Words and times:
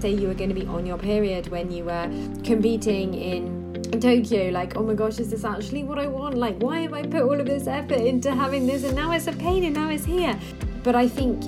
Say 0.00 0.10
you 0.10 0.28
were 0.28 0.34
going 0.34 0.50
to 0.50 0.54
be 0.54 0.66
on 0.66 0.86
your 0.86 0.98
period 0.98 1.48
when 1.48 1.70
you 1.70 1.84
were 1.84 2.10
competing 2.44 3.14
in 3.14 3.60
Tokyo, 4.00 4.50
like, 4.50 4.76
oh 4.76 4.82
my 4.82 4.94
gosh, 4.94 5.18
is 5.18 5.30
this 5.30 5.44
actually 5.44 5.84
what 5.84 5.98
I 5.98 6.06
want? 6.06 6.36
Like, 6.36 6.56
why 6.62 6.80
have 6.80 6.94
I 6.94 7.02
put 7.02 7.22
all 7.22 7.38
of 7.38 7.46
this 7.46 7.66
effort 7.66 8.00
into 8.00 8.34
having 8.34 8.66
this 8.66 8.84
and 8.84 8.94
now 8.94 9.12
it's 9.12 9.26
a 9.26 9.32
pain 9.32 9.64
and 9.64 9.74
now 9.74 9.90
it's 9.90 10.04
here? 10.04 10.38
But 10.82 10.94
I 10.94 11.08
think 11.08 11.42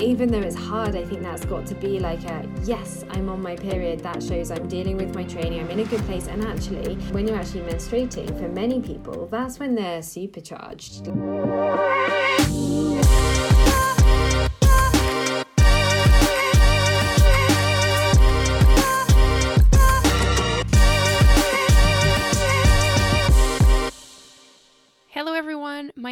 even 0.00 0.30
though 0.30 0.40
it's 0.40 0.56
hard, 0.56 0.94
I 0.94 1.04
think 1.04 1.22
that's 1.22 1.44
got 1.44 1.66
to 1.66 1.74
be 1.74 1.98
like 1.98 2.24
a 2.24 2.46
yes, 2.64 3.04
I'm 3.10 3.28
on 3.28 3.40
my 3.40 3.56
period. 3.56 4.00
That 4.00 4.22
shows 4.22 4.50
I'm 4.50 4.68
dealing 4.68 4.96
with 4.96 5.14
my 5.14 5.24
training, 5.24 5.60
I'm 5.60 5.70
in 5.70 5.80
a 5.80 5.84
good 5.84 6.02
place. 6.02 6.26
And 6.26 6.44
actually, 6.44 6.96
when 7.12 7.26
you're 7.26 7.36
actually 7.36 7.62
menstruating, 7.62 8.26
for 8.38 8.48
many 8.48 8.80
people, 8.80 9.26
that's 9.26 9.58
when 9.58 9.74
they're 9.74 10.02
supercharged. 10.02 11.06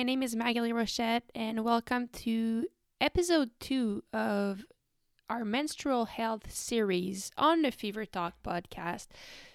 My 0.05 0.07
name 0.07 0.23
is 0.23 0.37
Magali 0.37 0.71
Rochette, 0.71 1.23
and 1.35 1.65
welcome 1.65 2.09
to 2.09 2.67
episode 3.01 3.53
two 3.59 4.05
of 4.13 4.67
our 5.30 5.47
menstrual 5.47 6.05
health 6.05 6.53
series 6.53 7.30
on 7.39 7.63
the 7.63 7.71
Fever 7.71 8.05
Talk 8.05 8.35
podcast. 8.45 9.07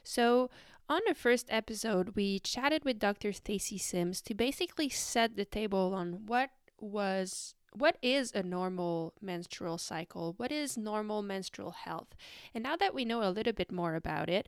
So, 0.03 0.49
on 0.89 1.01
the 1.07 1.13
first 1.13 1.45
episode, 1.51 2.15
we 2.15 2.39
chatted 2.39 2.83
with 2.83 2.97
Dr. 2.97 3.31
Stacy 3.31 3.77
Sims 3.77 4.23
to 4.23 4.33
basically 4.33 4.89
set 4.89 5.35
the 5.35 5.45
table 5.45 5.93
on 5.93 6.25
what 6.25 6.49
was 6.79 7.53
what 7.73 7.97
is 8.01 8.31
a 8.33 8.41
normal 8.41 9.13
menstrual 9.21 9.77
cycle? 9.77 10.33
What 10.37 10.51
is 10.51 10.75
normal 10.75 11.21
menstrual 11.21 11.75
health? 11.85 12.15
And 12.55 12.63
now 12.63 12.75
that 12.75 12.95
we 12.95 13.05
know 13.05 13.21
a 13.21 13.29
little 13.29 13.53
bit 13.53 13.71
more 13.71 13.93
about 13.93 14.31
it, 14.31 14.47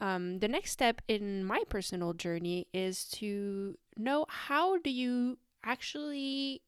um, 0.00 0.38
the 0.38 0.48
next 0.48 0.70
step 0.70 1.02
in 1.08 1.44
my 1.44 1.62
personal 1.68 2.14
journey 2.14 2.66
is 2.72 3.04
to 3.04 3.76
know 3.96 4.26
how 4.28 4.78
do 4.78 4.90
you 4.90 5.38
actually 5.62 6.62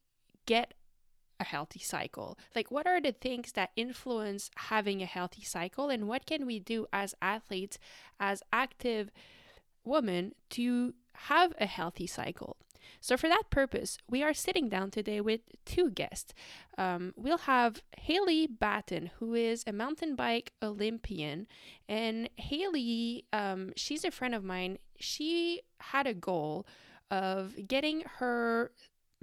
get 0.45 0.73
a 1.39 1.43
healthy 1.43 1.79
cycle? 1.79 2.37
Like 2.55 2.69
what 2.69 2.85
are 2.85 3.01
the 3.01 3.11
things 3.11 3.53
that 3.53 3.71
influence 3.75 4.51
having 4.55 5.01
a 5.01 5.07
healthy 5.07 5.43
cycle 5.43 5.89
and 5.89 6.07
what 6.07 6.25
can 6.25 6.45
we 6.45 6.59
do 6.59 6.85
as 6.93 7.15
athletes 7.21 7.79
as 8.19 8.43
active 8.53 9.11
women 9.83 10.33
to 10.51 10.93
have 11.13 11.53
a 11.59 11.65
healthy 11.65 12.07
cycle 12.07 12.57
so, 12.99 13.17
for 13.17 13.27
that 13.27 13.43
purpose, 13.49 13.97
we 14.09 14.23
are 14.23 14.33
sitting 14.33 14.69
down 14.69 14.91
today 14.91 15.21
with 15.21 15.41
two 15.65 15.89
guests. 15.89 16.33
Um, 16.77 17.13
we'll 17.15 17.39
have 17.39 17.81
Haley 17.97 18.47
Batten, 18.47 19.11
who 19.19 19.33
is 19.33 19.63
a 19.67 19.73
mountain 19.73 20.15
bike 20.15 20.53
Olympian. 20.61 21.47
And 21.87 22.29
Haley, 22.37 23.25
um, 23.33 23.71
she's 23.75 24.03
a 24.03 24.11
friend 24.11 24.33
of 24.33 24.43
mine. 24.43 24.77
She 24.99 25.61
had 25.79 26.07
a 26.07 26.13
goal 26.13 26.65
of 27.11 27.67
getting 27.67 28.03
her 28.17 28.71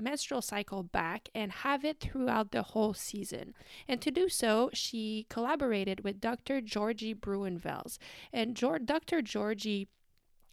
menstrual 0.01 0.43
cycle 0.43 0.83
back 0.83 1.29
and 1.35 1.53
have 1.53 1.85
it 1.85 2.01
throughout 2.01 2.51
the 2.53 2.63
whole 2.63 2.95
season. 2.95 3.55
And 3.87 4.01
to 4.01 4.11
do 4.11 4.29
so, 4.29 4.71
she 4.73 5.27
collaborated 5.29 6.03
with 6.03 6.21
Dr. 6.21 6.61
Georgie 6.61 7.15
Bruinvels. 7.15 7.99
And 8.33 8.55
Dr. 8.55 9.23
Georgie 9.23 9.89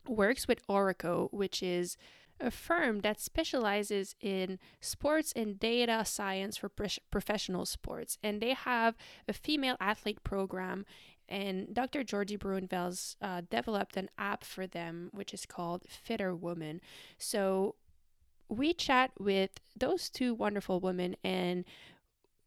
works 0.07 0.47
with 0.47 0.65
Orreco, 0.67 1.31
which 1.31 1.63
is 1.63 1.97
a 2.39 2.51
firm 2.51 2.99
that 2.99 3.19
specializes 3.19 4.15
in 4.21 4.59
sports 4.79 5.33
and 5.35 5.59
data 5.59 6.03
science 6.05 6.57
for 6.57 6.69
professional 7.11 7.65
sports. 7.65 8.17
And 8.23 8.41
they 8.41 8.53
have 8.53 8.95
a 9.27 9.33
female 9.33 9.77
athlete 9.79 10.23
program. 10.23 10.85
And 11.29 11.73
Dr. 11.73 12.03
Georgie 12.03 12.37
Bruinvels 12.37 13.15
uh, 13.21 13.41
developed 13.49 13.97
an 13.97 14.09
app 14.17 14.43
for 14.43 14.65
them, 14.65 15.09
which 15.11 15.33
is 15.33 15.45
called 15.45 15.83
FitrWoman. 16.07 16.79
So 17.17 17.75
we 18.49 18.73
chat 18.73 19.11
with 19.19 19.59
those 19.77 20.09
two 20.09 20.33
wonderful 20.33 20.79
women, 20.79 21.17
and 21.23 21.65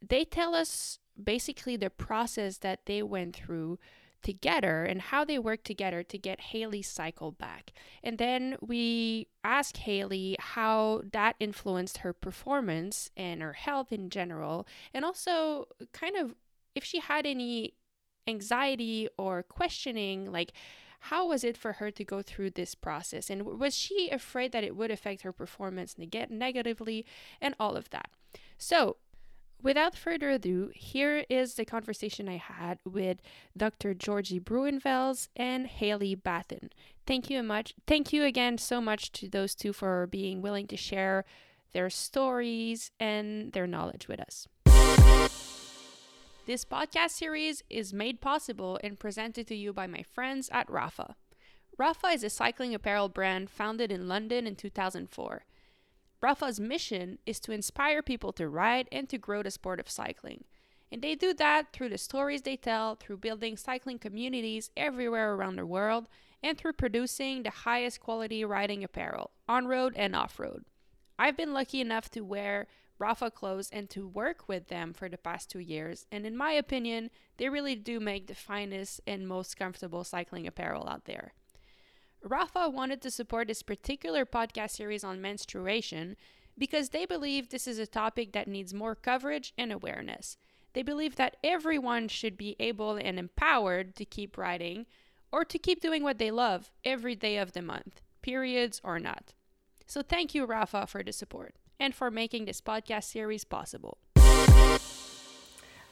they 0.06 0.24
tell 0.24 0.54
us 0.54 0.98
basically 1.22 1.76
the 1.76 1.90
process 1.90 2.58
that 2.58 2.86
they 2.86 3.02
went 3.02 3.36
through 3.36 3.78
together 4.22 4.84
and 4.84 5.00
how 5.00 5.24
they 5.24 5.38
work 5.38 5.64
together 5.64 6.02
to 6.02 6.18
get 6.18 6.40
Haley's 6.40 6.88
cycle 6.88 7.32
back. 7.32 7.72
And 8.02 8.18
then 8.18 8.56
we 8.60 9.28
ask 9.44 9.76
Haley 9.76 10.36
how 10.38 11.02
that 11.12 11.36
influenced 11.40 11.98
her 11.98 12.12
performance 12.12 13.10
and 13.16 13.42
her 13.42 13.54
health 13.54 13.92
in 13.92 14.10
general, 14.10 14.66
and 14.92 15.04
also 15.04 15.66
kind 15.92 16.16
of 16.16 16.34
if 16.74 16.84
she 16.84 17.00
had 17.00 17.26
any 17.26 17.74
anxiety 18.26 19.08
or 19.18 19.42
questioning, 19.42 20.30
like 20.30 20.52
how 21.04 21.26
was 21.26 21.44
it 21.44 21.56
for 21.56 21.74
her 21.74 21.90
to 21.90 22.04
go 22.04 22.20
through 22.20 22.50
this 22.50 22.74
process? 22.74 23.30
And 23.30 23.44
was 23.44 23.74
she 23.74 24.10
afraid 24.10 24.52
that 24.52 24.64
it 24.64 24.76
would 24.76 24.90
affect 24.90 25.22
her 25.22 25.32
performance 25.32 25.96
neg- 25.96 26.30
negatively 26.30 27.06
and 27.40 27.54
all 27.58 27.74
of 27.76 27.88
that? 27.90 28.10
So, 28.58 28.96
without 29.62 29.96
further 29.96 30.30
ado, 30.30 30.70
here 30.74 31.24
is 31.28 31.54
the 31.54 31.64
conversation 31.64 32.28
I 32.28 32.36
had 32.36 32.78
with 32.84 33.18
Dr. 33.56 33.94
Georgie 33.94 34.40
Bruinvels 34.40 35.28
and 35.36 35.66
Haley 35.66 36.14
Batten. 36.14 36.70
Thank 37.06 37.30
you 37.30 37.42
much. 37.42 37.74
Thank 37.86 38.12
you 38.12 38.24
again 38.24 38.58
so 38.58 38.80
much 38.80 39.12
to 39.12 39.28
those 39.28 39.54
two 39.54 39.72
for 39.72 40.06
being 40.06 40.42
willing 40.42 40.66
to 40.68 40.76
share 40.76 41.24
their 41.72 41.90
stories 41.90 42.90
and 42.98 43.52
their 43.52 43.66
knowledge 43.66 44.08
with 44.08 44.20
us. 44.20 44.46
This 46.46 46.64
podcast 46.64 47.10
series 47.10 47.62
is 47.70 47.92
made 47.92 48.20
possible 48.20 48.78
and 48.82 48.98
presented 48.98 49.46
to 49.48 49.54
you 49.54 49.72
by 49.72 49.86
my 49.86 50.02
friends 50.02 50.48
at 50.52 50.66
Rapha. 50.66 51.14
Rapha 51.78 52.14
is 52.14 52.24
a 52.24 52.30
cycling 52.30 52.74
apparel 52.74 53.08
brand 53.08 53.50
founded 53.50 53.92
in 53.92 54.08
London 54.08 54.46
in 54.46 54.56
2004. 54.56 55.44
Rapha's 56.22 56.60
mission 56.60 57.18
is 57.24 57.40
to 57.40 57.52
inspire 57.52 58.02
people 58.02 58.32
to 58.34 58.48
ride 58.48 58.88
and 58.92 59.08
to 59.08 59.18
grow 59.18 59.42
the 59.42 59.50
sport 59.50 59.80
of 59.80 59.88
cycling. 59.88 60.44
And 60.92 61.02
they 61.02 61.14
do 61.14 61.32
that 61.34 61.72
through 61.72 61.90
the 61.90 61.98
stories 61.98 62.42
they 62.42 62.56
tell, 62.56 62.96
through 62.96 63.18
building 63.18 63.56
cycling 63.56 63.98
communities 63.98 64.70
everywhere 64.76 65.34
around 65.34 65.56
the 65.56 65.64
world, 65.64 66.08
and 66.42 66.58
through 66.58 66.72
producing 66.74 67.42
the 67.42 67.50
highest 67.50 68.00
quality 68.00 68.44
riding 68.44 68.82
apparel, 68.82 69.30
on 69.48 69.66
road 69.66 69.94
and 69.96 70.16
off 70.16 70.38
road. 70.38 70.64
I've 71.18 71.36
been 71.36 71.54
lucky 71.54 71.80
enough 71.80 72.10
to 72.10 72.22
wear 72.22 72.66
Rapha 73.00 73.32
clothes 73.32 73.70
and 73.72 73.88
to 73.90 74.06
work 74.06 74.48
with 74.48 74.68
them 74.68 74.92
for 74.92 75.08
the 75.08 75.16
past 75.16 75.50
two 75.50 75.58
years, 75.58 76.06
and 76.12 76.26
in 76.26 76.36
my 76.36 76.52
opinion, 76.52 77.10
they 77.38 77.48
really 77.48 77.76
do 77.76 77.98
make 77.98 78.26
the 78.26 78.34
finest 78.34 79.00
and 79.06 79.26
most 79.26 79.56
comfortable 79.56 80.04
cycling 80.04 80.46
apparel 80.46 80.88
out 80.88 81.06
there. 81.06 81.32
Rapha 82.24 82.70
wanted 82.72 83.00
to 83.02 83.10
support 83.10 83.48
this 83.48 83.62
particular 83.62 84.26
podcast 84.26 84.72
series 84.72 85.04
on 85.04 85.20
menstruation 85.20 86.16
because 86.58 86.90
they 86.90 87.06
believe 87.06 87.48
this 87.48 87.66
is 87.66 87.78
a 87.78 87.86
topic 87.86 88.32
that 88.32 88.48
needs 88.48 88.74
more 88.74 88.94
coverage 88.94 89.54
and 89.56 89.72
awareness. 89.72 90.36
They 90.74 90.82
believe 90.82 91.16
that 91.16 91.38
everyone 91.42 92.08
should 92.08 92.36
be 92.36 92.56
able 92.60 92.96
and 92.96 93.18
empowered 93.18 93.96
to 93.96 94.04
keep 94.04 94.36
writing 94.36 94.86
or 95.32 95.44
to 95.44 95.58
keep 95.58 95.80
doing 95.80 96.02
what 96.02 96.18
they 96.18 96.30
love 96.30 96.70
every 96.84 97.14
day 97.14 97.38
of 97.38 97.52
the 97.52 97.62
month, 97.62 98.02
periods 98.20 98.80
or 98.84 98.98
not. 98.98 99.32
So 99.86 100.02
thank 100.02 100.34
you, 100.34 100.46
Rapha, 100.46 100.88
for 100.88 101.02
the 101.02 101.12
support 101.12 101.54
and 101.78 101.94
for 101.94 102.10
making 102.10 102.44
this 102.44 102.60
podcast 102.60 103.04
series 103.04 103.44
possible. 103.44 103.98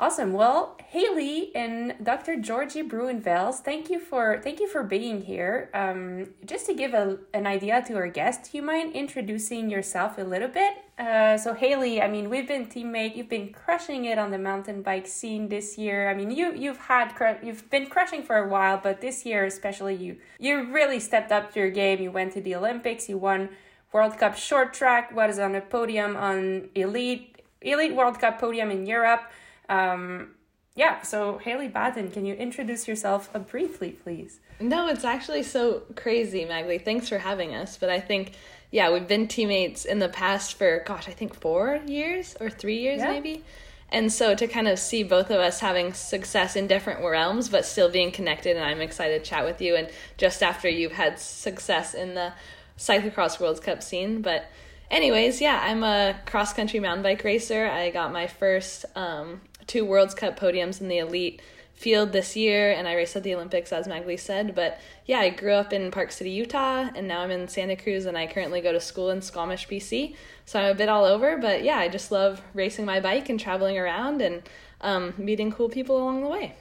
Awesome. 0.01 0.33
Well, 0.33 0.77
Haley 0.87 1.51
and 1.57 1.97
Dr. 2.01 2.37
Georgie 2.37 2.85
Bruinvels, 2.85 3.57
thank 3.57 3.91
you 3.91 3.99
for 3.99 4.41
thank 4.41 4.61
you 4.61 4.69
for 4.69 4.85
being 4.85 5.23
here. 5.23 5.71
Um, 5.75 6.35
just 6.47 6.67
to 6.67 6.75
give 6.75 6.95
a, 6.95 7.19
an 7.35 7.49
idea 7.49 7.83
to 7.89 7.97
our 7.97 8.07
guest, 8.07 8.55
you 8.55 8.63
mind 8.63 8.95
introducing 8.95 9.69
yourself 9.69 10.17
a 10.17 10.23
little 10.23 10.47
bit? 10.47 10.75
Uh, 11.01 11.37
so 11.37 11.53
Haley, 11.53 12.01
I 12.01 12.07
mean, 12.07 12.31
we've 12.31 12.47
been 12.47 12.67
teammate. 12.67 13.17
You've 13.17 13.29
been 13.29 13.53
crushing 13.53 14.05
it 14.05 14.19
on 14.19 14.31
the 14.31 14.39
mountain 14.39 14.83
bike 14.83 15.09
scene 15.09 15.49
this 15.49 15.77
year. 15.77 16.09
I 16.09 16.15
mean, 16.15 16.31
you 16.31 16.55
you've 16.55 16.79
had 16.79 17.13
you've 17.43 17.69
been 17.69 17.87
crushing 17.87 18.23
for 18.23 18.37
a 18.37 18.49
while, 18.49 18.79
but 18.81 19.01
this 19.01 19.27
year 19.27 19.47
especially, 19.47 19.97
you 19.97 20.17
you 20.39 20.73
really 20.73 21.01
stepped 21.01 21.33
up 21.33 21.57
your 21.57 21.71
game. 21.71 22.01
You 22.01 22.13
went 22.13 22.35
to 22.35 22.41
the 22.41 22.55
Olympics. 22.55 23.09
You 23.09 23.19
won 23.19 23.49
World 23.93 24.17
Cup 24.17 24.37
short 24.37 24.73
track. 24.73 25.13
Was 25.13 25.41
on 25.41 25.57
a 25.57 25.61
podium 25.61 26.17
on 26.17 26.69
elite 26.77 27.43
elite 27.61 27.97
World 27.97 28.21
Cup 28.21 28.39
podium 28.39 28.71
in 28.71 28.87
Europe. 28.87 29.23
Um, 29.69 30.35
yeah, 30.75 31.03
so 31.03 31.39
Haley 31.39 31.67
Batten, 31.67 32.11
can 32.11 32.25
you 32.25 32.35
introduce 32.35 32.87
yourself 32.87 33.31
uh, 33.35 33.41
briefly, 33.41 33.91
please? 33.91 34.39
No, 34.61 34.89
it's 34.89 35.05
actually 35.05 35.43
so 35.43 35.83
crazy, 35.97 36.45
Magali. 36.45 36.79
Thanks 36.79 37.09
for 37.09 37.19
having 37.19 37.55
us. 37.55 37.77
But 37.77 37.91
I 37.91 37.99
think, 37.99 38.33
yeah, 38.71 38.93
we've 38.93 39.09
been 39.09 39.27
teammates 39.27 39.85
in 39.85 39.99
the 39.99 40.09
past 40.09 40.55
for, 40.55 40.85
gosh, 40.87 41.09
I 41.09 41.13
think 41.13 41.35
four 41.35 41.81
years 41.87 42.37
or 42.41 42.49
three 42.49 42.79
years 42.79 42.99
yeah. 42.99 43.11
maybe. 43.11 43.43
And 43.91 44.13
so 44.13 44.35
to 44.35 44.47
kind 44.47 44.69
of 44.69 44.79
see 44.79 45.03
both 45.03 45.31
of 45.31 45.41
us 45.41 45.61
having 45.61 45.95
success 45.95 46.55
in 46.55 46.67
different 46.67 47.03
realms, 47.03 47.49
but 47.49 47.65
still 47.65 47.91
being 47.91 48.13
connected, 48.13 48.57
and 48.57 48.65
I'm 48.65 48.81
excited 48.81 49.25
to 49.25 49.31
chat 49.31 49.45
with 49.45 49.61
you. 49.61 49.77
And 49.77 49.89
just 50.17 50.43
after 50.43 50.69
you've 50.69 50.93
had 50.93 51.19
success 51.19 51.95
in 51.95 52.15
the 52.15 52.35
cyclocross 52.77 53.41
World 53.41 53.63
Cup 53.63 53.83
scene, 53.83 54.21
but 54.21 54.45
anyways, 54.91 55.41
yeah, 55.41 55.61
I'm 55.65 55.83
a 55.83 56.21
cross 56.27 56.53
country 56.53 56.81
mountain 56.81 57.03
bike 57.03 57.25
racer. 57.25 57.67
I 57.67 57.91
got 57.91 58.13
my 58.13 58.27
first 58.27 58.85
um, 58.95 59.41
two 59.69 59.85
World's 59.85 60.15
Cup 60.15 60.39
podiums 60.39 60.81
in 60.81 60.89
the 60.89 60.99
elite 60.99 61.41
field 61.79 62.11
this 62.11 62.35
year, 62.35 62.73
and 62.73 62.89
I 62.89 62.95
raced 62.95 63.15
at 63.15 63.23
the 63.23 63.35
Olympics, 63.35 63.73
as 63.73 63.87
Magali 63.87 64.17
said. 64.17 64.57
But 64.57 64.81
yeah, 65.07 65.21
I 65.21 65.31
grew 65.31 65.53
up 65.53 65.73
in 65.73 65.93
Park 65.93 66.11
City, 66.11 66.31
Utah, 66.31 66.89
and 66.95 67.07
now 67.07 67.21
I'm 67.21 67.31
in 67.31 67.47
Santa 67.47 67.77
Cruz, 67.77 68.05
and 68.05 68.19
I 68.19 68.27
currently 68.27 68.61
go 68.61 68.73
to 68.73 68.81
school 68.81 69.11
in 69.11 69.23
Squamish, 69.23 69.69
BC. 69.69 70.17
So 70.45 70.59
I'm 70.59 70.73
a 70.73 70.75
bit 70.75 70.89
all 70.89 71.05
over, 71.05 71.39
but 71.39 71.63
yeah, 71.63 71.79
I 71.79 71.89
just 71.89 72.11
love 72.11 72.43
racing 72.53 72.85
my 72.85 72.99
bike 72.99 73.29
and 73.29 73.39
traveling 73.39 73.79
around 73.79 74.21
and 74.21 74.43
um, 74.81 75.15
meeting 75.17 75.53
cool 75.53 75.69
people 75.69 75.97
along 75.97 76.23
the 76.23 76.29
way. 76.29 76.55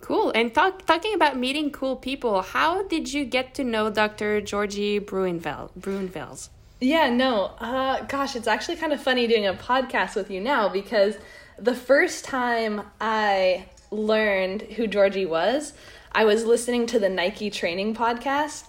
Cool. 0.00 0.32
And 0.34 0.54
talk, 0.54 0.86
talking 0.86 1.14
about 1.14 1.36
meeting 1.36 1.70
cool 1.70 1.96
people, 1.96 2.42
how 2.42 2.82
did 2.82 3.12
you 3.12 3.24
get 3.24 3.54
to 3.54 3.64
know 3.64 3.90
Dr. 3.90 4.40
Georgie 4.40 5.00
Bruinvel, 5.00 5.70
Bruinvels? 5.78 6.48
Yeah, 6.80 7.08
no. 7.08 7.52
Uh, 7.58 8.02
gosh, 8.04 8.36
it's 8.36 8.46
actually 8.46 8.76
kind 8.76 8.92
of 8.92 9.02
funny 9.02 9.26
doing 9.26 9.46
a 9.46 9.54
podcast 9.54 10.16
with 10.16 10.30
you 10.30 10.40
now 10.40 10.68
because 10.68 11.16
the 11.58 11.74
first 11.74 12.24
time 12.24 12.82
I 13.00 13.66
learned 13.90 14.62
who 14.62 14.86
Georgie 14.86 15.26
was, 15.26 15.72
I 16.12 16.24
was 16.24 16.44
listening 16.44 16.86
to 16.86 16.98
the 16.98 17.08
Nike 17.08 17.50
training 17.50 17.94
podcast 17.94 18.66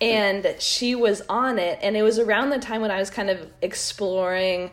and 0.00 0.54
she 0.58 0.94
was 0.94 1.22
on 1.28 1.58
it 1.58 1.78
and 1.82 1.96
it 1.96 2.02
was 2.02 2.18
around 2.18 2.50
the 2.50 2.58
time 2.58 2.80
when 2.80 2.90
I 2.90 2.98
was 2.98 3.10
kind 3.10 3.30
of 3.30 3.50
exploring 3.62 4.70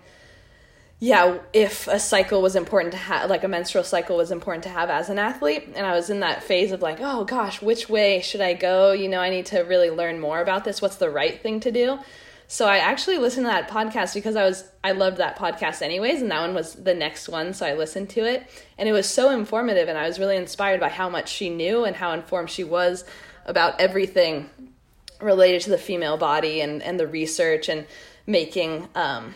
yeah, 1.03 1.39
if 1.51 1.87
a 1.87 1.99
cycle 1.99 2.43
was 2.43 2.55
important 2.55 2.91
to 2.91 2.97
have, 2.99 3.27
like 3.27 3.43
a 3.43 3.47
menstrual 3.47 3.83
cycle 3.83 4.17
was 4.17 4.29
important 4.29 4.63
to 4.65 4.69
have 4.69 4.91
as 4.91 5.09
an 5.09 5.17
athlete. 5.17 5.69
And 5.75 5.83
I 5.83 5.93
was 5.93 6.11
in 6.11 6.19
that 6.19 6.43
phase 6.43 6.71
of 6.71 6.83
like, 6.83 6.99
oh 7.01 7.25
gosh, 7.25 7.59
which 7.59 7.89
way 7.89 8.21
should 8.21 8.39
I 8.39 8.53
go? 8.53 8.91
You 8.91 9.09
know, 9.09 9.19
I 9.19 9.31
need 9.31 9.47
to 9.47 9.61
really 9.61 9.89
learn 9.89 10.19
more 10.19 10.39
about 10.39 10.63
this. 10.63 10.79
What's 10.79 10.97
the 10.97 11.09
right 11.09 11.41
thing 11.41 11.59
to 11.61 11.71
do? 11.71 11.97
So 12.51 12.67
I 12.67 12.79
actually 12.79 13.17
listened 13.17 13.45
to 13.45 13.49
that 13.49 13.69
podcast 13.69 14.13
because 14.13 14.35
I 14.35 14.43
was, 14.43 14.65
I 14.83 14.91
loved 14.91 15.19
that 15.19 15.39
podcast 15.39 15.81
anyways. 15.81 16.21
And 16.21 16.29
that 16.31 16.41
one 16.41 16.53
was 16.53 16.73
the 16.73 16.93
next 16.93 17.29
one. 17.29 17.53
So 17.53 17.65
I 17.65 17.75
listened 17.75 18.09
to 18.09 18.25
it 18.25 18.45
and 18.77 18.89
it 18.89 18.91
was 18.91 19.07
so 19.07 19.31
informative. 19.31 19.87
And 19.87 19.97
I 19.97 20.05
was 20.05 20.19
really 20.19 20.35
inspired 20.35 20.81
by 20.81 20.89
how 20.89 21.07
much 21.07 21.29
she 21.29 21.49
knew 21.49 21.85
and 21.85 21.95
how 21.95 22.11
informed 22.11 22.49
she 22.49 22.65
was 22.65 23.05
about 23.45 23.79
everything 23.79 24.49
related 25.21 25.61
to 25.61 25.69
the 25.69 25.77
female 25.77 26.17
body 26.17 26.59
and, 26.59 26.83
and 26.83 26.99
the 26.99 27.07
research 27.07 27.69
and 27.69 27.87
making, 28.27 28.89
um, 28.95 29.33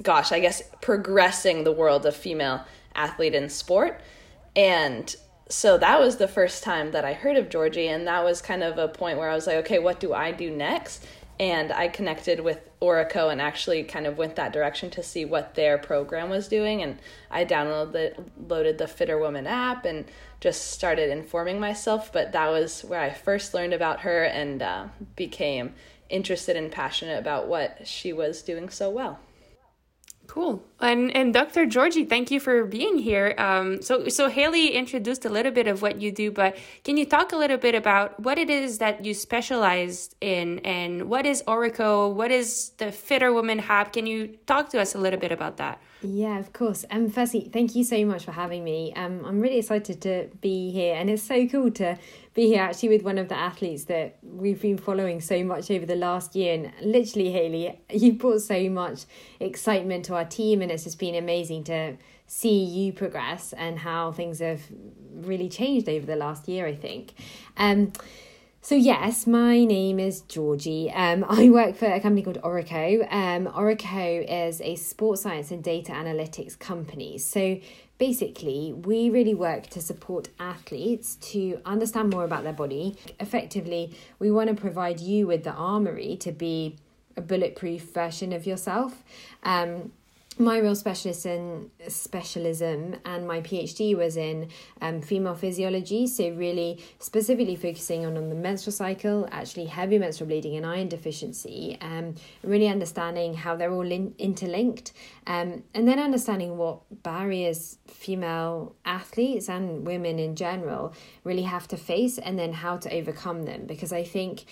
gosh, 0.00 0.30
I 0.30 0.38
guess 0.38 0.62
progressing 0.80 1.64
the 1.64 1.72
world 1.72 2.06
of 2.06 2.14
female 2.14 2.64
athlete 2.94 3.34
in 3.34 3.48
sport. 3.48 4.00
And 4.54 5.12
so 5.48 5.76
that 5.78 5.98
was 5.98 6.18
the 6.18 6.28
first 6.28 6.62
time 6.62 6.92
that 6.92 7.04
I 7.04 7.14
heard 7.14 7.36
of 7.36 7.50
Georgie, 7.50 7.88
and 7.88 8.06
that 8.06 8.24
was 8.24 8.40
kind 8.40 8.62
of 8.62 8.78
a 8.78 8.88
point 8.88 9.18
where 9.18 9.28
I 9.28 9.34
was 9.34 9.46
like, 9.46 9.56
okay, 9.56 9.78
what 9.78 10.00
do 10.00 10.14
I 10.14 10.30
do 10.30 10.50
next? 10.50 11.04
And 11.40 11.72
I 11.72 11.88
connected 11.88 12.40
with 12.40 12.68
Orreco 12.80 13.30
and 13.32 13.40
actually 13.40 13.82
kind 13.82 14.06
of 14.06 14.16
went 14.18 14.36
that 14.36 14.52
direction 14.52 14.90
to 14.90 15.02
see 15.02 15.24
what 15.24 15.54
their 15.54 15.78
program 15.78 16.30
was 16.30 16.46
doing. 16.46 16.82
And 16.82 16.98
I 17.30 17.44
downloaded 17.44 17.92
the, 17.92 18.14
loaded 18.48 18.78
the 18.78 18.84
FitrWoman 18.84 19.46
app 19.46 19.84
and 19.84 20.04
just 20.40 20.70
started 20.72 21.10
informing 21.10 21.58
myself. 21.58 22.12
But 22.12 22.32
that 22.32 22.50
was 22.50 22.82
where 22.84 23.00
I 23.00 23.10
first 23.10 23.52
learned 23.52 23.72
about 23.72 24.00
her 24.00 24.22
and 24.24 24.62
uh, 24.62 24.86
became 25.16 25.74
interested 26.08 26.56
and 26.56 26.70
passionate 26.70 27.18
about 27.18 27.48
what 27.48 27.86
she 27.86 28.12
was 28.12 28.42
doing 28.42 28.68
so 28.68 28.90
well. 28.90 29.18
Cool. 30.34 30.64
And 30.80 31.14
and 31.14 31.32
Dr. 31.32 31.64
Georgie, 31.64 32.04
thank 32.04 32.32
you 32.32 32.40
for 32.40 32.64
being 32.64 32.98
here. 32.98 33.36
Um, 33.38 33.80
so 33.80 34.08
so 34.08 34.28
Haley 34.28 34.70
introduced 34.74 35.24
a 35.24 35.28
little 35.28 35.52
bit 35.52 35.68
of 35.68 35.80
what 35.80 36.02
you 36.02 36.10
do, 36.10 36.32
but 36.32 36.56
can 36.82 36.96
you 36.96 37.06
talk 37.06 37.30
a 37.30 37.36
little 37.36 37.56
bit 37.56 37.76
about 37.76 38.18
what 38.18 38.36
it 38.36 38.50
is 38.50 38.78
that 38.78 39.04
you 39.04 39.14
specialize 39.14 40.10
in, 40.20 40.58
and 40.64 41.04
what 41.08 41.24
is 41.24 41.44
Orreco? 41.46 42.12
What 42.12 42.32
is 42.32 42.72
the 42.78 42.86
FitrWoman 42.86 43.60
Hub? 43.60 43.92
Can 43.92 44.08
you 44.08 44.36
talk 44.46 44.70
to 44.70 44.80
us 44.80 44.96
a 44.96 44.98
little 44.98 45.20
bit 45.20 45.30
about 45.30 45.58
that? 45.58 45.80
Yeah, 46.06 46.38
of 46.38 46.52
course. 46.52 46.84
Um, 46.90 47.08
firstly, 47.08 47.48
thank 47.50 47.74
you 47.74 47.82
so 47.82 48.04
much 48.04 48.26
for 48.26 48.32
having 48.32 48.62
me. 48.62 48.92
Um, 48.94 49.24
I'm 49.24 49.40
really 49.40 49.56
excited 49.56 50.02
to 50.02 50.28
be 50.42 50.70
here, 50.70 50.94
and 50.96 51.08
it's 51.08 51.22
so 51.22 51.48
cool 51.48 51.70
to 51.72 51.98
be 52.34 52.48
here 52.48 52.60
actually 52.60 52.90
with 52.90 53.02
one 53.02 53.16
of 53.16 53.28
the 53.30 53.38
athletes 53.38 53.84
that 53.84 54.18
we've 54.22 54.60
been 54.60 54.76
following 54.76 55.22
so 55.22 55.42
much 55.42 55.70
over 55.70 55.86
the 55.86 55.96
last 55.96 56.36
year. 56.36 56.52
And 56.52 56.72
literally, 56.82 57.32
Haley, 57.32 57.80
you 57.90 58.12
brought 58.12 58.42
so 58.42 58.68
much 58.68 59.04
excitement 59.40 60.04
to 60.06 60.14
our 60.14 60.26
team, 60.26 60.60
and 60.60 60.70
it's 60.70 60.84
just 60.84 60.98
been 60.98 61.14
amazing 61.14 61.64
to 61.64 61.96
see 62.26 62.62
you 62.62 62.92
progress 62.92 63.54
and 63.54 63.78
how 63.78 64.12
things 64.12 64.40
have 64.40 64.60
really 65.10 65.48
changed 65.48 65.88
over 65.88 66.04
the 66.04 66.16
last 66.16 66.48
year. 66.48 66.66
I 66.66 66.74
think. 66.74 67.14
Um, 67.56 67.94
so 68.64 68.74
yes, 68.74 69.26
my 69.26 69.62
name 69.62 70.00
is 70.00 70.22
Georgie. 70.22 70.90
Um, 70.90 71.22
I 71.28 71.50
work 71.50 71.76
for 71.76 71.84
a 71.84 72.00
company 72.00 72.22
called 72.22 72.40
Orreco. 72.40 73.06
Um, 73.12 73.46
Orreco 73.46 74.24
is 74.26 74.62
a 74.62 74.74
sports 74.76 75.20
science 75.20 75.50
and 75.50 75.62
data 75.62 75.92
analytics 75.92 76.58
company. 76.58 77.18
So 77.18 77.60
basically, 77.98 78.72
we 78.72 79.10
really 79.10 79.34
work 79.34 79.66
to 79.66 79.82
support 79.82 80.30
athletes 80.40 81.16
to 81.32 81.60
understand 81.66 82.08
more 82.08 82.24
about 82.24 82.42
their 82.42 82.54
body. 82.54 82.96
Effectively, 83.20 83.94
we 84.18 84.30
want 84.30 84.48
to 84.48 84.54
provide 84.54 84.98
you 84.98 85.26
with 85.26 85.44
the 85.44 85.52
armory 85.52 86.16
to 86.20 86.32
be 86.32 86.76
a 87.18 87.20
bulletproof 87.20 87.82
version 87.92 88.32
of 88.32 88.46
yourself. 88.46 89.04
Um, 89.42 89.92
my 90.38 90.58
real 90.58 90.74
specialist 90.74 91.26
in 91.26 91.70
specialism 91.88 92.96
and 93.04 93.26
my 93.26 93.40
PhD 93.40 93.96
was 93.96 94.16
in 94.16 94.48
um, 94.80 95.00
female 95.00 95.34
physiology, 95.34 96.06
so 96.06 96.30
really 96.30 96.82
specifically 96.98 97.56
focusing 97.56 98.04
on, 98.04 98.16
on 98.16 98.28
the 98.28 98.34
menstrual 98.34 98.72
cycle, 98.72 99.28
actually 99.30 99.66
heavy 99.66 99.98
menstrual 99.98 100.28
bleeding 100.28 100.56
and 100.56 100.66
iron 100.66 100.88
deficiency, 100.88 101.78
um, 101.80 102.14
really 102.42 102.68
understanding 102.68 103.34
how 103.34 103.54
they're 103.54 103.72
all 103.72 103.90
in, 103.90 104.14
interlinked, 104.18 104.92
um, 105.26 105.62
and 105.74 105.86
then 105.86 105.98
understanding 105.98 106.56
what 106.56 106.80
barriers 107.02 107.78
female 107.86 108.74
athletes 108.84 109.48
and 109.48 109.86
women 109.86 110.18
in 110.18 110.34
general 110.34 110.94
really 111.22 111.42
have 111.42 111.68
to 111.68 111.76
face, 111.76 112.18
and 112.18 112.38
then 112.38 112.52
how 112.52 112.76
to 112.76 112.92
overcome 112.92 113.44
them. 113.44 113.66
Because 113.66 113.92
I 113.92 114.02
think 114.02 114.46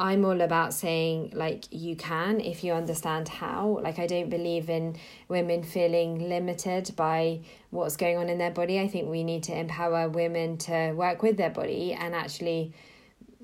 I'm 0.00 0.24
all 0.24 0.40
about 0.40 0.72
saying 0.72 1.34
like 1.34 1.66
you 1.70 1.94
can 1.94 2.40
if 2.40 2.64
you 2.64 2.72
understand 2.72 3.28
how. 3.28 3.80
Like 3.82 3.98
I 3.98 4.06
don't 4.06 4.30
believe 4.30 4.70
in 4.70 4.96
women 5.28 5.62
feeling 5.62 6.26
limited 6.26 6.92
by 6.96 7.40
what's 7.68 7.98
going 7.98 8.16
on 8.16 8.30
in 8.30 8.38
their 8.38 8.50
body. 8.50 8.80
I 8.80 8.88
think 8.88 9.10
we 9.10 9.22
need 9.22 9.42
to 9.44 9.52
empower 9.56 10.08
women 10.08 10.56
to 10.58 10.92
work 10.92 11.22
with 11.22 11.36
their 11.36 11.50
body 11.50 11.92
and 11.92 12.14
actually 12.14 12.72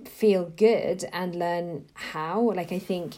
feel 0.07 0.47
good 0.57 1.05
and 1.13 1.35
learn 1.35 1.85
how. 1.93 2.53
Like 2.53 2.73
I 2.73 2.79
think 2.79 3.17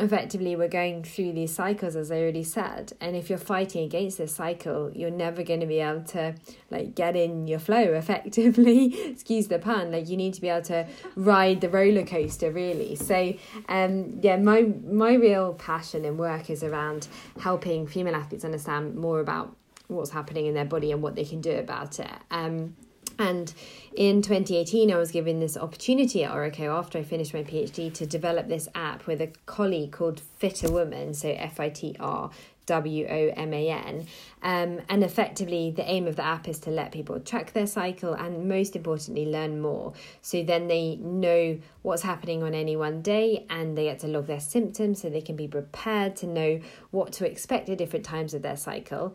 effectively 0.00 0.56
we're 0.56 0.66
going 0.66 1.04
through 1.04 1.32
these 1.32 1.54
cycles 1.54 1.94
as 1.94 2.10
i 2.10 2.16
already 2.16 2.42
said. 2.42 2.92
And 3.00 3.14
if 3.14 3.30
you're 3.30 3.38
fighting 3.38 3.84
against 3.84 4.18
this 4.18 4.34
cycle 4.34 4.90
you're 4.92 5.10
never 5.10 5.44
going 5.44 5.60
to 5.60 5.66
be 5.66 5.78
able 5.78 6.02
to 6.04 6.34
like 6.70 6.94
get 6.96 7.14
in 7.14 7.46
your 7.46 7.60
flow 7.60 7.94
effectively. 7.94 9.10
Excuse 9.10 9.46
the 9.46 9.60
pun. 9.60 9.92
Like 9.92 10.08
you 10.08 10.16
need 10.16 10.34
to 10.34 10.40
be 10.40 10.48
able 10.48 10.66
to 10.66 10.86
ride 11.14 11.60
the 11.60 11.68
roller 11.68 12.04
coaster 12.04 12.50
really. 12.50 12.96
So 12.96 13.34
um 13.68 14.18
yeah 14.20 14.36
my 14.36 14.62
my 14.62 15.14
real 15.14 15.54
passion 15.54 16.04
and 16.04 16.18
work 16.18 16.50
is 16.50 16.64
around 16.64 17.06
helping 17.38 17.86
female 17.86 18.16
athletes 18.16 18.44
understand 18.44 18.96
more 18.96 19.20
about 19.20 19.54
what's 19.86 20.10
happening 20.10 20.46
in 20.46 20.54
their 20.54 20.64
body 20.64 20.90
and 20.90 21.02
what 21.02 21.14
they 21.14 21.24
can 21.24 21.40
do 21.40 21.56
about 21.56 22.00
it. 22.00 22.10
Um 22.32 22.74
and 23.18 23.52
in 23.94 24.22
2018, 24.22 24.92
I 24.92 24.96
was 24.96 25.12
given 25.12 25.38
this 25.38 25.56
opportunity 25.56 26.24
at 26.24 26.32
Orreco 26.32 26.76
after 26.76 26.98
I 26.98 27.04
finished 27.04 27.32
my 27.32 27.44
PhD 27.44 27.92
to 27.94 28.06
develop 28.06 28.48
this 28.48 28.68
app 28.74 29.06
with 29.06 29.20
a 29.20 29.30
colleague 29.46 29.92
called 29.92 30.20
FitrWoman, 30.40 31.14
so 31.14 31.28
F 31.28 31.60
I 31.60 31.68
T 31.68 31.94
R 32.00 32.30
W 32.66 33.06
O 33.08 33.32
M 33.36 33.54
A 33.54 33.70
N. 33.70 34.06
Um, 34.42 34.80
and 34.88 35.04
effectively, 35.04 35.70
the 35.70 35.88
aim 35.88 36.08
of 36.08 36.16
the 36.16 36.24
app 36.24 36.48
is 36.48 36.58
to 36.60 36.70
let 36.70 36.90
people 36.90 37.20
track 37.20 37.52
their 37.52 37.68
cycle 37.68 38.14
and, 38.14 38.48
most 38.48 38.74
importantly, 38.74 39.26
learn 39.26 39.60
more. 39.60 39.92
So 40.22 40.42
then 40.42 40.66
they 40.66 40.96
know 40.96 41.58
what's 41.82 42.02
happening 42.02 42.42
on 42.42 42.52
any 42.52 42.76
one 42.76 43.00
day 43.00 43.46
and 43.48 43.78
they 43.78 43.84
get 43.84 44.00
to 44.00 44.08
log 44.08 44.26
their 44.26 44.40
symptoms 44.40 45.02
so 45.02 45.08
they 45.08 45.20
can 45.20 45.36
be 45.36 45.46
prepared 45.46 46.16
to 46.16 46.26
know 46.26 46.60
what 46.90 47.12
to 47.12 47.30
expect 47.30 47.68
at 47.68 47.78
different 47.78 48.04
times 48.04 48.34
of 48.34 48.42
their 48.42 48.56
cycle. 48.56 49.14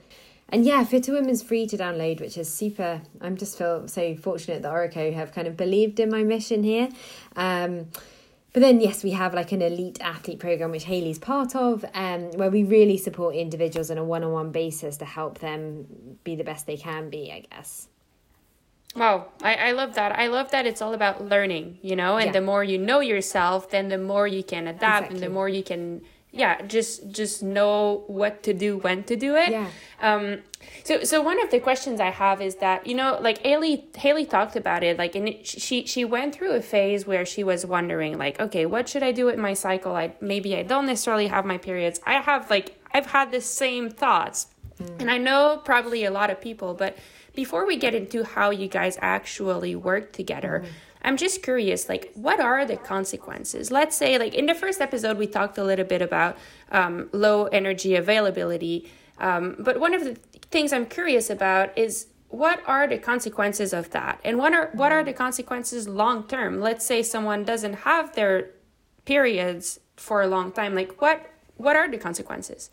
And 0.51 0.65
yeah, 0.65 0.83
Fitter 0.83 1.13
Women's 1.13 1.43
free 1.43 1.67
to 1.67 1.77
download, 1.77 2.19
which 2.19 2.37
is 2.37 2.51
super. 2.51 3.01
I'm 3.21 3.37
just 3.37 3.57
feel 3.57 3.87
so 3.87 4.15
fortunate 4.15 4.63
that 4.63 4.71
Orreco 4.71 5.13
have 5.13 5.31
kind 5.31 5.47
of 5.47 5.55
believed 5.55 5.99
in 5.99 6.09
my 6.09 6.23
mission 6.23 6.63
here. 6.63 6.89
Um, 7.35 7.87
but 8.51 8.61
then, 8.61 8.81
yes, 8.81 9.03
we 9.03 9.11
have 9.11 9.35
like 9.35 9.51
an 9.51 9.61
elite 9.61 9.99
athlete 10.01 10.39
program, 10.39 10.71
which 10.71 10.85
Haley's 10.85 11.19
part 11.19 11.55
of, 11.55 11.85
um, 11.93 12.31
where 12.31 12.49
we 12.49 12.63
really 12.63 12.97
support 12.97 13.35
individuals 13.35 13.91
on 13.91 13.99
a 13.99 14.03
one 14.03 14.23
on 14.23 14.31
one 14.31 14.51
basis 14.51 14.97
to 14.97 15.05
help 15.05 15.37
them 15.39 16.17
be 16.23 16.35
the 16.35 16.43
best 16.43 16.65
they 16.65 16.77
can 16.77 17.11
be, 17.11 17.31
I 17.31 17.45
guess. 17.51 17.87
Wow, 18.95 19.27
I, 19.43 19.53
I 19.53 19.71
love 19.73 19.93
that. 19.95 20.17
I 20.17 20.27
love 20.27 20.49
that 20.49 20.65
it's 20.65 20.81
all 20.81 20.95
about 20.95 21.23
learning, 21.23 21.77
you 21.83 21.95
know, 21.95 22.17
and 22.17 22.27
yeah. 22.27 22.31
the 22.31 22.41
more 22.41 22.63
you 22.63 22.79
know 22.79 23.01
yourself, 23.01 23.69
then 23.69 23.89
the 23.89 23.99
more 23.99 24.27
you 24.27 24.43
can 24.43 24.65
adapt 24.65 24.81
exactly. 24.81 25.15
and 25.15 25.23
the 25.23 25.29
more 25.29 25.47
you 25.47 25.61
can 25.61 26.01
yeah 26.31 26.61
just 26.63 27.09
just 27.11 27.41
know 27.41 28.03
what 28.07 28.43
to 28.43 28.53
do 28.53 28.77
when 28.77 29.03
to 29.03 29.15
do 29.15 29.35
it 29.35 29.49
yeah. 29.49 29.67
um 29.99 30.39
so 30.83 31.03
so 31.03 31.21
one 31.21 31.41
of 31.41 31.49
the 31.49 31.59
questions 31.59 31.99
i 31.99 32.09
have 32.09 32.39
is 32.41 32.55
that 32.55 32.85
you 32.85 32.93
know 32.93 33.17
like 33.19 33.39
haley 33.39 33.87
haley 33.95 34.25
talked 34.25 34.55
about 34.55 34.83
it 34.83 34.97
like 34.97 35.15
and 35.15 35.29
it, 35.29 35.47
she 35.47 35.85
she 35.85 36.05
went 36.05 36.35
through 36.35 36.51
a 36.51 36.61
phase 36.61 37.07
where 37.07 37.25
she 37.25 37.43
was 37.43 37.65
wondering 37.65 38.17
like 38.17 38.39
okay 38.39 38.65
what 38.65 38.87
should 38.87 39.01
i 39.01 39.11
do 39.11 39.25
with 39.25 39.37
my 39.37 39.53
cycle 39.53 39.95
i 39.95 40.13
maybe 40.21 40.55
i 40.55 40.61
don't 40.61 40.85
necessarily 40.85 41.27
have 41.27 41.45
my 41.45 41.57
periods 41.57 41.99
i 42.05 42.13
have 42.13 42.49
like 42.49 42.79
i've 42.93 43.07
had 43.07 43.31
the 43.31 43.41
same 43.41 43.89
thoughts 43.89 44.47
Mm. 44.79 45.01
And 45.01 45.11
I 45.11 45.17
know 45.17 45.61
probably 45.63 46.05
a 46.05 46.11
lot 46.11 46.29
of 46.29 46.39
people, 46.39 46.73
but 46.73 46.97
before 47.33 47.65
we 47.65 47.77
get 47.77 47.93
into 47.93 48.23
how 48.23 48.49
you 48.49 48.67
guys 48.67 48.97
actually 49.01 49.75
work 49.75 50.13
together, 50.13 50.63
mm. 50.65 50.69
I'm 51.01 51.17
just 51.17 51.41
curious, 51.43 51.87
like, 51.87 52.11
what 52.13 52.39
are 52.39 52.65
the 52.65 52.75
consequences? 52.75 53.71
Let's 53.71 53.95
say, 53.95 54.17
like, 54.17 54.33
in 54.33 54.45
the 54.47 54.55
first 54.55 54.81
episode, 54.81 55.17
we 55.17 55.27
talked 55.27 55.57
a 55.57 55.63
little 55.63 55.85
bit 55.85 56.01
about 56.01 56.37
um, 56.71 57.09
low 57.13 57.45
energy 57.45 57.95
availability. 57.95 58.91
Um, 59.17 59.55
but 59.59 59.79
one 59.79 59.93
of 59.93 60.03
the 60.03 60.15
things 60.51 60.73
I'm 60.73 60.85
curious 60.85 61.29
about 61.29 61.77
is 61.77 62.07
what 62.27 62.61
are 62.67 62.87
the 62.87 62.97
consequences 62.97 63.73
of 63.73 63.89
that? 63.91 64.19
And 64.23 64.37
what 64.37 64.53
are, 64.53 64.69
what 64.73 64.91
are 64.91 65.03
the 65.03 65.13
consequences 65.13 65.87
long 65.87 66.27
term? 66.27 66.59
Let's 66.59 66.85
say 66.85 67.01
someone 67.01 67.43
doesn't 67.43 67.73
have 67.73 68.13
their 68.15 68.51
periods 69.05 69.79
for 69.95 70.21
a 70.21 70.27
long 70.27 70.51
time. 70.51 70.75
Like, 70.75 71.01
what, 71.01 71.31
what 71.57 71.75
are 71.75 71.89
the 71.89 71.97
consequences? 71.97 72.69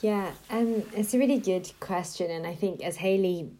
Yeah, 0.00 0.32
um, 0.50 0.82
it's 0.94 1.14
a 1.14 1.18
really 1.18 1.38
good 1.38 1.72
question. 1.80 2.30
And 2.30 2.46
I 2.46 2.54
think, 2.54 2.82
as 2.82 2.96
Haley 2.96 3.50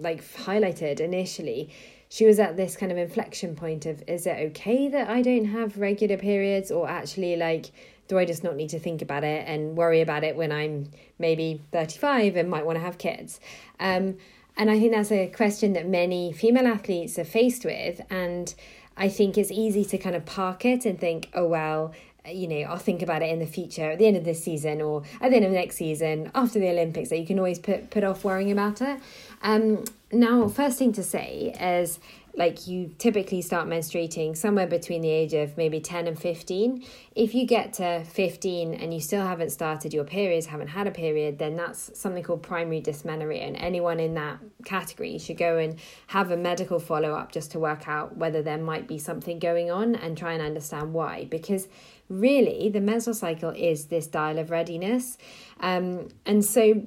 like 0.00 0.22
highlighted 0.34 1.00
initially, 1.00 1.70
she 2.10 2.26
was 2.26 2.38
at 2.38 2.56
this 2.56 2.76
kind 2.76 2.92
of 2.92 2.98
inflection 2.98 3.56
point 3.56 3.86
of 3.86 4.02
is 4.06 4.26
it 4.26 4.36
okay 4.50 4.88
that 4.88 5.08
I 5.08 5.22
don't 5.22 5.46
have 5.46 5.78
regular 5.78 6.18
periods 6.18 6.70
or 6.70 6.88
actually 6.88 7.36
like 7.36 7.70
do 8.08 8.18
I 8.18 8.24
just 8.24 8.42
not 8.42 8.56
need 8.56 8.70
to 8.70 8.80
think 8.80 9.00
about 9.00 9.22
it 9.22 9.44
and 9.46 9.76
worry 9.76 10.00
about 10.00 10.24
it 10.24 10.34
when 10.34 10.50
I'm 10.50 10.90
maybe 11.20 11.62
35 11.70 12.34
and 12.34 12.50
might 12.50 12.66
want 12.66 12.76
to 12.76 12.84
have 12.84 12.98
kids? 12.98 13.38
Um, 13.78 14.16
and 14.56 14.68
I 14.68 14.80
think 14.80 14.92
that's 14.92 15.12
a 15.12 15.28
question 15.28 15.74
that 15.74 15.86
many 15.86 16.32
female 16.32 16.66
athletes 16.66 17.16
are 17.20 17.24
faced 17.24 17.64
with. 17.64 18.00
And 18.10 18.52
I 18.96 19.08
think 19.08 19.38
it's 19.38 19.52
easy 19.52 19.84
to 19.84 19.96
kind 19.96 20.16
of 20.16 20.26
park 20.26 20.64
it 20.64 20.84
and 20.84 20.98
think, 20.98 21.30
oh, 21.34 21.46
well, 21.46 21.92
you 22.34 22.48
know, 22.48 22.60
I'll 22.68 22.78
think 22.78 23.02
about 23.02 23.22
it 23.22 23.30
in 23.30 23.38
the 23.38 23.46
future, 23.46 23.90
at 23.90 23.98
the 23.98 24.06
end 24.06 24.16
of 24.16 24.24
this 24.24 24.42
season 24.42 24.80
or 24.80 25.02
at 25.20 25.30
the 25.30 25.36
end 25.36 25.44
of 25.44 25.52
next 25.52 25.76
season, 25.76 26.30
after 26.34 26.58
the 26.58 26.68
Olympics, 26.68 27.10
that 27.10 27.18
you 27.18 27.26
can 27.26 27.38
always 27.38 27.58
put, 27.58 27.90
put 27.90 28.04
off 28.04 28.24
worrying 28.24 28.50
about 28.50 28.80
it. 28.80 29.00
Um, 29.42 29.84
now, 30.12 30.48
first 30.48 30.78
thing 30.78 30.92
to 30.94 31.02
say 31.02 31.54
is 31.60 31.98
like 32.36 32.68
you 32.68 32.94
typically 32.98 33.42
start 33.42 33.66
menstruating 33.68 34.36
somewhere 34.36 34.66
between 34.66 35.02
the 35.02 35.10
age 35.10 35.34
of 35.34 35.56
maybe 35.56 35.80
10 35.80 36.06
and 36.06 36.16
15 36.18 36.84
if 37.16 37.34
you 37.34 37.44
get 37.44 37.72
to 37.72 38.04
15 38.04 38.72
and 38.72 38.94
you 38.94 39.00
still 39.00 39.26
haven't 39.26 39.50
started 39.50 39.92
your 39.92 40.04
periods 40.04 40.46
haven't 40.46 40.68
had 40.68 40.86
a 40.86 40.92
period 40.92 41.40
then 41.40 41.56
that's 41.56 41.98
something 41.98 42.22
called 42.22 42.42
primary 42.42 42.80
dysmenorrhea. 42.80 43.42
And 43.42 43.56
anyone 43.56 43.98
in 43.98 44.14
that 44.14 44.38
category 44.64 45.18
should 45.18 45.38
go 45.38 45.58
and 45.58 45.78
have 46.08 46.30
a 46.30 46.36
medical 46.36 46.78
follow-up 46.78 47.32
just 47.32 47.50
to 47.52 47.58
work 47.58 47.88
out 47.88 48.16
whether 48.16 48.42
there 48.42 48.58
might 48.58 48.86
be 48.86 48.98
something 48.98 49.38
going 49.38 49.70
on 49.70 49.94
and 49.94 50.16
try 50.16 50.32
and 50.32 50.42
understand 50.42 50.92
why. 50.92 51.26
Because 51.30 51.68
really 52.10 52.68
the 52.68 52.80
menstrual 52.80 53.14
cycle 53.14 53.50
is 53.50 53.86
this 53.86 54.06
dial 54.06 54.38
of 54.38 54.50
readiness. 54.50 55.16
Um, 55.60 56.08
and 56.26 56.44
so 56.44 56.82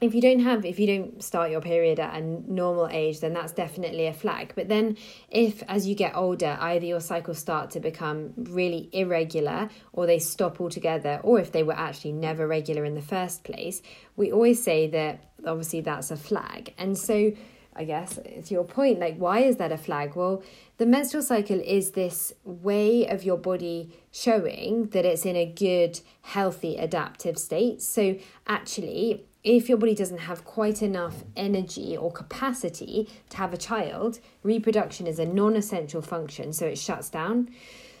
if 0.00 0.14
you 0.14 0.20
don't 0.20 0.40
have 0.40 0.64
if 0.64 0.78
you 0.78 0.86
don't 0.86 1.22
start 1.22 1.50
your 1.50 1.60
period 1.60 2.00
at 2.00 2.14
a 2.14 2.20
normal 2.20 2.88
age 2.88 3.20
then 3.20 3.32
that's 3.32 3.52
definitely 3.52 4.06
a 4.06 4.12
flag. 4.12 4.52
But 4.56 4.68
then 4.68 4.96
if 5.30 5.62
as 5.68 5.86
you 5.86 5.94
get 5.94 6.16
older 6.16 6.58
either 6.60 6.84
your 6.84 7.00
cycles 7.00 7.38
start 7.38 7.70
to 7.72 7.80
become 7.80 8.32
really 8.36 8.88
irregular 8.92 9.68
or 9.92 10.06
they 10.06 10.18
stop 10.18 10.60
altogether 10.60 11.20
or 11.22 11.38
if 11.38 11.52
they 11.52 11.62
were 11.62 11.76
actually 11.76 12.12
never 12.12 12.46
regular 12.46 12.84
in 12.84 12.94
the 12.94 13.02
first 13.02 13.44
place 13.44 13.82
we 14.16 14.32
always 14.32 14.62
say 14.62 14.88
that 14.88 15.24
obviously 15.46 15.80
that's 15.80 16.10
a 16.10 16.16
flag. 16.16 16.74
And 16.76 16.98
so 16.98 17.32
I 17.76 17.84
guess 17.84 18.18
it's 18.24 18.50
your 18.50 18.64
point 18.64 18.98
like 19.00 19.16
why 19.16 19.40
is 19.40 19.56
that 19.56 19.72
a 19.72 19.78
flag 19.78 20.14
well 20.14 20.42
the 20.78 20.86
menstrual 20.86 21.22
cycle 21.22 21.60
is 21.60 21.92
this 21.92 22.32
way 22.44 23.06
of 23.06 23.24
your 23.24 23.36
body 23.36 23.90
showing 24.12 24.86
that 24.88 25.04
it's 25.04 25.24
in 25.24 25.36
a 25.36 25.46
good 25.46 26.00
healthy 26.22 26.76
adaptive 26.76 27.38
state 27.38 27.82
so 27.82 28.16
actually 28.46 29.26
if 29.44 29.68
your 29.68 29.76
body 29.76 29.94
doesn't 29.94 30.18
have 30.18 30.44
quite 30.44 30.82
enough 30.82 31.22
energy 31.36 31.94
or 31.96 32.10
capacity 32.10 33.10
to 33.28 33.36
have 33.36 33.52
a 33.52 33.58
child, 33.58 34.18
reproduction 34.42 35.06
is 35.06 35.18
a 35.18 35.26
non 35.26 35.54
essential 35.54 36.00
function, 36.00 36.54
so 36.54 36.66
it 36.66 36.78
shuts 36.78 37.10
down. 37.10 37.50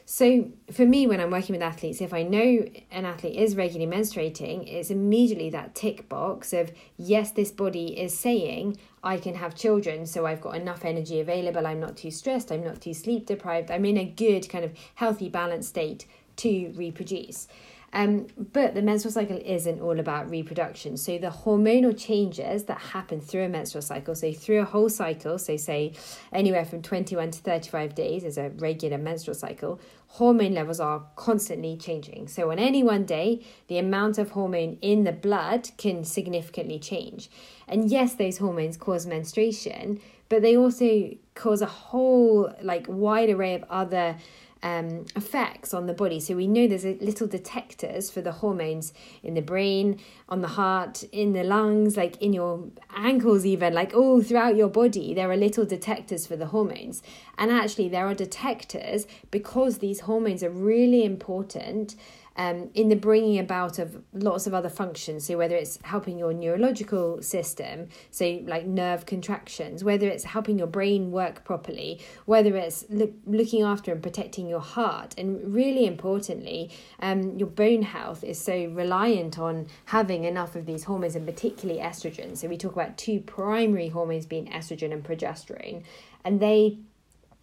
So, 0.06 0.50
for 0.70 0.84
me, 0.84 1.06
when 1.06 1.18
I'm 1.18 1.30
working 1.30 1.54
with 1.54 1.62
athletes, 1.62 2.02
if 2.02 2.12
I 2.12 2.24
know 2.24 2.66
an 2.90 3.06
athlete 3.06 3.36
is 3.36 3.56
regularly 3.56 3.90
menstruating, 3.90 4.70
it's 4.70 4.90
immediately 4.90 5.48
that 5.50 5.74
tick 5.74 6.10
box 6.10 6.52
of 6.52 6.72
yes, 6.98 7.30
this 7.30 7.50
body 7.50 7.98
is 7.98 8.16
saying 8.16 8.76
I 9.02 9.16
can 9.16 9.34
have 9.36 9.54
children, 9.54 10.04
so 10.04 10.26
I've 10.26 10.42
got 10.42 10.56
enough 10.56 10.84
energy 10.84 11.20
available, 11.20 11.66
I'm 11.66 11.80
not 11.80 11.96
too 11.96 12.10
stressed, 12.10 12.52
I'm 12.52 12.62
not 12.62 12.82
too 12.82 12.92
sleep 12.92 13.24
deprived, 13.24 13.70
I'm 13.70 13.86
in 13.86 13.96
a 13.96 14.04
good, 14.04 14.46
kind 14.50 14.64
of 14.64 14.72
healthy, 14.94 15.30
balanced 15.30 15.70
state 15.70 16.06
to 16.36 16.72
reproduce. 16.76 17.48
Um, 17.94 18.26
but 18.52 18.74
the 18.74 18.82
menstrual 18.82 19.12
cycle 19.12 19.40
isn't 19.44 19.80
all 19.80 20.00
about 20.00 20.28
reproduction. 20.28 20.96
So 20.96 21.16
the 21.16 21.28
hormonal 21.28 21.96
changes 21.96 22.64
that 22.64 22.78
happen 22.78 23.20
through 23.20 23.44
a 23.44 23.48
menstrual 23.48 23.82
cycle, 23.82 24.16
so 24.16 24.32
through 24.32 24.60
a 24.60 24.64
whole 24.64 24.88
cycle, 24.88 25.38
so 25.38 25.56
say 25.56 25.94
anywhere 26.32 26.64
from 26.64 26.82
21 26.82 27.30
to 27.30 27.38
35 27.38 27.94
days 27.94 28.24
is 28.24 28.36
a 28.36 28.50
regular 28.50 28.98
menstrual 28.98 29.36
cycle, 29.36 29.80
hormone 30.08 30.54
levels 30.54 30.80
are 30.80 31.04
constantly 31.14 31.76
changing. 31.76 32.26
So 32.26 32.50
on 32.50 32.58
any 32.58 32.82
one 32.82 33.04
day, 33.04 33.44
the 33.68 33.78
amount 33.78 34.18
of 34.18 34.32
hormone 34.32 34.76
in 34.82 35.04
the 35.04 35.12
blood 35.12 35.70
can 35.78 36.04
significantly 36.04 36.80
change. 36.80 37.30
And 37.68 37.88
yes, 37.88 38.14
those 38.14 38.38
hormones 38.38 38.76
cause 38.76 39.06
menstruation, 39.06 40.00
but 40.28 40.42
they 40.42 40.56
also 40.56 41.10
cause 41.34 41.62
a 41.62 41.66
whole 41.66 42.52
like 42.60 42.86
wide 42.88 43.30
array 43.30 43.54
of 43.54 43.64
other 43.70 44.16
um, 44.64 45.04
effects 45.14 45.74
on 45.74 45.86
the 45.86 45.92
body. 45.92 46.18
So 46.18 46.34
we 46.34 46.46
know 46.46 46.66
there's 46.66 46.86
a 46.86 46.96
little 47.00 47.26
detectors 47.26 48.10
for 48.10 48.22
the 48.22 48.32
hormones 48.32 48.94
in 49.22 49.34
the 49.34 49.42
brain, 49.42 50.00
on 50.28 50.40
the 50.40 50.48
heart, 50.48 51.04
in 51.12 51.34
the 51.34 51.44
lungs, 51.44 51.98
like 51.98 52.20
in 52.20 52.32
your 52.32 52.64
ankles, 52.96 53.44
even 53.44 53.74
like 53.74 53.94
all 53.94 54.22
throughout 54.22 54.56
your 54.56 54.68
body. 54.68 55.12
There 55.12 55.30
are 55.30 55.36
little 55.36 55.66
detectors 55.66 56.26
for 56.26 56.34
the 56.34 56.46
hormones. 56.46 57.02
And 57.36 57.50
actually, 57.50 57.90
there 57.90 58.06
are 58.06 58.14
detectors 58.14 59.06
because 59.30 59.78
these 59.78 60.00
hormones 60.00 60.42
are 60.42 60.50
really 60.50 61.04
important 61.04 61.94
um, 62.36 62.70
in 62.74 62.88
the 62.88 62.96
bringing 62.96 63.38
about 63.38 63.78
of 63.78 64.02
lots 64.12 64.46
of 64.46 64.54
other 64.54 64.68
functions. 64.68 65.26
So, 65.26 65.38
whether 65.38 65.56
it's 65.56 65.78
helping 65.82 66.18
your 66.18 66.32
neurological 66.32 67.22
system, 67.22 67.88
so 68.10 68.40
like 68.46 68.66
nerve 68.66 69.06
contractions, 69.06 69.84
whether 69.84 70.08
it's 70.08 70.24
helping 70.24 70.58
your 70.58 70.66
brain 70.66 71.10
work 71.10 71.44
properly, 71.44 72.00
whether 72.26 72.56
it's 72.56 72.84
lo- 72.88 73.12
looking 73.26 73.62
after 73.62 73.92
and 73.92 74.02
protecting 74.02 74.48
your 74.48 74.60
heart, 74.60 75.14
and 75.16 75.54
really 75.54 75.86
importantly, 75.86 76.70
um, 77.00 77.38
your 77.38 77.48
bone 77.48 77.82
health 77.82 78.24
is 78.24 78.40
so 78.40 78.66
reliant 78.66 79.38
on 79.38 79.66
having 79.86 80.24
enough 80.24 80.56
of 80.56 80.66
these 80.66 80.84
hormones, 80.84 81.14
and 81.14 81.26
particularly 81.26 81.80
estrogen. 81.80 82.36
So, 82.36 82.48
we 82.48 82.56
talk 82.56 82.72
about 82.72 82.98
two 82.98 83.20
primary 83.20 83.88
hormones 83.88 84.26
being 84.26 84.46
estrogen 84.46 84.92
and 84.92 85.04
progesterone, 85.04 85.84
and 86.24 86.40
they 86.40 86.78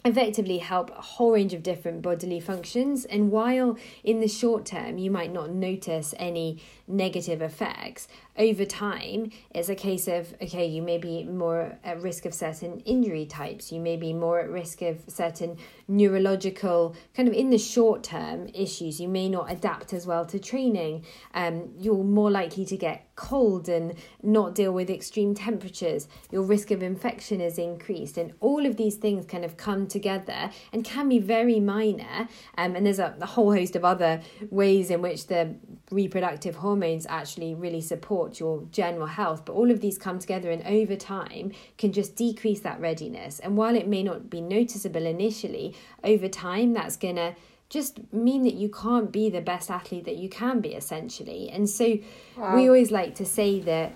effectively 0.04 0.58
help 0.58 0.90
a 0.92 1.02
whole 1.02 1.34
range 1.34 1.54
of 1.54 1.64
different 1.64 2.02
bodily 2.02 2.40
functions. 2.40 3.06
And 3.06 3.32
while 3.32 3.78
in 4.04 4.20
the 4.20 4.28
short 4.28 4.66
term 4.66 4.98
you 4.98 5.12
might 5.12 5.32
not 5.32 5.52
notice 5.52 6.14
any 6.18 6.60
negative 6.88 7.42
effects, 7.42 8.08
over 8.38 8.66
time 8.66 9.32
it's 9.52 9.70
a 9.70 9.76
case 9.76 10.08
of 10.08 10.34
okay, 10.42 10.66
you 10.66 10.82
may 10.82 10.98
be 10.98 11.24
more 11.24 11.78
at 11.84 12.02
risk 12.02 12.26
of 12.26 12.34
certain 12.34 12.80
injury 12.82 13.26
types, 13.26 13.72
you 13.72 13.80
may 13.80 13.98
be 13.98 14.14
more 14.14 14.40
at 14.40 14.50
risk 14.50 14.82
of 14.82 15.00
certain 15.08 15.58
neurological, 15.88 16.96
kind 17.14 17.28
of 17.28 17.34
in 17.34 17.50
the 17.50 17.58
short 17.58 18.04
term 18.04 18.48
issues. 18.54 19.00
You 19.00 19.10
may 19.10 19.28
not 19.28 19.52
adapt 19.52 19.94
as 19.94 20.08
well 20.08 20.26
to 20.26 20.40
training. 20.40 21.06
Um, 21.34 21.72
you're 21.78 22.04
more 22.04 22.32
likely 22.32 22.66
to 22.66 22.78
get 22.78 23.08
cold 23.16 23.68
and 23.68 23.94
not 24.24 24.56
deal 24.56 24.72
with 24.72 24.90
extreme 24.90 25.36
temperatures. 25.36 26.08
Your 26.32 26.44
risk 26.44 26.72
of 26.72 26.82
infection 26.82 27.42
is 27.42 27.58
increased, 27.58 28.18
and 28.18 28.34
all 28.40 28.66
of 28.66 28.78
these 28.78 28.96
things 28.96 29.26
kind 29.26 29.44
of 29.44 29.58
come 29.58 29.88
together 29.88 30.50
and 30.72 30.84
can 30.84 31.10
be 31.10 31.20
very 31.20 31.60
minor. 31.60 32.30
Um, 32.58 32.76
and 32.76 32.86
there's 32.86 33.00
a, 33.00 33.16
a 33.20 33.26
whole 33.26 33.54
host 33.54 33.76
of 33.76 33.84
other 33.84 34.22
ways 34.50 34.90
in 34.90 35.02
which 35.02 35.28
the 35.28 35.56
reproductive 35.92 36.56
hormones 36.56 37.06
actually 37.10 37.54
really 37.54 37.82
support 37.82 38.21
your 38.40 38.64
general 38.72 39.08
health. 39.08 39.46
But 39.46 39.54
all 39.54 39.72
of 39.72 39.82
these 39.82 39.98
come 39.98 40.20
together 40.20 40.52
and 40.52 40.66
over 40.66 40.96
time 40.96 41.52
can 41.78 41.92
just 41.92 42.16
decrease 42.16 42.62
that 42.62 42.80
readiness. 42.80 43.40
And 43.40 43.58
while 43.58 43.76
it 43.76 43.88
may 43.88 44.04
not 44.04 44.30
be 44.30 44.42
noticeable 44.42 45.06
initially, 45.06 45.76
over 46.04 46.28
time 46.28 46.74
that's 46.74 46.98
going 46.98 47.16
to 47.18 47.36
just 47.70 48.00
mean 48.14 48.44
that 48.44 48.56
you 48.56 48.70
can't 48.70 49.12
be 49.12 49.30
the 49.30 49.42
best 49.42 49.72
athlete 49.72 50.06
that 50.06 50.18
you 50.18 50.30
can 50.30 50.60
be 50.60 50.76
essentially. 50.76 51.50
And 51.50 51.70
so 51.70 51.98
wow. 52.38 52.56
we 52.56 52.68
always 52.68 52.92
like 52.92 53.16
to 53.16 53.26
say 53.26 53.62
that 53.62 53.94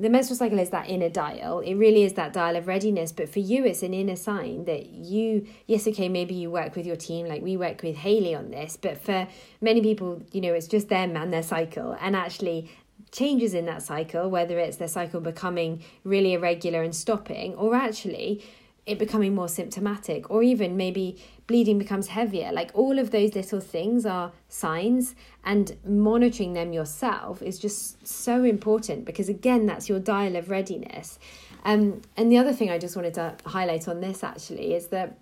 the 0.00 0.08
menstrual 0.08 0.36
cycle 0.36 0.58
is 0.58 0.70
that 0.70 0.88
inner 0.88 1.08
dial. 1.08 1.58
It 1.58 1.74
really 1.74 2.04
is 2.04 2.12
that 2.14 2.32
dial 2.32 2.56
of 2.56 2.68
readiness. 2.68 3.10
But 3.10 3.28
for 3.28 3.40
you, 3.40 3.64
it's 3.64 3.82
an 3.82 3.92
inner 3.92 4.16
sign 4.16 4.64
that 4.66 4.86
you, 4.86 5.46
yes, 5.66 5.88
okay, 5.88 6.08
maybe 6.08 6.34
you 6.34 6.50
work 6.50 6.76
with 6.76 6.86
your 6.86 6.96
team, 6.96 7.26
like 7.26 7.42
we 7.42 7.56
work 7.56 7.82
with 7.82 7.96
Haley 7.96 8.34
on 8.34 8.50
this. 8.50 8.78
But 8.80 9.02
for 9.02 9.26
many 9.60 9.82
people, 9.82 10.22
you 10.32 10.40
know, 10.40 10.54
it's 10.54 10.68
just 10.68 10.88
them 10.88 11.16
and 11.16 11.32
their 11.32 11.42
cycle. 11.42 11.96
And 12.00 12.14
actually, 12.14 12.70
changes 13.12 13.54
in 13.54 13.66
that 13.66 13.82
cycle, 13.82 14.28
whether 14.28 14.58
it's 14.58 14.76
their 14.76 14.88
cycle 14.88 15.20
becoming 15.20 15.82
really 16.04 16.34
irregular 16.34 16.82
and 16.82 16.94
stopping, 16.94 17.54
or 17.54 17.74
actually 17.74 18.42
it 18.88 18.98
becoming 18.98 19.34
more 19.34 19.48
symptomatic 19.48 20.30
or 20.30 20.42
even 20.42 20.74
maybe 20.74 21.22
bleeding 21.46 21.78
becomes 21.78 22.08
heavier. 22.08 22.50
Like 22.52 22.70
all 22.72 22.98
of 22.98 23.10
those 23.10 23.34
little 23.34 23.60
things 23.60 24.06
are 24.06 24.32
signs 24.48 25.14
and 25.44 25.76
monitoring 25.84 26.54
them 26.54 26.72
yourself 26.72 27.42
is 27.42 27.58
just 27.58 28.06
so 28.06 28.44
important 28.44 29.04
because 29.04 29.28
again 29.28 29.66
that's 29.66 29.90
your 29.90 30.00
dial 30.00 30.36
of 30.36 30.48
readiness. 30.48 31.18
Um, 31.64 32.00
and 32.16 32.32
the 32.32 32.38
other 32.38 32.52
thing 32.52 32.70
i 32.70 32.78
just 32.78 32.96
wanted 32.96 33.14
to 33.14 33.34
highlight 33.44 33.88
on 33.88 34.00
this 34.00 34.24
actually 34.24 34.74
is 34.74 34.86
that 34.86 35.18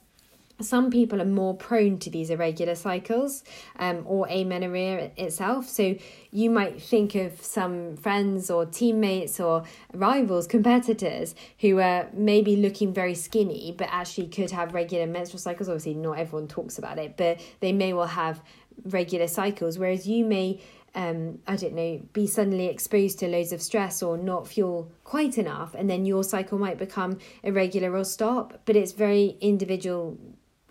some 0.61 0.91
people 0.91 1.21
are 1.21 1.27
more 1.27 1.55
prone 1.55 1.99
to 1.99 2.11
these 2.11 2.31
irregular 2.31 2.75
cycles 2.75 3.45
um, 3.79 4.03
or 4.07 4.27
amenorrhea 4.29 5.11
itself. 5.17 5.69
So 5.69 5.97
you 6.31 6.51
might 6.51 6.81
think 6.81 7.15
of 7.15 7.43
some 7.43 7.97
friends 7.97 8.51
or 8.51 8.65
teammates 8.65 9.39
or 9.39 9.65
rivals, 9.93 10.47
competitors 10.47 11.35
who 11.61 11.79
are 11.81 12.09
maybe 12.15 12.57
looking 12.57 12.95
very 12.95 13.15
skinny 13.15 13.75
but 13.77 13.89
actually 13.91 14.29
could 14.29 14.51
have 14.51 14.73
regular 14.73 15.07
menstrual 15.07 15.41
cycles. 15.41 15.69
Obviously, 15.69 15.95
not 15.95 16.19
everyone 16.19 16.49
talks 16.49 16.79
about 16.79 16.99
it, 16.99 17.17
but 17.17 17.41
they 17.61 17.73
may 17.73 17.93
well 17.93 18.07
have 18.07 18.41
regular 18.85 19.27
cycles, 19.29 19.79
whereas 19.79 20.07
you 20.07 20.25
may 20.25 20.61
um, 20.95 21.41
I 21.47 21.57
don't 21.57 21.75
know, 21.75 22.01
be 22.15 22.27
suddenly 22.27 22.69
exposed 22.69 23.19
to 23.19 23.29
loads 23.29 23.53
of 23.53 23.61
stress 23.61 24.03
or 24.03 24.17
not 24.17 24.49
fuel 24.49 24.91
quite 25.05 25.37
enough, 25.37 25.75
and 25.75 25.91
then 25.91 26.07
your 26.07 26.25
cycle 26.25 26.59
might 26.59 26.79
become 26.79 27.19
irregular 27.43 27.95
or 27.95 28.03
stop. 28.03 28.63
But 28.65 28.77
it's 28.77 28.93
very 28.93 29.37
individual 29.43 30.19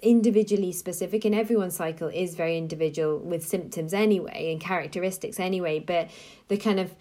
individually 0.01 0.71
specific 0.71 1.25
and 1.25 1.33
everyone's 1.33 1.75
cycle 1.75 2.09
is 2.09 2.35
very 2.35 2.57
individual 2.57 3.17
with 3.19 3.47
symptoms 3.47 3.93
anyway 3.93 4.51
and 4.51 4.59
characteristics 4.59 5.39
anyway 5.39 5.79
but 5.79 6.09
the 6.47 6.57
kind 6.57 6.79
of 6.79 6.93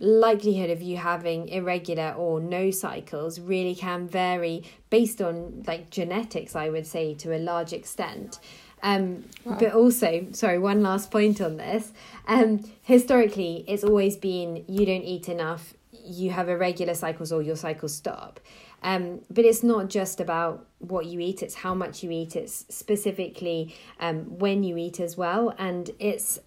likelihood 0.00 0.70
of 0.70 0.82
you 0.82 0.96
having 0.96 1.48
irregular 1.48 2.12
or 2.16 2.40
no 2.40 2.70
cycles 2.70 3.38
really 3.38 3.74
can 3.74 4.08
vary 4.08 4.64
based 4.88 5.20
on 5.20 5.62
like 5.66 5.90
genetics 5.90 6.56
i 6.56 6.68
would 6.68 6.86
say 6.86 7.14
to 7.14 7.34
a 7.34 7.38
large 7.38 7.72
extent 7.72 8.38
um, 8.82 9.24
wow. 9.44 9.58
but 9.58 9.74
also 9.74 10.26
sorry 10.32 10.58
one 10.58 10.82
last 10.82 11.10
point 11.10 11.40
on 11.40 11.58
this 11.58 11.92
um, 12.26 12.64
historically 12.82 13.64
it's 13.68 13.84
always 13.84 14.16
been 14.16 14.64
you 14.66 14.86
don't 14.86 15.02
eat 15.02 15.28
enough 15.28 15.74
you 16.04 16.30
have 16.30 16.48
irregular 16.48 16.94
cycles 16.94 17.32
or 17.32 17.42
your 17.42 17.56
cycles 17.56 17.94
stop 17.94 18.40
um, 18.82 19.20
but 19.30 19.44
it's 19.44 19.62
not 19.62 19.88
just 19.88 20.20
about 20.20 20.66
what 20.78 21.06
you 21.06 21.20
eat, 21.20 21.42
it's 21.42 21.56
how 21.56 21.74
much 21.74 22.02
you 22.02 22.10
eat, 22.10 22.36
it's 22.36 22.64
specifically 22.74 23.74
um, 23.98 24.38
when 24.38 24.62
you 24.62 24.76
eat 24.76 25.00
as 25.00 25.16
well. 25.16 25.54
And 25.58 25.90
it's 25.98 26.38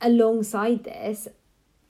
alongside 0.00 0.84
this 0.84 1.28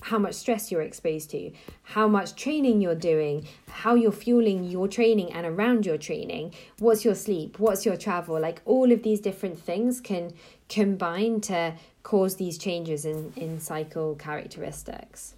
how 0.03 0.19
much 0.19 0.35
stress 0.35 0.73
you're 0.73 0.83
exposed 0.83 1.31
to, 1.31 1.53
how 1.85 2.09
much 2.09 2.35
training 2.35 2.81
you're 2.81 2.95
doing, 2.95 3.47
how 3.69 3.95
you're 3.95 4.11
fueling 4.11 4.65
your 4.65 4.89
training 4.89 5.33
and 5.33 5.47
around 5.47 5.87
your 5.87 5.97
training, 5.97 6.53
what's 6.81 7.05
your 7.05 7.15
sleep, 7.15 7.61
what's 7.61 7.87
your 7.87 7.97
travel, 7.97 8.41
like 8.41 8.61
all 8.65 8.91
of 8.91 9.05
these 9.05 9.21
different 9.21 9.61
things 9.61 10.01
can 10.01 10.33
combine 10.69 11.41
to 11.41 11.75
cause 12.03 12.35
these 12.35 12.59
changes 12.59 13.05
in, 13.05 13.33
in 13.37 13.61
cycle 13.61 14.17
characteristics. 14.17 15.35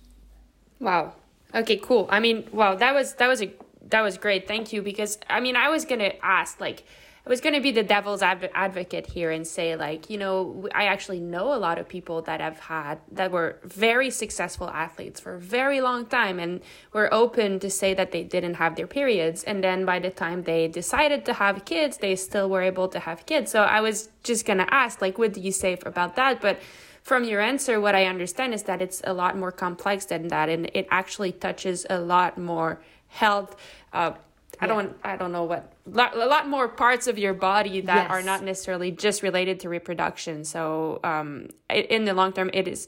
Wow. 0.80 1.12
Okay, 1.54 1.76
cool. 1.76 2.08
I 2.10 2.20
mean, 2.20 2.48
wow, 2.52 2.74
that 2.74 2.94
was 2.94 3.14
that 3.14 3.28
was 3.28 3.40
a 3.42 3.52
that 3.90 4.00
was 4.00 4.18
great. 4.18 4.48
Thank 4.48 4.72
you. 4.72 4.82
Because 4.82 5.18
I 5.28 5.40
mean, 5.40 5.56
I 5.56 5.68
was 5.68 5.84
gonna 5.84 6.12
ask 6.22 6.60
like. 6.60 6.84
I 7.26 7.30
was 7.30 7.40
going 7.40 7.54
to 7.54 7.60
be 7.62 7.70
the 7.70 7.82
devil's 7.82 8.20
adv- 8.20 8.50
advocate 8.52 9.06
here 9.06 9.30
and 9.30 9.46
say, 9.46 9.76
like, 9.76 10.10
you 10.10 10.18
know, 10.18 10.68
I 10.74 10.84
actually 10.84 11.20
know 11.20 11.54
a 11.54 11.56
lot 11.56 11.78
of 11.78 11.88
people 11.88 12.20
that 12.20 12.38
have 12.42 12.58
had, 12.58 12.98
that 13.12 13.30
were 13.30 13.60
very 13.64 14.10
successful 14.10 14.68
athletes 14.68 15.20
for 15.20 15.36
a 15.36 15.40
very 15.40 15.80
long 15.80 16.04
time 16.04 16.38
and 16.38 16.60
were 16.92 17.08
open 17.14 17.60
to 17.60 17.70
say 17.70 17.94
that 17.94 18.12
they 18.12 18.24
didn't 18.24 18.56
have 18.56 18.76
their 18.76 18.86
periods. 18.86 19.42
And 19.42 19.64
then 19.64 19.86
by 19.86 20.00
the 20.00 20.10
time 20.10 20.42
they 20.42 20.68
decided 20.68 21.24
to 21.24 21.32
have 21.32 21.64
kids, 21.64 21.96
they 21.96 22.14
still 22.14 22.50
were 22.50 22.60
able 22.60 22.88
to 22.88 22.98
have 22.98 23.24
kids. 23.24 23.50
So 23.50 23.62
I 23.62 23.80
was 23.80 24.10
just 24.22 24.44
going 24.44 24.58
to 24.58 24.74
ask, 24.74 25.00
like, 25.00 25.16
what 25.16 25.32
do 25.32 25.40
you 25.40 25.52
say 25.52 25.78
about 25.86 26.16
that? 26.16 26.42
But 26.42 26.58
from 27.04 27.24
your 27.24 27.40
answer, 27.40 27.80
what 27.80 27.94
I 27.94 28.06
understand 28.06 28.54
is 28.54 28.64
that 28.64 28.82
it's 28.82 29.02
a 29.04 29.12
lot 29.12 29.36
more 29.36 29.52
complex 29.52 30.06
than 30.06 30.28
that. 30.28 30.48
And 30.48 30.70
it 30.74 30.88
actually 30.90 31.32
touches 31.32 31.86
a 31.88 32.00
lot 32.00 32.36
more 32.38 32.80
health. 33.08 33.56
Uh, 33.92 34.12
I 34.60 34.66
don't 34.66 34.96
I 35.02 35.16
don't 35.16 35.32
know 35.32 35.44
what 35.44 35.72
a 35.86 36.26
lot 36.26 36.48
more 36.48 36.68
parts 36.68 37.06
of 37.06 37.18
your 37.18 37.34
body 37.34 37.80
that 37.82 38.04
yes. 38.04 38.10
are 38.10 38.22
not 38.22 38.42
necessarily 38.42 38.90
just 38.90 39.22
related 39.22 39.60
to 39.60 39.68
reproduction. 39.68 40.44
So 40.44 41.00
um, 41.04 41.48
in 41.68 42.04
the 42.04 42.14
long 42.14 42.32
term, 42.32 42.50
it 42.52 42.68
is 42.68 42.86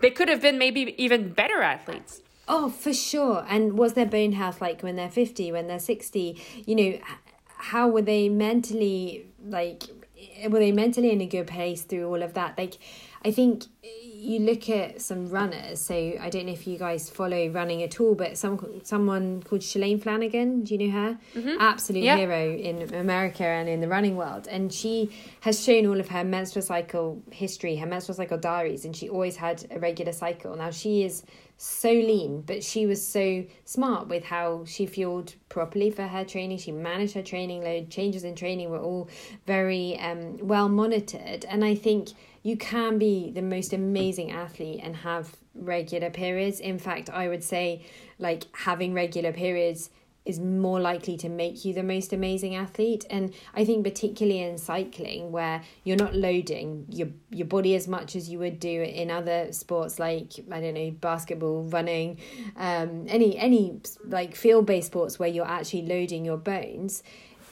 they 0.00 0.10
could 0.10 0.28
have 0.28 0.42
been 0.42 0.58
maybe 0.58 0.94
even 1.02 1.32
better 1.32 1.62
athletes. 1.62 2.20
Oh, 2.48 2.68
for 2.68 2.92
sure. 2.92 3.44
And 3.48 3.78
was 3.78 3.92
their 3.92 4.06
bone 4.06 4.32
health 4.32 4.60
like 4.60 4.82
when 4.82 4.96
they're 4.96 5.10
50, 5.10 5.52
when 5.52 5.66
they're 5.66 5.78
60? 5.78 6.40
You 6.66 6.74
know, 6.74 6.98
how 7.58 7.88
were 7.88 8.02
they 8.02 8.28
mentally, 8.28 9.26
like, 9.44 9.84
were 10.48 10.58
they 10.58 10.72
mentally 10.72 11.10
in 11.10 11.20
a 11.20 11.26
good 11.26 11.46
place 11.46 11.82
through 11.82 12.08
all 12.08 12.22
of 12.22 12.32
that? 12.34 12.56
Like, 12.56 12.78
I 13.24 13.30
think 13.30 13.64
you 13.82 14.40
look 14.40 14.68
at 14.68 15.00
some 15.00 15.28
runners. 15.28 15.80
So 15.80 15.94
I 15.94 16.28
don't 16.28 16.46
know 16.46 16.52
if 16.52 16.66
you 16.66 16.78
guys 16.78 17.08
follow 17.08 17.48
running 17.48 17.82
at 17.82 18.00
all, 18.00 18.14
but 18.14 18.36
some 18.36 18.80
someone 18.84 19.42
called 19.42 19.62
Shalane 19.62 20.02
Flanagan. 20.02 20.64
Do 20.64 20.74
you 20.74 20.86
know 20.86 20.92
her? 20.92 21.18
Mm-hmm. 21.34 21.60
Absolute 21.60 22.04
yeah. 22.04 22.16
hero 22.16 22.54
in 22.54 22.94
America 22.94 23.44
and 23.44 23.68
in 23.68 23.80
the 23.80 23.88
running 23.88 24.16
world. 24.16 24.46
And 24.48 24.72
she 24.72 25.10
has 25.40 25.62
shown 25.62 25.86
all 25.86 26.00
of 26.00 26.08
her 26.08 26.24
menstrual 26.24 26.62
cycle 26.62 27.22
history, 27.30 27.76
her 27.76 27.86
menstrual 27.86 28.16
cycle 28.16 28.38
diaries, 28.38 28.84
and 28.84 28.96
she 28.96 29.08
always 29.08 29.36
had 29.36 29.66
a 29.70 29.78
regular 29.78 30.12
cycle. 30.12 30.56
Now 30.56 30.70
she 30.70 31.04
is 31.04 31.24
so 31.60 31.90
lean, 31.90 32.42
but 32.42 32.62
she 32.62 32.86
was 32.86 33.04
so 33.04 33.44
smart 33.64 34.06
with 34.06 34.24
how 34.24 34.64
she 34.64 34.86
fueled 34.86 35.34
properly 35.48 35.90
for 35.90 36.04
her 36.04 36.24
training. 36.24 36.58
She 36.58 36.70
managed 36.70 37.14
her 37.14 37.22
training 37.22 37.64
load. 37.64 37.90
Changes 37.90 38.22
in 38.22 38.36
training 38.36 38.70
were 38.70 38.78
all 38.78 39.08
very 39.44 39.98
um, 39.98 40.38
well 40.38 40.68
monitored, 40.68 41.44
and 41.46 41.64
I 41.64 41.74
think 41.74 42.10
you 42.44 42.56
can 42.56 42.96
be 42.96 43.32
the 43.32 43.42
most 43.42 43.72
amazing 43.72 44.30
athlete 44.30 44.80
and 44.82 44.96
have 44.98 45.36
regular 45.52 46.10
periods. 46.10 46.60
In 46.60 46.78
fact, 46.78 47.10
I 47.10 47.28
would 47.28 47.42
say 47.42 47.84
like 48.20 48.44
having 48.52 48.94
regular 48.94 49.32
periods 49.32 49.90
is 50.24 50.38
more 50.38 50.80
likely 50.80 51.16
to 51.16 51.28
make 51.28 51.64
you 51.64 51.72
the 51.72 51.82
most 51.82 52.12
amazing 52.12 52.54
athlete. 52.54 53.04
And 53.10 53.32
i 53.54 53.64
think 53.64 53.84
particularly 53.84 54.40
in 54.40 54.58
cycling 54.58 55.32
where 55.32 55.62
you're 55.84 55.96
not 55.96 56.14
loading 56.14 56.86
your 56.88 57.08
your 57.30 57.46
body 57.46 57.74
as 57.74 57.88
much 57.88 58.16
as 58.16 58.28
you 58.28 58.38
would 58.38 58.58
do 58.60 58.82
in 58.82 59.10
other 59.10 59.52
sports 59.52 59.98
like 59.98 60.32
i 60.50 60.60
don't 60.60 60.74
know 60.74 60.90
basketball 60.90 61.64
running 61.64 62.18
um 62.56 63.04
any 63.08 63.38
any 63.38 63.80
like 64.04 64.34
field 64.34 64.66
based 64.66 64.88
sports 64.88 65.18
where 65.18 65.28
you're 65.28 65.46
actually 65.46 65.82
loading 65.82 66.24
your 66.24 66.36
bones 66.36 67.02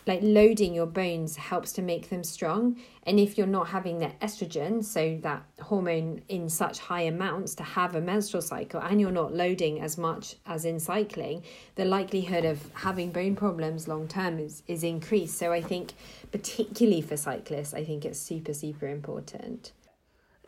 like 0.07 0.21
loading 0.23 0.73
your 0.73 0.87
bones 0.87 1.37
helps 1.37 1.73
to 1.73 1.83
make 1.83 2.09
them 2.11 2.23
strong. 2.23 2.77
And 3.03 3.19
if 3.19 3.37
you're 3.37 3.47
not 3.47 3.69
having 3.69 3.99
that 3.99 4.19
estrogen, 4.21 4.85
so 4.85 5.19
that 5.23 5.43
hormone 5.61 6.23
in 6.29 6.49
such 6.49 6.79
high 6.79 7.03
amounts 7.03 7.55
to 7.57 7.63
have 7.65 7.97
a 7.97 8.01
menstrual 8.01 8.43
cycle, 8.43 8.81
and 8.81 9.01
you're 9.01 9.11
not 9.11 9.35
loading 9.35 9.81
as 9.81 9.99
much 9.99 10.37
as 10.47 10.65
in 10.65 10.79
cycling, 10.79 11.43
the 11.75 11.85
likelihood 11.85 12.45
of 12.45 12.71
having 12.75 13.11
bone 13.11 13.35
problems 13.35 13.89
long 13.89 14.07
term 14.07 14.39
is, 14.39 14.63
is 14.69 14.85
increased. 14.85 15.37
So 15.39 15.53
I 15.53 15.61
think, 15.61 15.93
particularly 16.31 17.03
for 17.03 17.17
cyclists, 17.17 17.75
I 17.75 17.85
think 17.85 18.05
it's 18.05 18.19
super, 18.19 18.55
super 18.55 18.89
important. 18.89 19.73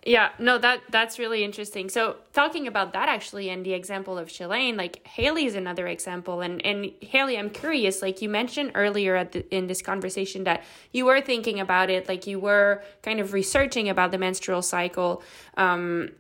Yeah, 0.07 0.31
no, 0.39 0.59
that 0.59 0.81
that's 0.91 1.19
really 1.19 1.43
interesting. 1.43 1.91
So 1.91 2.17
talking 2.33 2.67
about 2.69 2.93
that 2.93 3.09
actually 3.09 3.51
and 3.51 3.67
the 3.67 3.73
example 3.73 4.17
of 4.17 4.29
Shalane, 4.29 4.77
like 4.77 5.07
Haley 5.07 5.45
is 5.45 5.55
another 5.57 5.87
example. 5.89 6.41
And 6.41 6.65
and 6.65 6.93
Haley, 7.03 7.37
I'm 7.37 7.51
curious, 7.51 8.01
like 8.01 8.23
you 8.23 8.29
mentioned 8.29 8.73
earlier 8.75 9.17
at 9.17 9.33
the, 9.33 9.55
in 9.55 9.67
this 9.67 9.83
conversation 9.83 10.45
that 10.45 10.63
you 10.93 11.05
were 11.05 11.21
thinking 11.21 11.59
about 11.59 11.91
it, 11.91 12.09
like 12.09 12.27
you 12.27 12.39
were 12.39 12.83
kind 13.03 13.19
of 13.19 13.33
researching 13.33 13.89
about 13.89 14.13
the 14.13 14.19
menstrual 14.19 14.63
cycle. 14.63 15.23
Um, 15.57 16.11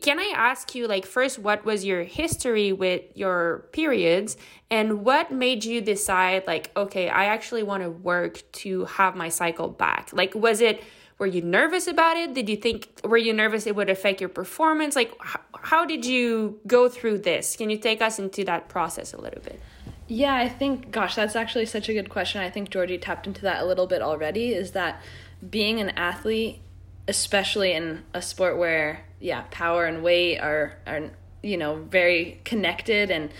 can 0.00 0.18
I 0.18 0.32
ask 0.34 0.74
you, 0.74 0.86
like, 0.88 1.04
first, 1.04 1.38
what 1.38 1.64
was 1.64 1.84
your 1.84 2.04
history 2.04 2.72
with 2.72 3.02
your 3.14 3.66
periods, 3.72 4.36
and 4.70 5.04
what 5.04 5.30
made 5.30 5.64
you 5.64 5.82
decide, 5.82 6.46
like, 6.46 6.70
okay, 6.74 7.08
I 7.10 7.26
actually 7.26 7.62
want 7.62 7.82
to 7.82 7.90
work 7.90 8.42
to 8.64 8.86
have 8.86 9.14
my 9.14 9.28
cycle 9.28 9.68
back? 9.68 10.10
Like, 10.12 10.34
was 10.34 10.62
it 10.62 10.82
were 11.18 11.26
you 11.26 11.42
nervous 11.42 11.86
about 11.86 12.16
it? 12.16 12.34
Did 12.34 12.48
you 12.48 12.56
think 12.56 13.00
were 13.04 13.16
you 13.16 13.32
nervous 13.32 13.66
it 13.66 13.76
would 13.76 13.90
affect 13.90 14.20
your 14.20 14.28
performance? 14.28 14.96
Like 14.96 15.12
how, 15.20 15.40
how 15.54 15.84
did 15.84 16.04
you 16.04 16.58
go 16.66 16.88
through 16.88 17.18
this? 17.18 17.56
Can 17.56 17.70
you 17.70 17.78
take 17.78 18.02
us 18.02 18.18
into 18.18 18.44
that 18.44 18.68
process 18.68 19.12
a 19.12 19.20
little 19.20 19.42
bit? 19.42 19.60
Yeah 20.06 20.34
i 20.34 20.48
think 20.48 20.90
gosh 20.90 21.14
that's 21.14 21.36
actually 21.36 21.66
such 21.66 21.88
a 21.88 21.94
good 21.94 22.10
question. 22.10 22.40
I 22.40 22.50
think 22.50 22.70
georgie 22.70 22.98
tapped 22.98 23.26
into 23.26 23.42
that 23.42 23.62
a 23.62 23.64
little 23.64 23.86
bit 23.86 24.02
already 24.02 24.52
is 24.52 24.72
that 24.72 25.00
being 25.48 25.80
an 25.80 25.90
athlete 25.90 26.60
especially 27.08 27.72
in 27.72 28.02
a 28.12 28.20
sport 28.20 28.58
where 28.58 29.04
yeah 29.20 29.44
power 29.50 29.86
and 29.86 30.02
weight 30.02 30.38
are 30.38 30.76
are 30.86 31.10
you 31.42 31.56
know 31.56 31.76
very 31.76 32.40
connected 32.44 33.10
and 33.10 33.30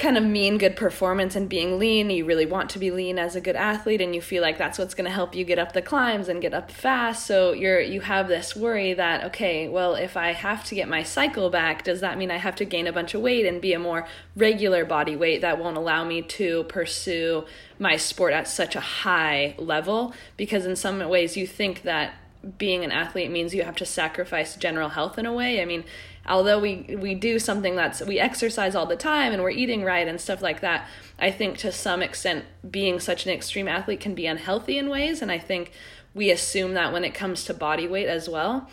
kind 0.00 0.16
of 0.16 0.24
mean 0.24 0.56
good 0.56 0.76
performance 0.76 1.36
and 1.36 1.46
being 1.46 1.78
lean. 1.78 2.08
You 2.08 2.24
really 2.24 2.46
want 2.46 2.70
to 2.70 2.78
be 2.78 2.90
lean 2.90 3.18
as 3.18 3.36
a 3.36 3.40
good 3.40 3.54
athlete 3.54 4.00
and 4.00 4.14
you 4.14 4.22
feel 4.22 4.40
like 4.42 4.56
that's 4.56 4.78
what's 4.78 4.94
going 4.94 5.04
to 5.04 5.10
help 5.10 5.34
you 5.34 5.44
get 5.44 5.58
up 5.58 5.74
the 5.74 5.82
climbs 5.82 6.26
and 6.28 6.40
get 6.40 6.54
up 6.54 6.70
fast. 6.70 7.26
So 7.26 7.52
you're 7.52 7.80
you 7.80 8.00
have 8.00 8.26
this 8.26 8.56
worry 8.56 8.94
that 8.94 9.24
okay, 9.26 9.68
well, 9.68 9.94
if 9.94 10.16
I 10.16 10.32
have 10.32 10.64
to 10.64 10.74
get 10.74 10.88
my 10.88 11.02
cycle 11.02 11.50
back, 11.50 11.84
does 11.84 12.00
that 12.00 12.16
mean 12.16 12.30
I 12.30 12.38
have 12.38 12.56
to 12.56 12.64
gain 12.64 12.86
a 12.86 12.92
bunch 12.92 13.12
of 13.12 13.20
weight 13.20 13.44
and 13.44 13.60
be 13.60 13.74
a 13.74 13.78
more 13.78 14.08
regular 14.34 14.86
body 14.86 15.16
weight 15.16 15.42
that 15.42 15.58
won't 15.58 15.76
allow 15.76 16.02
me 16.04 16.22
to 16.22 16.64
pursue 16.64 17.44
my 17.78 17.98
sport 17.98 18.32
at 18.32 18.48
such 18.48 18.74
a 18.74 18.80
high 18.80 19.54
level 19.58 20.14
because 20.38 20.64
in 20.64 20.76
some 20.76 21.06
ways 21.10 21.36
you 21.36 21.46
think 21.46 21.82
that 21.82 22.14
being 22.56 22.84
an 22.84 22.90
athlete 22.90 23.30
means 23.30 23.54
you 23.54 23.64
have 23.64 23.76
to 23.76 23.84
sacrifice 23.84 24.56
general 24.56 24.88
health 24.88 25.18
in 25.18 25.26
a 25.26 25.32
way. 25.32 25.60
I 25.60 25.66
mean, 25.66 25.84
although 26.30 26.58
we 26.58 26.96
we 26.98 27.14
do 27.14 27.38
something 27.38 27.76
that's 27.76 28.00
we 28.00 28.18
exercise 28.18 28.74
all 28.74 28.86
the 28.86 28.96
time 28.96 29.32
and 29.32 29.42
we're 29.42 29.50
eating 29.50 29.82
right 29.82 30.08
and 30.08 30.20
stuff 30.20 30.40
like 30.40 30.60
that 30.60 30.86
i 31.18 31.30
think 31.30 31.58
to 31.58 31.70
some 31.72 32.02
extent 32.02 32.44
being 32.70 32.98
such 33.00 33.26
an 33.26 33.32
extreme 33.32 33.68
athlete 33.68 34.00
can 34.00 34.14
be 34.14 34.26
unhealthy 34.26 34.78
in 34.78 34.88
ways 34.88 35.20
and 35.20 35.30
i 35.30 35.38
think 35.38 35.72
we 36.14 36.30
assume 36.30 36.74
that 36.74 36.92
when 36.92 37.04
it 37.04 37.14
comes 37.14 37.44
to 37.44 37.54
body 37.54 37.86
weight 37.86 38.08
as 38.08 38.28
well. 38.28 38.68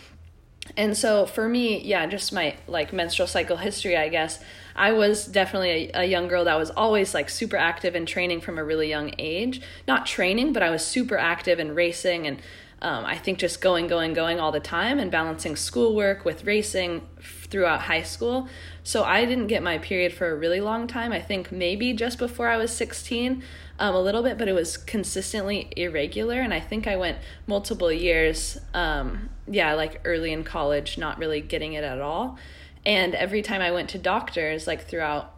And 0.76 0.98
so 0.98 1.26
for 1.26 1.48
me 1.48 1.82
yeah 1.82 2.06
just 2.08 2.34
my 2.34 2.56
like 2.68 2.92
menstrual 2.92 3.28
cycle 3.28 3.56
history 3.56 3.96
i 3.96 4.10
guess 4.10 4.44
i 4.76 4.92
was 4.92 5.26
definitely 5.26 5.92
a, 5.94 6.02
a, 6.02 6.06
young 6.06 6.28
girl 6.28 6.44
that 6.44 6.58
was 6.58 6.72
always 6.72 7.14
like 7.14 7.30
super 7.30 7.56
active 7.56 7.96
and 7.96 8.06
training 8.06 8.42
from 8.42 8.58
a 8.58 8.64
really 8.66 8.90
young 8.90 9.14
age. 9.18 9.62
Not 9.88 10.06
training 10.06 10.52
but 10.52 10.64
i 10.64 10.70
was 10.70 10.86
super 10.86 11.18
active 11.18 11.58
and 11.60 11.74
racing 11.74 12.28
and 12.28 12.42
um, 12.82 13.06
i 13.06 13.18
think 13.18 13.40
just 13.40 13.62
going 13.62 13.88
going 13.88 14.14
going 14.14 14.42
all 14.42 14.52
the 14.52 14.60
time 14.60 15.00
and 15.00 15.10
balancing 15.10 15.56
schoolwork 15.56 16.26
with 16.26 16.44
racing 16.44 17.08
throughout 17.50 17.82
high 17.82 18.02
school. 18.02 18.48
So 18.84 19.04
I 19.04 19.26
didn't 19.26 19.48
get 19.48 19.64
my 19.64 19.78
period 19.78 20.14
for 20.14 20.30
a 20.32 20.36
really 20.36 20.60
long 20.60 20.88
time. 20.88 21.12
I 21.12 21.22
think 21.22 21.52
maybe 21.52 21.94
just 21.94 22.18
before 22.18 22.48
I 22.48 22.58
was 22.58 22.72
16, 22.72 23.44
um, 23.80 23.96
a 23.96 24.02
little 24.02 24.24
bit, 24.24 24.38
but 24.38 24.48
it 24.48 24.54
was 24.54 24.78
consistently 24.78 25.72
irregular. 25.76 26.42
And 26.42 26.54
I 26.54 26.60
think 26.60 26.88
I 26.88 26.96
went 26.96 27.18
multiple 27.46 27.92
years, 27.92 28.58
um, 28.74 29.30
yeah, 29.48 29.74
like 29.74 30.02
early 30.04 30.34
in 30.34 30.44
college, 30.44 30.98
not 30.98 31.18
really 31.20 31.42
getting 31.42 31.74
it 31.74 31.84
at 31.84 32.02
all. 32.02 32.38
And 32.86 33.16
every 33.16 33.42
time 33.42 33.62
I 33.62 33.72
went 33.72 33.90
to 33.90 34.00
doctors, 34.00 34.66
like 34.66 34.88
throughout 34.88 35.34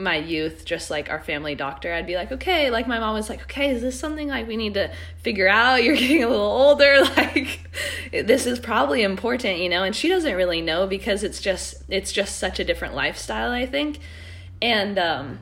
my 0.00 0.16
youth 0.16 0.64
just 0.64 0.90
like 0.90 1.10
our 1.10 1.20
family 1.20 1.54
doctor 1.54 1.92
i'd 1.92 2.06
be 2.06 2.16
like 2.16 2.32
okay 2.32 2.70
like 2.70 2.88
my 2.88 2.98
mom 2.98 3.14
was 3.14 3.28
like 3.28 3.42
okay 3.42 3.70
is 3.70 3.82
this 3.82 3.98
something 3.98 4.28
like 4.28 4.48
we 4.48 4.56
need 4.56 4.74
to 4.74 4.90
figure 5.18 5.48
out? 5.48 5.82
You're 5.84 5.96
getting 5.96 6.24
a 6.24 6.28
little 6.28 6.44
older 6.44 7.00
like 7.16 7.60
this 8.12 8.46
is 8.46 8.58
probably 8.58 9.02
important 9.02 9.58
you 9.58 9.68
know? 9.68 9.82
And 9.82 9.94
she 9.94 10.08
doesn't 10.08 10.34
really 10.34 10.60
know 10.60 10.86
because 10.86 11.22
it's 11.22 11.40
just 11.40 11.82
it's 11.88 12.12
just 12.12 12.38
such 12.38 12.58
a 12.58 12.64
different 12.64 12.94
lifestyle 12.94 13.52
i 13.52 13.66
think. 13.66 13.98
And 14.62 14.98
um 14.98 15.38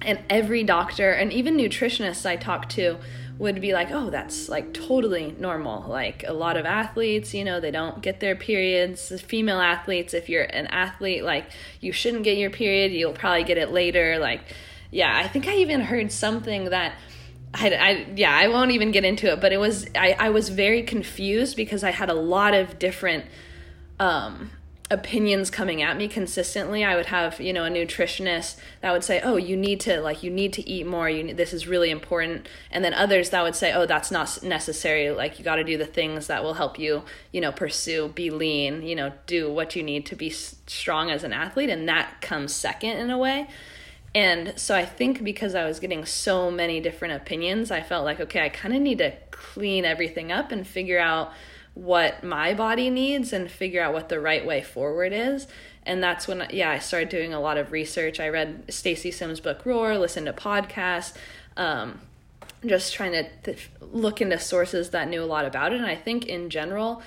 and 0.00 0.18
every 0.28 0.64
doctor 0.64 1.10
and 1.12 1.32
even 1.32 1.56
nutritionists 1.56 2.26
i 2.26 2.36
talk 2.36 2.68
to 2.70 2.98
would 3.42 3.60
be 3.60 3.72
like, 3.72 3.90
oh, 3.90 4.08
that's 4.08 4.48
like 4.48 4.72
totally 4.72 5.34
normal. 5.36 5.88
Like 5.88 6.24
a 6.26 6.32
lot 6.32 6.56
of 6.56 6.64
athletes, 6.64 7.34
you 7.34 7.42
know, 7.42 7.58
they 7.58 7.72
don't 7.72 8.00
get 8.00 8.20
their 8.20 8.36
periods. 8.36 9.20
Female 9.22 9.60
athletes, 9.60 10.14
if 10.14 10.28
you're 10.28 10.44
an 10.44 10.68
athlete, 10.68 11.24
like 11.24 11.46
you 11.80 11.90
shouldn't 11.90 12.22
get 12.22 12.38
your 12.38 12.50
period, 12.50 12.92
you'll 12.92 13.12
probably 13.12 13.42
get 13.42 13.58
it 13.58 13.72
later. 13.72 14.20
Like, 14.20 14.42
yeah, 14.92 15.18
I 15.18 15.26
think 15.26 15.48
I 15.48 15.56
even 15.56 15.80
heard 15.80 16.10
something 16.12 16.66
that. 16.66 16.94
I, 17.54 17.68
I 17.68 18.06
yeah 18.16 18.34
I 18.34 18.48
won't 18.48 18.70
even 18.70 18.92
get 18.92 19.04
into 19.04 19.30
it 19.30 19.42
but 19.42 19.52
it 19.52 19.58
was 19.58 19.86
I, 19.94 20.16
I 20.18 20.30
was 20.30 20.48
very 20.48 20.84
confused 20.84 21.54
because 21.54 21.84
I 21.84 21.90
had 21.90 22.08
a 22.08 22.14
lot 22.14 22.54
of 22.54 22.78
different 22.78 23.26
um 24.00 24.50
opinions 24.92 25.50
coming 25.50 25.80
at 25.80 25.96
me 25.96 26.06
consistently 26.06 26.84
i 26.84 26.94
would 26.94 27.06
have 27.06 27.40
you 27.40 27.52
know 27.52 27.64
a 27.64 27.70
nutritionist 27.70 28.56
that 28.82 28.92
would 28.92 29.02
say 29.02 29.20
oh 29.22 29.36
you 29.36 29.56
need 29.56 29.80
to 29.80 30.00
like 30.00 30.22
you 30.22 30.30
need 30.30 30.52
to 30.52 30.68
eat 30.68 30.86
more. 30.86 31.08
You 31.08 31.22
need, 31.24 31.36
this 31.36 31.52
is 31.52 31.66
really 31.66 31.90
important. 31.90 32.48
And 32.70 32.84
then 32.84 32.94
others 32.94 33.30
that 33.30 33.42
would 33.42 33.56
say 33.56 33.72
oh 33.72 33.86
that's 33.86 34.10
not 34.10 34.42
necessary. 34.42 35.10
Like 35.10 35.38
you 35.38 35.44
got 35.44 35.56
to 35.56 35.64
do 35.64 35.78
the 35.78 35.86
things 35.86 36.26
that 36.26 36.42
will 36.42 36.54
help 36.54 36.78
you 36.78 37.02
you 37.32 37.40
know 37.40 37.52
pursue 37.52 38.08
be 38.08 38.30
lean 38.30 38.82
you 38.82 38.94
know 38.94 39.12
do 39.26 39.52
what 39.52 39.76
you 39.76 39.82
need 39.82 40.06
to 40.06 40.16
be 40.16 40.30
strong 40.30 41.10
as 41.10 41.24
an 41.24 41.32
athlete. 41.32 41.70
And 41.70 41.88
that 41.88 42.20
comes 42.20 42.54
second 42.54 42.98
in 42.98 43.10
a 43.10 43.18
way. 43.18 43.48
And 44.14 44.52
so 44.56 44.74
i 44.74 44.84
think 44.84 45.24
because 45.24 45.54
i 45.54 45.64
was 45.64 45.80
getting 45.80 46.04
so 46.04 46.50
many 46.50 46.80
different 46.80 47.14
opinions 47.14 47.70
i 47.70 47.80
felt 47.80 48.04
like 48.04 48.20
okay 48.20 48.44
i 48.44 48.50
kind 48.50 48.74
of 48.74 48.82
need 48.82 48.98
to 48.98 49.10
clean 49.30 49.86
everything 49.86 50.30
up 50.30 50.52
and 50.52 50.66
figure 50.66 50.98
out 50.98 51.32
what 51.74 52.22
my 52.22 52.52
body 52.52 52.90
needs 52.90 53.32
and 53.32 53.50
figure 53.50 53.82
out 53.82 53.92
what 53.92 54.08
the 54.08 54.20
right 54.20 54.44
way 54.44 54.62
forward 54.62 55.12
is. 55.12 55.46
And 55.84 56.02
that's 56.02 56.28
when 56.28 56.46
yeah 56.50 56.70
i 56.70 56.78
started 56.78 57.08
doing 57.08 57.32
a 57.32 57.40
lot 57.40 57.58
of 57.58 57.72
research. 57.72 58.20
I 58.20 58.28
read 58.28 58.64
stacy 58.68 59.10
sims 59.10 59.40
book 59.40 59.64
roar 59.64 59.98
listened 59.98 60.26
to 60.26 60.32
podcasts 60.32 61.14
um, 61.56 62.00
just 62.64 62.94
trying 62.94 63.12
to, 63.12 63.54
to 63.54 63.56
look 63.80 64.20
into 64.20 64.38
sources 64.38 64.90
that 64.90 65.08
knew 65.08 65.22
a 65.22 65.26
lot 65.26 65.44
about 65.44 65.72
it. 65.72 65.76
And 65.76 65.86
i 65.86 65.96
think 65.96 66.26
in 66.26 66.50
general 66.50 67.02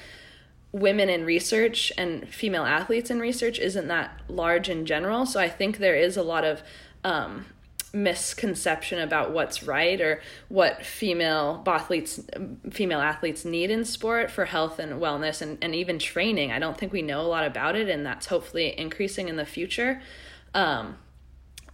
women 0.72 1.10
in 1.10 1.24
research 1.24 1.94
and 1.98 2.28
female 2.28 2.66
athletes 2.66 3.10
in 3.10 3.20
research 3.20 3.60
isn't 3.60 3.88
that 3.88 4.20
large 4.28 4.68
in 4.68 4.86
general. 4.86 5.26
So 5.26 5.40
i 5.40 5.48
think 5.48 5.78
there 5.78 5.96
is 5.96 6.18
a 6.18 6.24
lot 6.24 6.44
of 6.44 6.64
um, 7.04 7.46
misconception 7.96 9.00
about 9.00 9.32
what's 9.32 9.64
right 9.64 10.02
or 10.02 10.22
what 10.50 10.86
female 10.86 11.64
athletes 11.66 12.20
female 12.70 13.00
athletes 13.00 13.46
need 13.46 13.72
in 13.72 13.86
sport 13.86 14.30
for 14.30 14.46
health 14.46 14.80
and 14.80 15.02
wellness 15.02 15.42
and, 15.42 15.58
and 15.62 15.74
even 15.74 15.98
training. 15.98 16.52
I 16.52 16.60
don't 16.60 16.78
think 16.78 16.92
we 16.92 17.02
know 17.02 17.22
a 17.22 17.24
lot 17.24 17.46
about 17.46 17.76
it 17.76 17.90
and 17.90 18.06
that's 18.06 18.28
hopefully 18.28 18.78
increasing 18.78 19.30
in 19.30 19.38
the 19.38 19.46
future. 19.46 20.02
Um, 20.54 20.98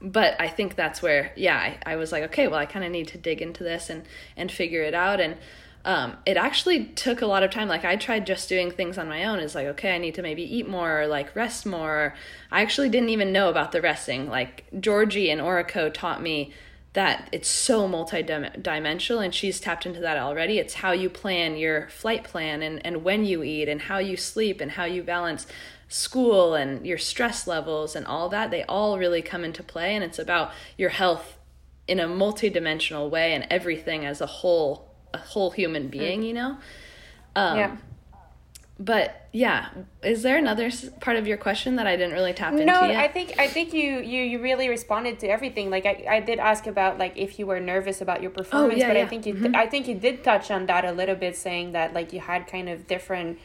but 0.03 0.35
i 0.41 0.47
think 0.47 0.75
that's 0.75 1.03
where 1.03 1.31
yeah 1.35 1.55
I, 1.55 1.91
I 1.91 1.95
was 1.95 2.11
like 2.11 2.23
okay 2.23 2.47
well 2.47 2.57
i 2.57 2.65
kind 2.65 2.83
of 2.83 2.89
need 2.89 3.07
to 3.09 3.19
dig 3.19 3.39
into 3.39 3.63
this 3.63 3.87
and 3.87 4.03
and 4.35 4.51
figure 4.51 4.81
it 4.81 4.95
out. 4.95 5.19
And 5.19 5.37
um, 5.83 6.17
it 6.25 6.37
actually 6.37 6.85
took 6.85 7.21
a 7.21 7.25
lot 7.25 7.43
of 7.43 7.51
time. 7.51 7.67
Like 7.67 7.85
I 7.85 7.95
tried 7.95 8.27
just 8.27 8.47
doing 8.47 8.71
things 8.71 8.97
on 8.97 9.07
my 9.07 9.23
own. 9.23 9.39
It's 9.39 9.55
like, 9.55 9.67
okay, 9.67 9.95
I 9.95 9.97
need 9.97 10.15
to 10.15 10.21
maybe 10.21 10.43
eat 10.43 10.67
more 10.67 11.01
or 11.01 11.07
like 11.07 11.35
rest 11.35 11.65
more. 11.65 12.15
I 12.51 12.61
actually 12.61 12.89
didn't 12.89 13.09
even 13.09 13.31
know 13.31 13.49
about 13.49 13.71
the 13.71 13.81
resting. 13.81 14.29
Like 14.29 14.65
Georgie 14.79 15.31
and 15.31 15.41
Orreco 15.41 15.91
taught 15.93 16.21
me 16.21 16.53
that 16.93 17.29
it's 17.31 17.47
so 17.47 17.87
multi-dimensional 17.87 19.21
and 19.21 19.33
she's 19.33 19.59
tapped 19.59 19.85
into 19.85 20.01
that 20.01 20.17
already. 20.17 20.59
It's 20.59 20.75
how 20.75 20.91
you 20.91 21.09
plan 21.09 21.55
your 21.55 21.87
flight 21.87 22.25
plan 22.25 22.61
and, 22.61 22.85
and 22.85 23.03
when 23.03 23.23
you 23.23 23.43
eat 23.43 23.69
and 23.69 23.83
how 23.83 23.99
you 23.99 24.17
sleep 24.17 24.59
and 24.59 24.71
how 24.71 24.83
you 24.83 25.01
balance 25.01 25.47
school 25.87 26.53
and 26.53 26.85
your 26.85 26.97
stress 26.97 27.47
levels 27.47 27.95
and 27.95 28.05
all 28.05 28.29
that. 28.29 28.51
They 28.51 28.63
all 28.63 28.99
really 28.99 29.21
come 29.21 29.43
into 29.45 29.63
play 29.63 29.95
and 29.95 30.03
it's 30.03 30.19
about 30.19 30.51
your 30.77 30.89
health 30.89 31.37
in 31.87 31.99
a 31.99 32.07
multi-dimensional 32.07 33.09
way 33.09 33.33
and 33.33 33.47
everything 33.49 34.05
as 34.05 34.21
a 34.21 34.25
whole 34.25 34.90
a 35.13 35.17
whole 35.17 35.51
human 35.51 35.87
being, 35.87 36.21
mm. 36.21 36.27
you 36.27 36.33
know? 36.33 36.57
Um, 37.35 37.57
yeah. 37.57 37.77
But 38.79 39.27
yeah, 39.31 39.69
is 40.01 40.23
there 40.23 40.37
another 40.37 40.71
part 41.01 41.15
of 41.15 41.27
your 41.27 41.37
question 41.37 41.75
that 41.75 41.85
I 41.85 41.95
didn't 41.95 42.13
really 42.13 42.33
tap 42.33 42.53
into? 42.53 42.65
No, 42.65 42.81
yet? 42.81 42.95
I 42.95 43.07
think 43.07 43.35
I 43.37 43.47
think 43.47 43.73
you 43.73 43.99
you 43.99 44.23
you 44.23 44.41
really 44.41 44.69
responded 44.69 45.19
to 45.19 45.27
everything. 45.27 45.69
Like 45.69 45.85
I, 45.85 46.03
I 46.09 46.19
did 46.19 46.39
ask 46.39 46.65
about 46.65 46.97
like 46.97 47.15
if 47.15 47.37
you 47.37 47.45
were 47.45 47.59
nervous 47.59 48.01
about 48.01 48.23
your 48.23 48.31
performance, 48.31 48.73
oh, 48.73 48.77
yeah, 48.77 48.87
but 48.87 48.97
yeah. 48.97 49.03
I 49.03 49.05
think 49.05 49.27
you 49.27 49.35
mm-hmm. 49.35 49.55
I 49.55 49.67
think 49.67 49.87
you 49.87 49.93
did 49.93 50.23
touch 50.23 50.49
on 50.49 50.65
that 50.65 50.83
a 50.83 50.91
little 50.91 51.13
bit, 51.13 51.37
saying 51.37 51.73
that 51.73 51.93
like 51.93 52.11
you 52.11 52.21
had 52.21 52.47
kind 52.47 52.69
of 52.69 52.87
different 52.87 53.37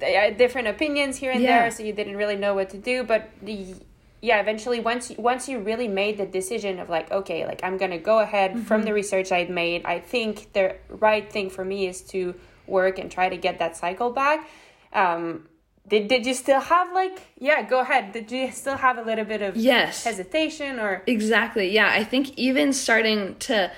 uh, 0.00 0.30
different 0.30 0.68
opinions 0.68 1.16
here 1.16 1.32
and 1.32 1.42
yeah. 1.42 1.62
there, 1.62 1.70
so 1.72 1.82
you 1.82 1.92
didn't 1.92 2.16
really 2.16 2.36
know 2.36 2.54
what 2.54 2.70
to 2.70 2.78
do. 2.78 3.02
But 3.02 3.30
the 3.42 3.74
yeah 4.20 4.40
eventually 4.40 4.80
once 4.80 5.10
you, 5.10 5.16
once 5.18 5.48
you 5.48 5.58
really 5.58 5.88
made 5.88 6.16
the 6.16 6.26
decision 6.26 6.78
of 6.78 6.88
like 6.88 7.10
okay 7.10 7.46
like 7.46 7.60
i'm 7.62 7.76
gonna 7.76 7.98
go 7.98 8.18
ahead 8.20 8.52
mm-hmm. 8.52 8.62
from 8.62 8.82
the 8.82 8.92
research 8.92 9.30
i'd 9.32 9.50
made 9.50 9.84
i 9.84 9.98
think 9.98 10.52
the 10.52 10.74
right 10.88 11.30
thing 11.30 11.50
for 11.50 11.64
me 11.64 11.86
is 11.86 12.00
to 12.02 12.34
work 12.66 12.98
and 12.98 13.10
try 13.10 13.28
to 13.28 13.36
get 13.36 13.58
that 13.58 13.76
cycle 13.76 14.10
back. 14.10 14.48
Um 14.92 15.48
did, 15.88 16.08
did 16.08 16.26
you 16.26 16.34
still 16.34 16.60
have 16.60 16.92
like 16.92 17.22
yeah 17.38 17.62
go 17.62 17.80
ahead. 17.80 18.12
Did 18.12 18.30
you 18.32 18.50
still 18.50 18.76
have 18.76 18.98
a 18.98 19.02
little 19.02 19.24
bit 19.24 19.42
of 19.42 19.56
yes. 19.56 20.04
hesitation 20.04 20.80
or 20.80 21.02
exactly. 21.06 21.70
Yeah 21.70 21.90
i 21.90 22.04
think 22.04 22.36
even 22.36 22.72
starting 22.72 23.36
to 23.36 23.70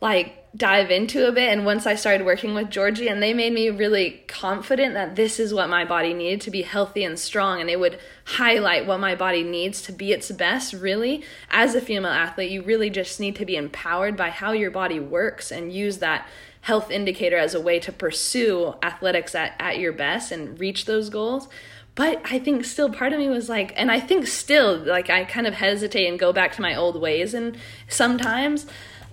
like 0.00 0.43
dive 0.56 0.90
into 0.90 1.26
a 1.26 1.32
bit 1.32 1.50
and 1.50 1.66
once 1.66 1.84
I 1.84 1.96
started 1.96 2.24
working 2.24 2.54
with 2.54 2.70
Georgie 2.70 3.08
and 3.08 3.20
they 3.20 3.34
made 3.34 3.52
me 3.52 3.70
really 3.70 4.22
confident 4.28 4.94
that 4.94 5.16
this 5.16 5.40
is 5.40 5.52
what 5.52 5.68
my 5.68 5.84
body 5.84 6.14
needed 6.14 6.40
to 6.42 6.50
be 6.50 6.62
healthy 6.62 7.02
and 7.02 7.18
strong 7.18 7.60
and 7.60 7.68
they 7.68 7.76
would 7.76 7.98
highlight 8.24 8.86
what 8.86 9.00
my 9.00 9.16
body 9.16 9.42
needs 9.42 9.82
to 9.82 9.92
be 9.92 10.12
its 10.12 10.30
best 10.30 10.72
really. 10.72 11.24
As 11.50 11.74
a 11.74 11.80
female 11.80 12.12
athlete 12.12 12.52
you 12.52 12.62
really 12.62 12.88
just 12.88 13.18
need 13.18 13.34
to 13.36 13.44
be 13.44 13.56
empowered 13.56 14.16
by 14.16 14.30
how 14.30 14.52
your 14.52 14.70
body 14.70 15.00
works 15.00 15.50
and 15.50 15.72
use 15.72 15.98
that 15.98 16.28
health 16.60 16.88
indicator 16.90 17.36
as 17.36 17.54
a 17.54 17.60
way 17.60 17.80
to 17.80 17.90
pursue 17.90 18.74
athletics 18.80 19.34
at, 19.34 19.54
at 19.58 19.78
your 19.78 19.92
best 19.92 20.30
and 20.30 20.58
reach 20.60 20.84
those 20.84 21.10
goals. 21.10 21.48
But 21.96 22.22
I 22.24 22.38
think 22.38 22.64
still 22.64 22.90
part 22.90 23.12
of 23.12 23.18
me 23.18 23.28
was 23.28 23.48
like, 23.48 23.72
and 23.76 23.90
I 23.90 23.98
think 23.98 24.26
still 24.28 24.76
like 24.76 25.10
I 25.10 25.24
kind 25.24 25.46
of 25.48 25.54
hesitate 25.54 26.06
and 26.06 26.18
go 26.18 26.32
back 26.32 26.52
to 26.52 26.62
my 26.62 26.74
old 26.76 27.00
ways 27.00 27.34
and 27.34 27.56
sometimes, 27.88 28.66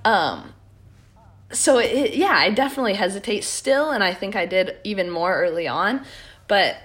um, 0.06 0.54
so 1.52 1.80
it, 1.80 2.16
yeah, 2.16 2.34
I 2.34 2.50
definitely 2.50 2.94
hesitate 2.94 3.44
still, 3.44 3.92
and 3.92 4.04
I 4.04 4.14
think 4.14 4.36
I 4.36 4.46
did 4.46 4.78
even 4.84 5.10
more 5.10 5.36
early 5.36 5.68
on. 5.68 6.06
But 6.48 6.78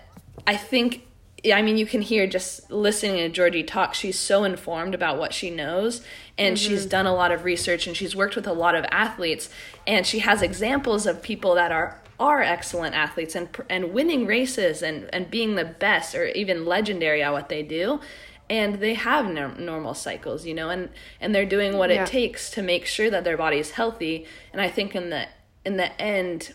I 0.47 0.57
think 0.57 1.07
I 1.53 1.63
mean, 1.63 1.77
you 1.77 1.87
can 1.87 2.03
hear 2.03 2.27
just 2.27 2.71
listening 2.71 3.17
to 3.17 3.29
Georgie 3.29 3.63
talk, 3.63 3.95
she's 3.95 4.19
so 4.19 4.45
informed 4.45 4.95
about 4.95 5.19
what 5.19 5.33
she 5.33 5.51
knows 5.51 6.03
and 6.39 6.57
mm-hmm. 6.57 6.69
she's 6.69 6.87
done 6.87 7.07
a 7.07 7.15
lot 7.15 7.33
of 7.33 7.45
research 7.45 7.87
and 7.87 7.97
she's 7.97 8.17
worked 8.17 8.37
with 8.37 8.47
a 8.47 8.53
lot 8.53 8.75
of 8.75 8.85
athletes 8.91 9.49
and 9.87 10.07
she 10.07 10.21
has 10.21 10.43
examples 10.43 11.07
of 11.07 11.23
people 11.23 11.55
that 11.55 11.73
are 11.73 12.01
are 12.19 12.43
excellent 12.43 12.95
athletes 12.95 13.35
and 13.35 13.49
and 13.69 13.93
winning 13.93 14.27
races 14.27 14.83
and 14.83 15.09
and 15.13 15.31
being 15.31 15.55
the 15.55 15.65
best 15.65 16.15
or 16.15 16.27
even 16.29 16.65
legendary 16.65 17.23
at 17.23 17.31
what 17.31 17.51
they 17.51 17.63
do 17.63 18.01
and 18.49 18.77
they 18.77 18.95
have 18.95 19.27
no, 19.27 19.49
normal 19.49 19.95
cycles 19.95 20.47
you 20.47 20.55
know 20.55 20.71
and 20.71 20.89
and 21.21 21.35
they're 21.35 21.47
doing 21.47 21.77
what 21.77 21.91
yeah. 21.91 22.03
it 22.03 22.07
takes 22.07 22.51
to 22.51 22.63
make 22.63 22.87
sure 22.87 23.11
that 23.11 23.25
their 23.25 23.37
body 23.37 23.59
is 23.59 23.73
healthy 23.73 24.27
and 24.53 24.61
i 24.61 24.69
think 24.69 24.95
in 24.95 25.11
the 25.11 25.27
in 25.65 25.77
the 25.77 26.01
end 26.01 26.53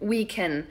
we 0.00 0.24
can 0.24 0.66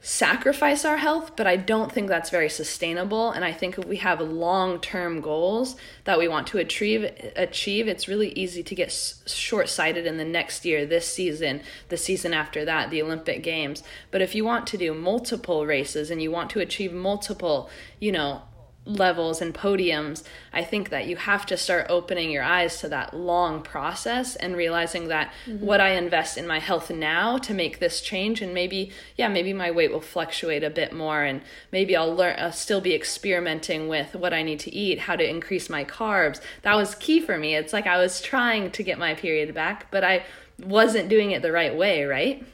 sacrifice 0.00 0.84
our 0.84 0.98
health, 0.98 1.32
but 1.34 1.46
I 1.46 1.56
don't 1.56 1.90
think 1.90 2.08
that's 2.08 2.30
very 2.30 2.48
sustainable. 2.48 3.32
And 3.32 3.44
I 3.44 3.52
think 3.52 3.78
if 3.78 3.84
we 3.84 3.96
have 3.96 4.20
long 4.20 4.80
term 4.80 5.20
goals 5.20 5.76
that 6.04 6.18
we 6.18 6.28
want 6.28 6.46
to 6.48 6.58
achieve, 6.58 7.04
achieve, 7.34 7.88
it's 7.88 8.06
really 8.06 8.30
easy 8.30 8.62
to 8.62 8.74
get 8.74 8.92
short 9.26 9.68
sighted 9.68 10.06
in 10.06 10.16
the 10.16 10.24
next 10.24 10.64
year, 10.64 10.86
this 10.86 11.12
season, 11.12 11.62
the 11.88 11.96
season 11.96 12.32
after 12.32 12.64
that, 12.64 12.90
the 12.90 13.02
Olympic 13.02 13.42
Games. 13.42 13.82
But 14.10 14.22
if 14.22 14.34
you 14.34 14.44
want 14.44 14.66
to 14.68 14.78
do 14.78 14.94
multiple 14.94 15.66
races 15.66 16.10
and 16.10 16.22
you 16.22 16.30
want 16.30 16.50
to 16.50 16.60
achieve 16.60 16.92
multiple, 16.92 17.68
you 17.98 18.12
know, 18.12 18.42
levels 18.88 19.40
and 19.40 19.54
podiums, 19.54 20.24
I 20.52 20.64
think 20.64 20.88
that 20.90 21.06
you 21.06 21.16
have 21.16 21.44
to 21.46 21.56
start 21.56 21.86
opening 21.88 22.30
your 22.30 22.42
eyes 22.42 22.80
to 22.80 22.88
that 22.88 23.14
long 23.14 23.62
process 23.62 24.34
and 24.34 24.56
realizing 24.56 25.08
that 25.08 25.32
mm-hmm. 25.46 25.64
what 25.64 25.80
I 25.80 25.90
invest 25.90 26.38
in 26.38 26.46
my 26.46 26.58
health 26.58 26.90
now 26.90 27.38
to 27.38 27.54
make 27.54 27.78
this 27.78 28.00
change 28.00 28.40
and 28.40 28.54
maybe 28.54 28.90
yeah, 29.16 29.28
maybe 29.28 29.52
my 29.52 29.70
weight 29.70 29.92
will 29.92 30.00
fluctuate 30.00 30.64
a 30.64 30.70
bit 30.70 30.92
more 30.92 31.22
and 31.22 31.42
maybe 31.70 31.94
I'll 31.94 32.14
learn 32.14 32.36
I'll 32.38 32.52
still 32.52 32.80
be 32.80 32.94
experimenting 32.94 33.88
with 33.88 34.14
what 34.14 34.32
I 34.32 34.42
need 34.42 34.60
to 34.60 34.74
eat, 34.74 35.00
how 35.00 35.16
to 35.16 35.28
increase 35.28 35.68
my 35.68 35.84
carbs. 35.84 36.40
That 36.62 36.74
was 36.74 36.94
key 36.94 37.20
for 37.20 37.38
me. 37.38 37.54
It's 37.54 37.72
like 37.72 37.86
I 37.86 37.98
was 37.98 38.20
trying 38.20 38.70
to 38.70 38.82
get 38.82 38.98
my 38.98 39.14
period 39.14 39.54
back, 39.54 39.90
but 39.90 40.02
I 40.02 40.24
wasn't 40.58 41.08
doing 41.08 41.30
it 41.30 41.42
the 41.42 41.52
right 41.52 41.76
way, 41.76 42.04
right? 42.04 42.44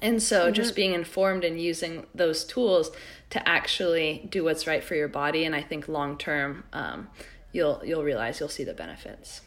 And 0.00 0.22
so 0.22 0.46
mm-hmm. 0.46 0.54
just 0.54 0.74
being 0.74 0.92
informed 0.92 1.44
and 1.44 1.60
using 1.60 2.06
those 2.14 2.44
tools 2.44 2.90
to 3.30 3.48
actually 3.48 4.26
do 4.28 4.44
what's 4.44 4.66
right 4.66 4.84
for 4.84 4.94
your 4.94 5.08
body 5.08 5.44
and 5.44 5.54
I 5.54 5.62
think 5.62 5.88
long 5.88 6.18
term 6.18 6.64
um, 6.72 7.08
you'll 7.52 7.80
you'll 7.84 8.04
realize 8.04 8.40
you'll 8.40 8.50
see 8.50 8.64
the 8.64 8.74
benefits. 8.74 9.40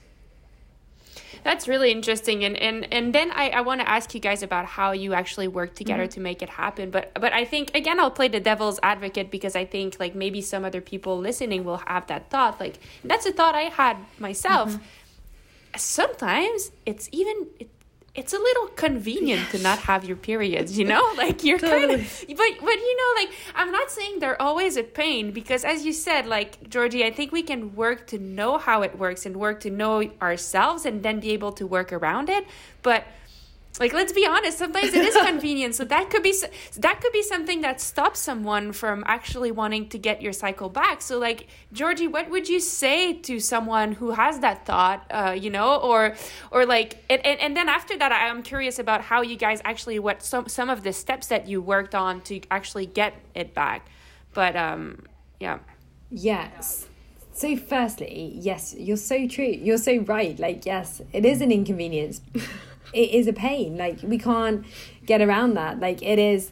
That's 1.43 1.67
really 1.67 1.91
interesting, 1.91 2.43
and 2.43 2.57
and 2.57 2.91
and 2.91 3.13
then 3.13 3.31
I, 3.31 3.49
I 3.49 3.61
want 3.61 3.81
to 3.81 3.89
ask 3.89 4.13
you 4.15 4.19
guys 4.19 4.41
about 4.43 4.65
how 4.65 4.91
you 4.91 5.13
actually 5.13 5.47
work 5.47 5.75
together 5.75 6.03
mm-hmm. 6.03 6.11
to 6.11 6.19
make 6.19 6.41
it 6.41 6.49
happen. 6.49 6.89
But 6.89 7.13
but 7.13 7.33
I 7.33 7.45
think 7.45 7.75
again 7.75 7.99
I'll 7.99 8.11
play 8.11 8.27
the 8.27 8.39
devil's 8.39 8.79
advocate 8.81 9.29
because 9.29 9.55
I 9.55 9.65
think 9.65 9.99
like 9.99 10.15
maybe 10.15 10.41
some 10.41 10.65
other 10.65 10.81
people 10.81 11.17
listening 11.17 11.63
will 11.63 11.81
have 11.85 12.07
that 12.07 12.29
thought. 12.29 12.59
Like 12.59 12.79
that's 13.03 13.25
a 13.25 13.31
thought 13.31 13.55
I 13.55 13.63
had 13.63 13.97
myself. 14.19 14.73
Mm-hmm. 14.73 14.83
Sometimes 15.77 16.71
it's 16.85 17.07
even 17.11 17.47
it, 17.59 17.69
it's 18.17 18.33
a 18.33 18.39
little 18.39 18.67
convenient 18.69 19.41
yes. 19.41 19.51
to 19.51 19.59
not 19.59 19.77
have 19.79 20.03
your 20.03 20.17
periods, 20.17 20.77
you 20.77 20.85
know? 20.85 21.03
Like 21.17 21.43
you're 21.43 21.57
totally. 21.57 21.87
kind 21.87 22.01
of 22.01 22.25
but 22.27 22.51
but 22.59 22.77
you 22.89 22.97
know, 22.97 23.21
like 23.21 23.31
I'm 23.55 23.71
not 23.71 23.89
saying 23.89 24.19
they're 24.19 24.39
always 24.41 24.77
a 24.77 24.83
pain 24.83 25.31
because 25.31 25.63
as 25.63 25.85
you 25.85 25.93
said, 25.93 26.25
like 26.27 26.69
Georgie, 26.69 27.03
I 27.05 27.11
think 27.11 27.31
we 27.31 27.43
can 27.43 27.75
work 27.75 28.07
to 28.07 28.19
know 28.19 28.57
how 28.57 28.81
it 28.81 28.97
works 28.97 29.25
and 29.25 29.35
work 29.37 29.59
to 29.61 29.69
know 29.69 30.09
ourselves 30.21 30.85
and 30.85 31.01
then 31.01 31.19
be 31.19 31.31
able 31.31 31.51
to 31.53 31.65
work 31.65 31.91
around 31.91 32.29
it. 32.29 32.45
But 32.83 33.05
like 33.79 33.93
let's 33.93 34.13
be 34.13 34.25
honest 34.25 34.57
sometimes 34.57 34.93
it 34.93 35.05
is 35.05 35.15
convenient. 35.25 35.75
So 35.75 35.83
that 35.85 36.09
could 36.09 36.23
be 36.23 36.33
that 36.77 37.01
could 37.01 37.13
be 37.13 37.23
something 37.23 37.61
that 37.61 37.81
stops 37.81 38.19
someone 38.19 38.71
from 38.71 39.03
actually 39.07 39.51
wanting 39.51 39.89
to 39.89 39.97
get 39.97 40.21
your 40.21 40.33
cycle 40.33 40.69
back. 40.69 41.01
So 41.01 41.19
like 41.19 41.47
georgie 41.73 42.07
what 42.07 42.29
would 42.29 42.47
you 42.47 42.59
say 42.59 43.13
to 43.13 43.39
someone 43.39 43.91
who 43.93 44.11
has 44.11 44.39
that 44.39 44.65
thought 44.65 45.05
uh, 45.11 45.35
you 45.37 45.49
know 45.49 45.75
or 45.77 46.15
or 46.51 46.65
like 46.65 47.03
and, 47.09 47.23
and, 47.25 47.39
and 47.39 47.57
then 47.57 47.67
after 47.69 47.97
that 47.97 48.11
i'm 48.11 48.41
curious 48.41 48.79
about 48.79 49.01
how 49.01 49.21
you 49.21 49.35
guys 49.35 49.61
actually 49.65 49.99
what 49.99 50.23
some 50.23 50.47
some 50.47 50.69
of 50.69 50.83
the 50.83 50.93
steps 50.93 51.27
that 51.27 51.47
you 51.47 51.61
worked 51.61 51.95
on 51.95 52.21
to 52.21 52.41
actually 52.49 52.85
get 52.85 53.13
it 53.35 53.53
back. 53.53 53.87
But 54.33 54.55
um 54.55 55.03
yeah. 55.39 55.59
Yes. 56.09 56.87
So 57.33 57.55
firstly 57.55 58.31
yes 58.35 58.75
you're 58.77 58.97
so 58.97 59.27
true. 59.27 59.45
You're 59.45 59.77
so 59.77 59.99
right. 59.99 60.37
Like 60.39 60.65
yes 60.65 61.01
it 61.13 61.25
is 61.25 61.41
an 61.41 61.51
inconvenience 61.51 62.21
it 62.93 63.11
is 63.11 63.27
a 63.27 63.33
pain. 63.33 63.77
Like 63.77 63.99
we 64.03 64.17
can't 64.17 64.65
get 65.05 65.21
around 65.21 65.55
that. 65.55 65.79
Like 65.79 66.01
it 66.01 66.19
is 66.19 66.51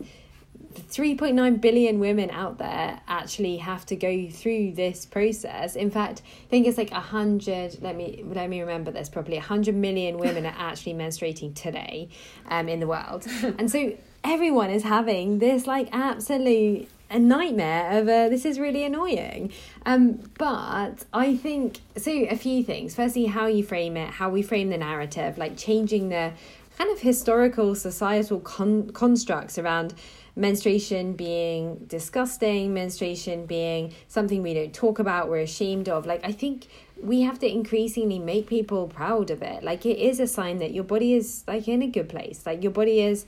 3.9 0.75 1.61
billion 1.61 1.99
women 1.99 2.29
out 2.31 2.57
there 2.57 2.99
actually 3.07 3.57
have 3.57 3.85
to 3.87 3.95
go 3.95 4.29
through 4.29 4.73
this 4.73 5.05
process. 5.05 5.75
In 5.75 5.89
fact, 5.89 6.21
I 6.45 6.49
think 6.49 6.67
it's 6.67 6.77
like 6.77 6.91
100, 6.91 7.81
let 7.81 7.95
me 7.95 8.23
let 8.25 8.49
me 8.49 8.61
remember 8.61 8.91
this 8.91 9.09
properly. 9.09 9.37
100 9.37 9.75
million 9.75 10.17
women 10.17 10.45
are 10.45 10.55
actually 10.57 10.93
menstruating 10.93 11.55
today 11.55 12.09
um 12.49 12.69
in 12.69 12.79
the 12.79 12.87
world. 12.87 13.25
And 13.57 13.71
so 13.71 13.97
everyone 14.23 14.69
is 14.69 14.83
having 14.83 15.39
this 15.39 15.65
like 15.65 15.87
absolute 15.91 16.89
a 17.09 17.19
nightmare 17.19 17.99
of 17.99 18.07
a, 18.07 18.29
this 18.29 18.45
is 18.45 18.59
really 18.59 18.83
annoying. 18.83 19.51
Um, 19.85 20.19
but 20.37 21.05
I 21.13 21.35
think 21.37 21.79
so. 21.95 22.11
A 22.11 22.35
few 22.35 22.63
things. 22.63 22.95
Firstly, 22.95 23.25
how 23.25 23.47
you 23.47 23.63
frame 23.63 23.95
it, 23.97 24.09
how 24.09 24.29
we 24.29 24.41
frame 24.41 24.69
the 24.69 24.77
narrative, 24.77 25.37
like 25.37 25.57
changing 25.57 26.09
the 26.09 26.33
kind 26.77 26.91
of 26.91 26.99
historical 26.99 27.75
societal 27.75 28.39
con- 28.39 28.89
constructs 28.89 29.57
around 29.57 29.93
menstruation 30.35 31.13
being 31.13 31.77
disgusting, 31.87 32.73
menstruation 32.73 33.45
being 33.45 33.93
something 34.07 34.43
we 34.43 34.53
don't 34.53 34.73
talk 34.73 34.99
about, 34.99 35.29
we're 35.29 35.39
ashamed 35.39 35.87
of. 35.87 36.05
Like, 36.05 36.25
I 36.25 36.31
think 36.31 36.67
we 37.01 37.21
have 37.21 37.39
to 37.39 37.49
increasingly 37.49 38.19
make 38.19 38.47
people 38.47 38.87
proud 38.87 39.29
of 39.29 39.41
it. 39.41 39.63
Like, 39.63 39.85
it 39.85 39.97
is 39.97 40.19
a 40.19 40.27
sign 40.27 40.57
that 40.57 40.73
your 40.73 40.83
body 40.83 41.13
is 41.13 41.45
like 41.47 41.67
in 41.67 41.81
a 41.81 41.87
good 41.87 42.09
place. 42.09 42.45
Like, 42.45 42.63
your 42.63 42.73
body 42.73 43.01
is 43.01 43.25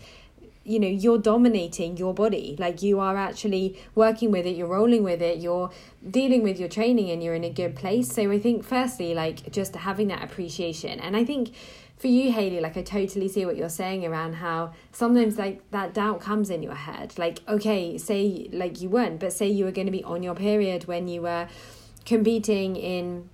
you 0.68 0.80
know 0.80 0.88
you're 0.88 1.18
dominating 1.18 1.98
your 1.98 2.14
body. 2.14 2.56
Like 2.60 2.82
you 2.82 3.00
are 3.00 3.16
actually 3.16 3.80
working 3.96 4.32
with 4.32 4.46
it 4.46 4.56
you're 4.56 4.68
rolling 4.68 5.04
with 5.04 5.22
it 5.22 5.38
you're 5.38 5.72
dealing 6.10 6.44
with 6.44 6.60
your 6.60 6.70
training 6.70 7.10
and 7.10 7.24
you're 7.24 7.34
in 7.34 7.44
a 7.44 7.50
good 7.50 7.76
place. 7.76 8.12
So 8.14 8.30
i 8.32 8.40
think 8.40 8.64
firstly 8.64 9.14
like 9.14 9.52
just 9.52 9.76
having 9.76 10.08
that 10.10 10.24
appreciation. 10.24 11.00
And 11.00 11.16
i 11.16 11.24
think 11.24 11.54
for 11.98 12.08
you 12.08 12.32
haley 12.32 12.60
like 12.60 12.78
i 12.78 12.84
totally 12.84 13.28
see 13.28 13.44
what 13.44 13.58
you're 13.58 13.70
saying 13.70 14.06
around 14.06 14.34
how 14.34 14.72
sometimes 14.92 15.38
like 15.40 15.60
that 15.72 15.94
doubt 15.94 16.20
comes 16.22 16.50
in 16.50 16.62
your 16.62 16.76
head. 16.76 17.18
Like 17.18 17.40
okay 17.48 17.98
say 17.98 18.50
like 18.52 18.82
you 18.82 18.90
weren't 18.90 19.20
but 19.20 19.34
say 19.34 19.48
you 19.48 19.66
were 19.66 19.72
going 19.72 19.88
to 19.88 19.92
be 19.92 20.04
on 20.04 20.22
your 20.22 20.36
period 20.36 20.86
when 20.86 21.08
you 21.08 21.22
were 21.22 21.48
competing 22.06 22.76
in 22.76 23.30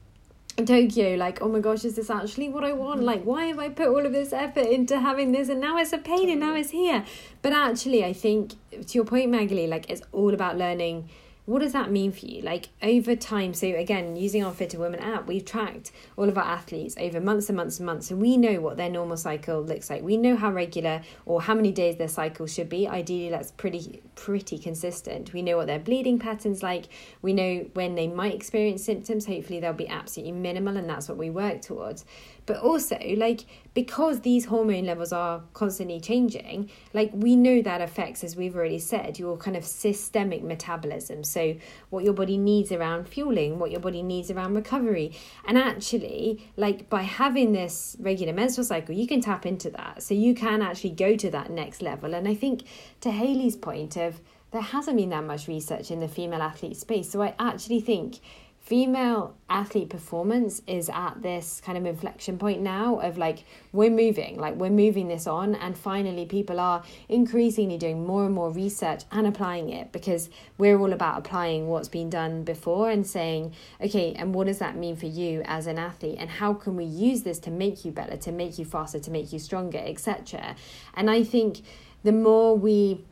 Tokyo, 0.57 1.15
like, 1.15 1.41
oh 1.41 1.49
my 1.49 1.59
gosh, 1.59 1.83
is 1.83 1.95
this 1.95 2.11
actually 2.11 2.47
what 2.47 2.63
I 2.63 2.73
want? 2.73 3.01
Mm. 3.01 3.05
Like, 3.05 3.23
why 3.23 3.45
have 3.45 3.57
I 3.57 3.69
put 3.69 3.87
all 3.87 4.05
of 4.05 4.13
this 4.13 4.31
effort 4.31 4.67
into 4.67 4.99
having 4.99 5.31
this 5.31 5.49
and 5.49 5.59
now 5.59 5.77
it's 5.77 5.93
a 5.93 5.97
pain 5.97 6.29
and 6.29 6.39
now 6.39 6.53
it's 6.53 6.69
here? 6.69 7.03
But 7.41 7.53
actually, 7.53 8.05
I 8.05 8.13
think, 8.13 8.53
to 8.71 8.93
your 8.93 9.05
point, 9.05 9.31
Magali, 9.31 9.65
like, 9.65 9.89
it's 9.89 10.03
all 10.11 10.33
about 10.33 10.57
learning 10.57 11.09
what 11.45 11.59
does 11.59 11.73
that 11.73 11.91
mean 11.91 12.11
for 12.11 12.25
you? 12.25 12.41
Like 12.41 12.69
over 12.81 13.15
time, 13.15 13.53
so 13.53 13.67
again, 13.67 14.15
using 14.15 14.43
our 14.43 14.53
FitrWoman 14.53 15.01
app, 15.01 15.27
we've 15.27 15.43
tracked 15.43 15.91
all 16.15 16.29
of 16.29 16.37
our 16.37 16.43
athletes 16.43 16.95
over 16.97 17.19
months 17.19 17.49
and 17.49 17.57
months 17.57 17.79
and 17.79 17.85
months, 17.85 18.11
and 18.11 18.21
we 18.21 18.37
know 18.37 18.61
what 18.61 18.77
their 18.77 18.89
normal 18.89 19.17
cycle 19.17 19.61
looks 19.61 19.89
like. 19.89 20.01
We 20.01 20.15
know 20.15 20.37
how 20.37 20.51
regular 20.51 21.01
or 21.25 21.41
how 21.41 21.53
many 21.53 21.71
days 21.71 21.97
their 21.97 22.07
cycle 22.07 22.47
should 22.47 22.69
be. 22.69 22.87
Ideally, 22.87 23.29
that's 23.29 23.51
pretty 23.51 24.01
pretty 24.15 24.57
consistent. 24.57 25.33
We 25.33 25.41
know 25.41 25.57
what 25.57 25.67
their 25.67 25.79
bleeding 25.79 26.17
patterns 26.17 26.63
like. 26.63 26.85
We 27.21 27.33
know 27.33 27.65
when 27.73 27.95
they 27.95 28.07
might 28.07 28.33
experience 28.33 28.83
symptoms. 28.83 29.25
Hopefully, 29.25 29.59
they'll 29.59 29.73
be 29.73 29.87
absolutely 29.87 30.33
minimal, 30.33 30.77
and 30.77 30.89
that's 30.89 31.09
what 31.09 31.17
we 31.17 31.29
work 31.29 31.61
towards 31.61 32.05
but 32.45 32.57
also 32.57 32.97
like 33.15 33.45
because 33.73 34.21
these 34.21 34.45
hormone 34.45 34.85
levels 34.85 35.11
are 35.11 35.43
constantly 35.53 35.99
changing 35.99 36.69
like 36.93 37.09
we 37.13 37.35
know 37.35 37.61
that 37.61 37.81
affects 37.81 38.23
as 38.23 38.35
we've 38.35 38.55
already 38.55 38.79
said 38.79 39.17
your 39.17 39.37
kind 39.37 39.55
of 39.55 39.65
systemic 39.65 40.43
metabolism. 40.43 41.23
So 41.23 41.55
what 41.89 42.03
your 42.03 42.13
body 42.13 42.37
needs 42.37 42.71
around 42.71 43.07
fueling 43.07 43.59
what 43.59 43.71
your 43.71 43.79
body 43.79 44.01
needs 44.01 44.29
around 44.29 44.55
recovery. 44.55 45.13
And 45.45 45.57
actually 45.57 46.45
like 46.57 46.89
by 46.89 47.03
having 47.03 47.53
this 47.53 47.95
regular 47.99 48.33
menstrual 48.33 48.65
cycle 48.65 48.95
you 48.95 49.07
can 49.07 49.21
tap 49.21 49.45
into 49.45 49.69
that. 49.71 50.03
So 50.03 50.13
you 50.13 50.33
can 50.35 50.61
actually 50.61 50.91
go 50.91 51.15
to 51.15 51.29
that 51.31 51.49
next 51.49 51.81
level. 51.81 52.13
And 52.13 52.27
i 52.27 52.35
think 52.35 52.63
to 53.01 53.11
haley's 53.11 53.55
point 53.55 53.95
of 53.95 54.21
there 54.51 54.61
hasn't 54.61 54.97
been 54.97 55.09
that 55.09 55.23
much 55.23 55.47
research 55.47 55.89
in 55.89 55.99
the 55.99 56.07
female 56.07 56.41
athlete 56.41 56.77
space. 56.77 57.09
So 57.09 57.21
i 57.21 57.33
actually 57.39 57.81
think 57.81 58.19
female 58.63 59.35
athlete 59.49 59.89
performance 59.89 60.61
is 60.67 60.89
at 60.93 61.21
this 61.21 61.61
kind 61.65 61.77
of 61.77 61.85
inflection 61.85 62.37
point 62.37 62.61
now 62.61 62.97
of 62.99 63.17
like 63.17 63.43
we're 63.73 63.89
moving 63.89 64.39
like 64.39 64.55
we're 64.55 64.69
moving 64.69 65.09
this 65.09 65.27
on 65.27 65.53
and 65.55 65.77
finally 65.77 66.25
people 66.25 66.61
are 66.61 66.81
increasingly 67.09 67.77
doing 67.77 68.07
more 68.07 68.25
and 68.25 68.33
more 68.33 68.49
research 68.49 69.03
and 69.11 69.27
applying 69.27 69.69
it 69.69 69.91
because 69.91 70.29
we're 70.57 70.79
all 70.79 70.93
about 70.93 71.17
applying 71.17 71.67
what's 71.67 71.89
been 71.89 72.09
done 72.09 72.41
before 72.45 72.89
and 72.89 73.05
saying 73.05 73.53
okay 73.81 74.13
and 74.13 74.33
what 74.33 74.47
does 74.47 74.59
that 74.59 74.77
mean 74.77 74.95
for 74.95 75.07
you 75.07 75.41
as 75.43 75.67
an 75.67 75.77
athlete? 75.77 76.15
And 76.17 76.29
how 76.29 76.53
can 76.53 76.77
we 76.77 76.85
use 76.85 77.23
this 77.23 77.39
to 77.39 77.51
make 77.51 77.83
you 77.83 77.91
better 77.91 78.15
to 78.15 78.31
make 78.31 78.57
you 78.57 78.63
faster 78.63 78.97
to 78.97 79.11
make 79.11 79.33
you 79.33 79.39
stronger 79.39 79.79
etc 79.79 80.55
and 80.93 81.11
i 81.11 81.21
think 81.21 81.63
the 82.03 82.13
more 82.13 82.57
we 82.57 83.03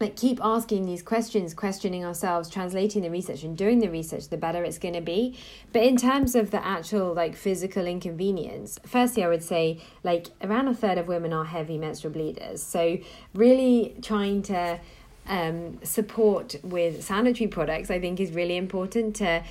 like 0.00 0.16
keep 0.16 0.40
asking 0.42 0.86
these 0.86 1.02
questions 1.02 1.52
questioning 1.52 2.04
ourselves 2.04 2.48
translating 2.48 3.02
the 3.02 3.10
research 3.10 3.42
and 3.42 3.56
doing 3.56 3.78
the 3.78 3.90
research 3.90 4.28
the 4.28 4.36
better 4.36 4.64
it's 4.64 4.78
going 4.78 4.94
to 4.94 5.00
be. 5.00 5.38
But 5.72 5.82
in 5.82 5.96
terms 5.96 6.34
of 6.34 6.50
the 6.50 6.64
actual 6.64 7.12
like 7.12 7.36
physical 7.36 7.86
inconvenience 7.86 8.78
firstly 8.86 9.22
i 9.22 9.28
would 9.28 9.42
say 9.42 9.80
like 10.02 10.28
around 10.42 10.68
a 10.68 10.74
third 10.74 10.98
of 10.98 11.06
women 11.06 11.32
are 11.32 11.44
heavy 11.44 11.78
menstrual 11.78 12.12
bleeders. 12.12 12.62
So 12.62 12.98
really 13.34 13.94
trying 14.02 14.42
to 14.42 14.80
um, 15.26 15.78
support 15.84 16.56
with 16.62 17.04
sanitary 17.04 17.46
products 17.46 17.90
i 17.90 18.00
think 18.00 18.18
is 18.18 18.32
really 18.32 18.56
important 18.56 19.14
to 19.16 19.42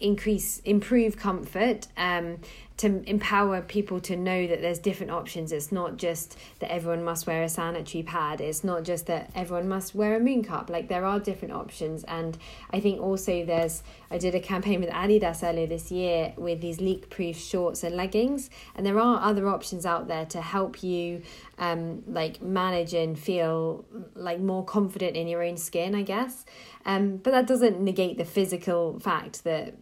increase 0.00 0.60
improve 0.60 1.16
comfort. 1.16 1.88
Um, 1.96 2.38
to 2.78 3.02
empower 3.08 3.62
people 3.62 4.00
to 4.00 4.16
know 4.16 4.46
that 4.46 4.60
there's 4.60 4.78
different 4.78 5.10
options. 5.10 5.50
It's 5.50 5.72
not 5.72 5.96
just 5.96 6.36
that 6.58 6.70
everyone 6.70 7.04
must 7.04 7.26
wear 7.26 7.42
a 7.42 7.48
sanitary 7.48 8.02
pad. 8.02 8.40
It's 8.40 8.62
not 8.62 8.84
just 8.84 9.06
that 9.06 9.30
everyone 9.34 9.68
must 9.68 9.94
wear 9.94 10.16
a 10.16 10.20
moon 10.20 10.44
cup. 10.44 10.68
Like 10.68 10.88
there 10.88 11.04
are 11.06 11.18
different 11.18 11.54
options. 11.54 12.04
And 12.04 12.36
I 12.70 12.80
think 12.80 13.00
also 13.00 13.46
there's, 13.46 13.82
I 14.10 14.18
did 14.18 14.34
a 14.34 14.40
campaign 14.40 14.80
with 14.80 14.90
Adidas 14.90 15.42
earlier 15.42 15.66
this 15.66 15.90
year 15.90 16.34
with 16.36 16.60
these 16.60 16.80
leak 16.80 17.08
proof 17.08 17.36
shorts 17.38 17.82
and 17.82 17.96
leggings. 17.96 18.50
And 18.74 18.84
there 18.84 18.98
are 18.98 19.22
other 19.22 19.48
options 19.48 19.86
out 19.86 20.08
there 20.08 20.26
to 20.26 20.42
help 20.42 20.82
you 20.82 21.22
um, 21.58 22.02
like 22.06 22.42
manage 22.42 22.92
and 22.92 23.18
feel 23.18 23.86
like 24.14 24.38
more 24.38 24.64
confident 24.64 25.16
in 25.16 25.28
your 25.28 25.42
own 25.42 25.56
skin, 25.56 25.94
I 25.94 26.02
guess. 26.02 26.44
Um, 26.84 27.16
but 27.16 27.30
that 27.30 27.46
doesn't 27.46 27.80
negate 27.80 28.18
the 28.18 28.26
physical 28.26 29.00
fact 29.00 29.44
that 29.44 29.74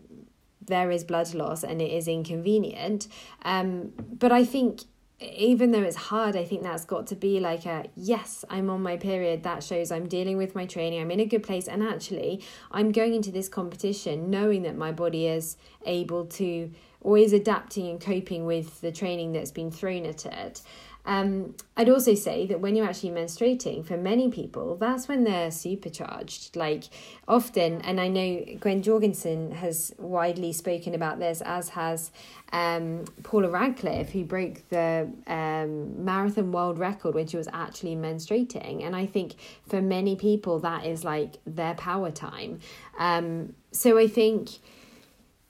there 0.67 0.91
is 0.91 1.05
blood 1.05 1.33
loss 1.35 1.63
and 1.63 1.81
it 1.81 1.93
is 1.93 2.09
inconvenient. 2.09 3.09
Um, 3.43 3.93
but 4.19 4.33
I 4.33 4.45
think 4.45 4.83
even 5.21 5.71
though 5.71 5.83
it's 5.83 5.97
hard, 5.97 6.37
I 6.37 6.45
think 6.45 6.63
that's 6.63 6.85
got 6.85 7.07
to 7.09 7.17
be 7.17 7.41
like 7.41 7.67
a 7.67 7.87
yes, 7.95 8.45
I'm 8.51 8.69
on 8.69 8.83
my 8.83 8.97
period. 8.97 9.43
That 9.43 9.63
shows 9.63 9.91
I'm 9.91 10.09
dealing 10.09 10.37
with 10.37 10.55
my 10.55 10.67
training. 10.67 11.01
I'm 11.01 11.11
in 11.11 11.21
a 11.21 11.25
good 11.25 11.43
place. 11.43 11.69
And 11.69 11.83
actually, 11.83 12.43
I'm 12.71 12.93
going 12.93 13.15
into 13.15 13.31
this 13.31 13.49
competition 13.49 14.31
knowing 14.31 14.63
that 14.63 14.77
my 14.77 14.93
body 14.93 15.27
is 15.27 15.57
able 15.87 16.27
to 16.27 16.71
always 17.01 17.33
adapting 17.33 17.89
and 17.89 18.01
coping 18.01 18.47
with 18.47 18.81
the 18.81 18.91
training 18.91 19.33
that's 19.33 19.51
been 19.51 19.71
thrown 19.71 20.07
at 20.07 20.27
it. 20.27 20.63
Um, 21.07 21.55
I'd 21.77 21.89
also 21.89 22.15
say 22.15 22.47
that 22.47 22.61
when 22.61 22.77
you're 22.77 22.87
actually 22.87 23.11
menstruating, 23.11 23.85
for 23.85 23.97
many 23.97 24.31
people, 24.31 24.77
that's 24.77 25.07
when 25.07 25.25
they're 25.25 25.51
supercharged. 25.51 26.57
Like 26.57 26.85
often, 27.29 27.83
and 27.83 28.01
I 28.01 28.09
know 28.09 28.45
Gwen 28.61 28.83
Jorgensen 28.83 29.51
has 29.53 29.95
widely 29.99 30.53
spoken 30.53 30.95
about 30.95 31.19
this, 31.19 31.43
as 31.43 31.71
has 31.71 32.11
um, 32.53 33.05
Paula 33.23 33.51
Radcliffe, 33.51 34.11
who 34.11 34.25
broke 34.25 34.67
the 34.71 35.11
um, 35.27 36.05
marathon 36.05 36.53
world 36.53 36.79
record 36.79 37.15
when 37.15 37.27
she 37.27 37.37
was 37.37 37.49
actually 37.53 37.97
menstruating. 37.97 38.83
And 38.83 38.97
I 38.97 39.07
think 39.07 39.35
for 39.69 39.83
many 39.83 40.17
people, 40.17 40.59
that 40.61 40.87
is 40.87 41.05
like 41.05 41.37
their 41.47 41.75
power 41.75 42.11
time. 42.11 42.61
Um, 42.99 43.55
so 43.73 43.99
I 43.99 44.07
think 44.07 44.51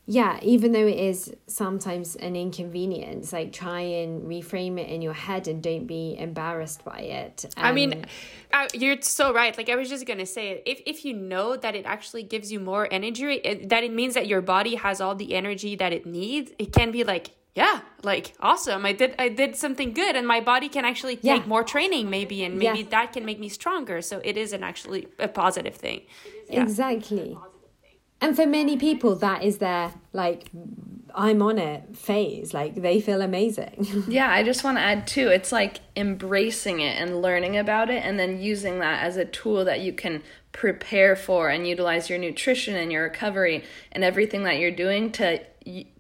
yeah, 0.06 0.38
even 0.42 0.72
though 0.72 0.86
it 0.86 0.98
is 0.98 1.34
sometimes 1.46 2.14
an 2.16 2.36
inconvenience, 2.36 3.32
like 3.32 3.52
try 3.54 3.80
and 3.80 4.24
reframe 4.24 4.78
it 4.78 4.90
in 4.90 5.00
your 5.00 5.14
head 5.14 5.48
and 5.48 5.62
don't 5.62 5.86
be 5.86 6.14
embarrassed 6.18 6.84
by 6.84 6.98
it. 6.98 7.46
Um, 7.56 7.64
I 7.64 7.72
mean, 7.72 8.04
uh, 8.52 8.68
you're 8.74 9.00
so 9.00 9.32
right. 9.32 9.56
Like 9.56 9.70
I 9.70 9.76
was 9.76 9.88
just 9.88 10.04
gonna 10.04 10.26
say, 10.26 10.62
if 10.66 10.82
if 10.84 11.06
you 11.06 11.14
know 11.14 11.56
that 11.56 11.74
it 11.74 11.86
actually 11.86 12.22
gives 12.22 12.52
you 12.52 12.60
more 12.60 12.86
energy, 12.90 13.24
it, 13.24 13.70
that 13.70 13.82
it 13.82 13.92
means 13.92 14.12
that 14.12 14.26
your 14.26 14.42
body 14.42 14.74
has 14.74 15.00
all 15.00 15.14
the 15.14 15.34
energy 15.34 15.74
that 15.76 15.94
it 15.94 16.04
needs, 16.04 16.52
it 16.58 16.70
can 16.74 16.90
be 16.90 17.02
like, 17.02 17.30
yeah, 17.54 17.80
like 18.02 18.34
awesome. 18.40 18.84
I 18.84 18.92
did 18.92 19.14
I 19.18 19.30
did 19.30 19.56
something 19.56 19.94
good, 19.94 20.16
and 20.16 20.26
my 20.26 20.40
body 20.42 20.68
can 20.68 20.84
actually 20.84 21.16
take 21.16 21.42
yeah. 21.42 21.46
more 21.46 21.64
training, 21.64 22.10
maybe, 22.10 22.44
and 22.44 22.58
maybe 22.58 22.80
yeah. 22.80 22.88
that 22.90 23.14
can 23.14 23.24
make 23.24 23.40
me 23.40 23.48
stronger. 23.48 24.02
So 24.02 24.20
it 24.22 24.36
is 24.36 24.52
an 24.52 24.64
actually 24.64 25.08
a 25.18 25.28
positive 25.28 25.76
thing. 25.76 26.02
Yeah. 26.50 26.62
Exactly 26.62 27.38
and 28.24 28.34
for 28.34 28.46
many 28.46 28.76
people 28.76 29.14
that 29.16 29.42
is 29.42 29.58
their 29.58 29.92
like 30.12 30.50
i'm 31.14 31.42
on 31.42 31.58
it 31.58 31.96
phase 31.96 32.54
like 32.54 32.74
they 32.74 33.00
feel 33.00 33.20
amazing 33.20 33.86
yeah 34.08 34.30
i 34.30 34.42
just 34.42 34.64
want 34.64 34.76
to 34.76 34.80
add 34.80 35.06
too 35.06 35.28
it's 35.28 35.52
like 35.52 35.80
embracing 35.94 36.80
it 36.80 37.00
and 37.00 37.20
learning 37.20 37.56
about 37.56 37.90
it 37.90 38.02
and 38.04 38.18
then 38.18 38.40
using 38.40 38.78
that 38.80 39.02
as 39.02 39.16
a 39.16 39.24
tool 39.24 39.64
that 39.64 39.80
you 39.80 39.92
can 39.92 40.22
prepare 40.52 41.14
for 41.14 41.50
and 41.50 41.68
utilize 41.68 42.08
your 42.08 42.18
nutrition 42.18 42.74
and 42.74 42.90
your 42.90 43.02
recovery 43.02 43.62
and 43.92 44.02
everything 44.02 44.44
that 44.44 44.58
you're 44.58 44.70
doing 44.70 45.10
to 45.12 45.38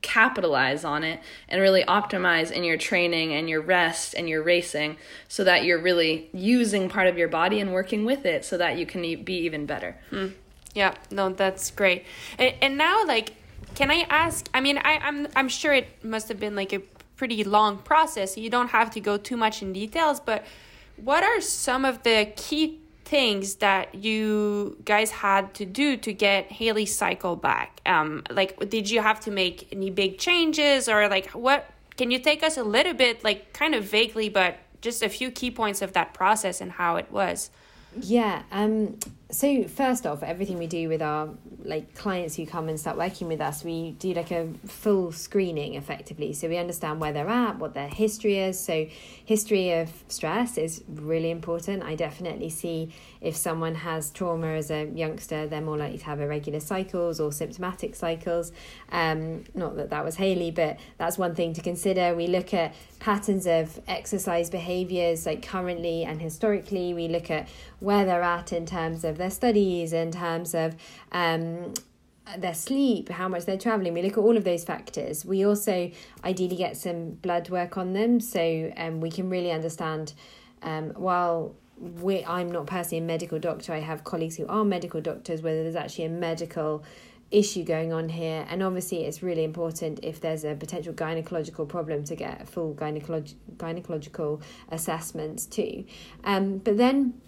capitalize 0.02 0.84
on 0.84 1.02
it 1.02 1.20
and 1.48 1.60
really 1.60 1.82
optimize 1.84 2.50
in 2.50 2.62
your 2.64 2.76
training 2.76 3.32
and 3.32 3.48
your 3.48 3.60
rest 3.60 4.14
and 4.14 4.28
your 4.28 4.42
racing 4.42 4.96
so 5.26 5.42
that 5.42 5.64
you're 5.64 5.80
really 5.80 6.28
using 6.32 6.88
part 6.88 7.06
of 7.06 7.16
your 7.16 7.28
body 7.28 7.60
and 7.60 7.72
working 7.72 8.04
with 8.04 8.26
it 8.26 8.44
so 8.44 8.58
that 8.58 8.78
you 8.78 8.84
can 8.84 9.00
be 9.24 9.34
even 9.34 9.64
better. 9.64 9.98
Hmm. 10.10 10.28
Yeah, 10.74 10.94
no, 11.10 11.30
that's 11.30 11.70
great. 11.70 12.04
And, 12.38 12.54
and 12.60 12.78
now, 12.78 13.06
like, 13.06 13.34
can 13.74 13.90
I 13.90 14.06
ask? 14.10 14.48
I 14.52 14.60
mean, 14.60 14.78
I, 14.78 14.98
I'm 14.98 15.28
I'm 15.36 15.48
sure 15.48 15.72
it 15.72 16.04
must 16.04 16.28
have 16.28 16.38
been 16.38 16.54
like 16.54 16.72
a 16.72 16.80
pretty 17.16 17.44
long 17.44 17.78
process. 17.78 18.36
You 18.36 18.50
don't 18.50 18.68
have 18.70 18.90
to 18.92 19.00
go 19.00 19.16
too 19.16 19.36
much 19.36 19.62
in 19.62 19.72
details, 19.72 20.20
but 20.20 20.44
what 20.96 21.22
are 21.24 21.40
some 21.40 21.84
of 21.84 22.02
the 22.02 22.32
key 22.36 22.80
things 23.04 23.56
that 23.56 23.94
you 23.94 24.76
guys 24.84 25.10
had 25.10 25.54
to 25.54 25.64
do 25.64 25.96
to 25.96 26.12
get 26.12 26.50
Haley's 26.50 26.96
cycle 26.96 27.36
back? 27.36 27.80
Um, 27.86 28.22
like, 28.30 28.68
did 28.68 28.90
you 28.90 29.00
have 29.00 29.20
to 29.20 29.30
make 29.30 29.68
any 29.72 29.90
big 29.90 30.18
changes, 30.18 30.88
or 30.88 31.08
like 31.08 31.30
what? 31.30 31.70
Can 31.96 32.10
you 32.10 32.18
take 32.18 32.42
us 32.42 32.56
a 32.56 32.64
little 32.64 32.94
bit, 32.94 33.22
like, 33.22 33.52
kind 33.52 33.72
of 33.72 33.84
vaguely, 33.84 34.28
but 34.28 34.56
just 34.80 35.00
a 35.00 35.08
few 35.08 35.30
key 35.30 35.52
points 35.52 35.80
of 35.80 35.92
that 35.92 36.12
process 36.12 36.60
and 36.60 36.72
how 36.72 36.96
it 36.96 37.06
was? 37.10 37.50
Yeah. 38.00 38.42
Um, 38.50 38.98
so 39.30 39.64
first 39.64 40.06
off, 40.06 40.22
everything 40.22 40.58
we 40.58 40.66
do 40.66 40.88
with 40.88 41.00
our 41.00 41.30
like 41.64 41.94
clients 41.94 42.36
who 42.36 42.46
come 42.46 42.68
and 42.68 42.78
start 42.78 42.98
working 42.98 43.26
with 43.26 43.40
us, 43.40 43.64
we 43.64 43.92
do 43.92 44.12
like 44.12 44.30
a 44.30 44.48
full 44.66 45.12
screening 45.12 45.74
effectively. 45.74 46.34
So 46.34 46.48
we 46.48 46.58
understand 46.58 47.00
where 47.00 47.12
they're 47.12 47.28
at, 47.28 47.58
what 47.58 47.72
their 47.72 47.88
history 47.88 48.38
is. 48.38 48.60
So 48.60 48.86
history 49.24 49.72
of 49.72 49.90
stress 50.08 50.58
is 50.58 50.84
really 50.88 51.30
important. 51.30 51.82
I 51.82 51.94
definitely 51.94 52.50
see 52.50 52.92
if 53.22 53.34
someone 53.34 53.76
has 53.76 54.10
trauma 54.10 54.48
as 54.48 54.70
a 54.70 54.84
youngster, 54.84 55.46
they're 55.46 55.62
more 55.62 55.78
likely 55.78 55.96
to 55.98 56.04
have 56.04 56.20
irregular 56.20 56.60
cycles 56.60 57.18
or 57.18 57.32
symptomatic 57.32 57.94
cycles. 57.94 58.52
Um, 58.92 59.44
not 59.54 59.76
that 59.76 59.88
that 59.88 60.04
was 60.04 60.16
Haley, 60.16 60.50
but 60.50 60.78
that's 60.98 61.16
one 61.16 61.34
thing 61.34 61.54
to 61.54 61.62
consider. 61.62 62.14
We 62.14 62.26
look 62.26 62.52
at 62.52 62.74
patterns 62.98 63.46
of 63.46 63.80
exercise 63.88 64.50
behaviors 64.50 65.24
like 65.24 65.46
currently 65.46 66.04
and 66.04 66.20
historically. 66.20 66.92
We 66.92 67.08
look 67.08 67.30
at 67.30 67.48
where 67.80 68.04
they're 68.04 68.22
at 68.22 68.52
in 68.52 68.66
terms 68.66 69.04
of 69.04 69.13
their 69.16 69.30
studies, 69.30 69.92
in 69.92 70.10
terms 70.10 70.54
of 70.54 70.76
um, 71.12 71.74
their 72.38 72.54
sleep, 72.54 73.08
how 73.08 73.28
much 73.28 73.44
they're 73.44 73.58
traveling. 73.58 73.94
We 73.94 74.02
look 74.02 74.12
at 74.12 74.18
all 74.18 74.36
of 74.36 74.44
those 74.44 74.64
factors. 74.64 75.24
We 75.24 75.44
also 75.44 75.90
ideally 76.24 76.56
get 76.56 76.76
some 76.76 77.10
blood 77.10 77.50
work 77.50 77.76
on 77.76 77.92
them 77.92 78.20
so 78.20 78.72
um, 78.76 79.00
we 79.00 79.10
can 79.10 79.28
really 79.28 79.50
understand 79.50 80.14
um, 80.62 80.90
while 80.90 81.54
we 81.76 82.24
I'm 82.24 82.50
not 82.50 82.66
personally 82.66 83.04
a 83.04 83.06
medical 83.06 83.38
doctor, 83.38 83.72
I 83.72 83.80
have 83.80 84.04
colleagues 84.04 84.36
who 84.36 84.46
are 84.46 84.64
medical 84.64 85.00
doctors, 85.00 85.42
whether 85.42 85.62
there's 85.62 85.76
actually 85.76 86.04
a 86.04 86.10
medical 86.10 86.84
issue 87.30 87.64
going 87.64 87.92
on 87.92 88.08
here. 88.08 88.46
And 88.48 88.62
obviously, 88.62 89.04
it's 89.04 89.22
really 89.22 89.44
important 89.44 90.00
if 90.02 90.20
there's 90.20 90.44
a 90.44 90.54
potential 90.54 90.94
gynecological 90.94 91.68
problem 91.68 92.04
to 92.04 92.14
get 92.14 92.48
full 92.48 92.74
gynecolog- 92.74 93.34
gynecological 93.56 94.40
assessments 94.70 95.46
too. 95.46 95.84
Um, 96.22 96.58
but 96.58 96.76
then 96.76 97.20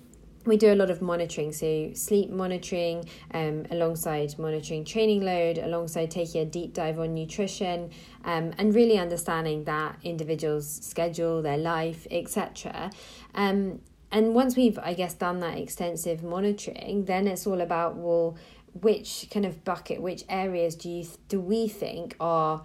we 0.47 0.57
do 0.57 0.73
a 0.73 0.75
lot 0.75 0.91
of 0.91 1.03
monitoring, 1.03 1.53
so 1.53 1.91
sleep 1.95 2.31
monitoring 2.31 3.05
um, 3.33 3.67
alongside 3.71 4.39
monitoring 4.39 4.85
training 4.85 5.23
load, 5.23 5.59
alongside 5.59 6.11
taking 6.11 6.43
a 6.43 6.45
deep 6.45 6.75
dive 6.75 6.99
on 6.99 7.15
nutrition, 7.15 7.91
um, 8.25 8.53
and 8.59 8.75
really 8.75 8.99
understanding 8.99 9.65
that 9.65 9.99
individual's 10.03 10.69
schedule, 10.85 11.43
their 11.43 11.59
life, 11.59 12.07
etc. 12.11 12.91
Um, 13.35 13.81
and 14.11 14.35
once 14.35 14.57
we've, 14.57 14.79
I 14.79 14.95
guess, 14.95 15.15
done 15.15 15.41
that 15.41 15.59
extensive 15.59 16.23
monitoring, 16.23 17.05
then 17.07 17.27
it's 17.27 17.47
all 17.47 17.61
about 17.61 17.97
well, 17.97 18.37
which 18.81 19.29
kind 19.31 19.45
of 19.47 19.65
bucket, 19.65 20.01
which 20.01 20.25
areas 20.29 20.75
do 20.75 20.89
you 20.89 21.07
do 21.29 21.41
we 21.41 21.69
think 21.69 22.15
are 22.21 22.63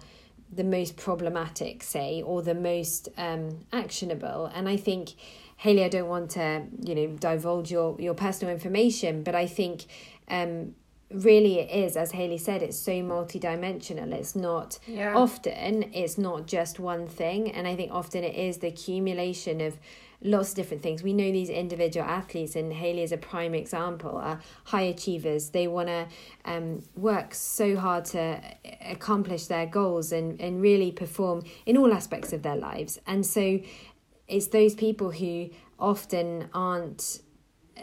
the 0.54 0.64
most 0.64 0.96
problematic, 0.96 1.82
say, 1.82 2.22
or 2.22 2.42
the 2.42 2.54
most 2.54 3.08
um, 3.16 3.64
actionable? 3.72 4.50
And 4.54 4.68
I 4.68 4.76
think 4.76 5.14
Haley, 5.62 5.84
I 5.84 5.88
don't 5.88 6.08
want 6.08 6.30
to, 6.32 6.64
you 6.80 6.92
know, 6.96 7.06
divulge 7.18 7.70
your, 7.70 7.94
your 8.00 8.14
personal 8.14 8.52
information, 8.52 9.22
but 9.22 9.36
I 9.36 9.46
think 9.46 9.84
um, 10.26 10.74
really 11.08 11.60
it 11.60 11.70
is, 11.70 11.96
as 11.96 12.10
Haley 12.10 12.38
said, 12.38 12.62
it's 12.62 12.76
so 12.76 12.90
multidimensional. 12.90 14.12
It's 14.12 14.34
not 14.34 14.80
yeah. 14.88 15.14
often, 15.14 15.84
it's 15.94 16.18
not 16.18 16.48
just 16.48 16.80
one 16.80 17.06
thing. 17.06 17.52
And 17.52 17.68
I 17.68 17.76
think 17.76 17.92
often 17.92 18.24
it 18.24 18.34
is 18.34 18.58
the 18.58 18.66
accumulation 18.66 19.60
of 19.60 19.78
lots 20.20 20.50
of 20.50 20.56
different 20.56 20.82
things. 20.82 21.04
We 21.04 21.12
know 21.12 21.30
these 21.30 21.48
individual 21.48 22.06
athletes, 22.06 22.56
and 22.56 22.72
Haley 22.72 23.02
is 23.02 23.12
a 23.12 23.16
prime 23.16 23.54
example, 23.54 24.16
are 24.16 24.40
high 24.64 24.82
achievers. 24.82 25.50
They 25.50 25.68
want 25.68 25.88
to 25.88 26.08
um, 26.44 26.82
work 26.96 27.34
so 27.34 27.76
hard 27.76 28.04
to 28.06 28.40
accomplish 28.84 29.46
their 29.46 29.66
goals 29.66 30.10
and, 30.10 30.40
and 30.40 30.60
really 30.60 30.90
perform 30.90 31.44
in 31.66 31.76
all 31.76 31.92
aspects 31.92 32.32
of 32.32 32.42
their 32.42 32.56
lives. 32.56 32.98
And 33.06 33.24
so 33.24 33.60
it's 34.32 34.48
those 34.48 34.74
people 34.74 35.10
who 35.12 35.50
often 35.78 36.48
aren't 36.54 37.20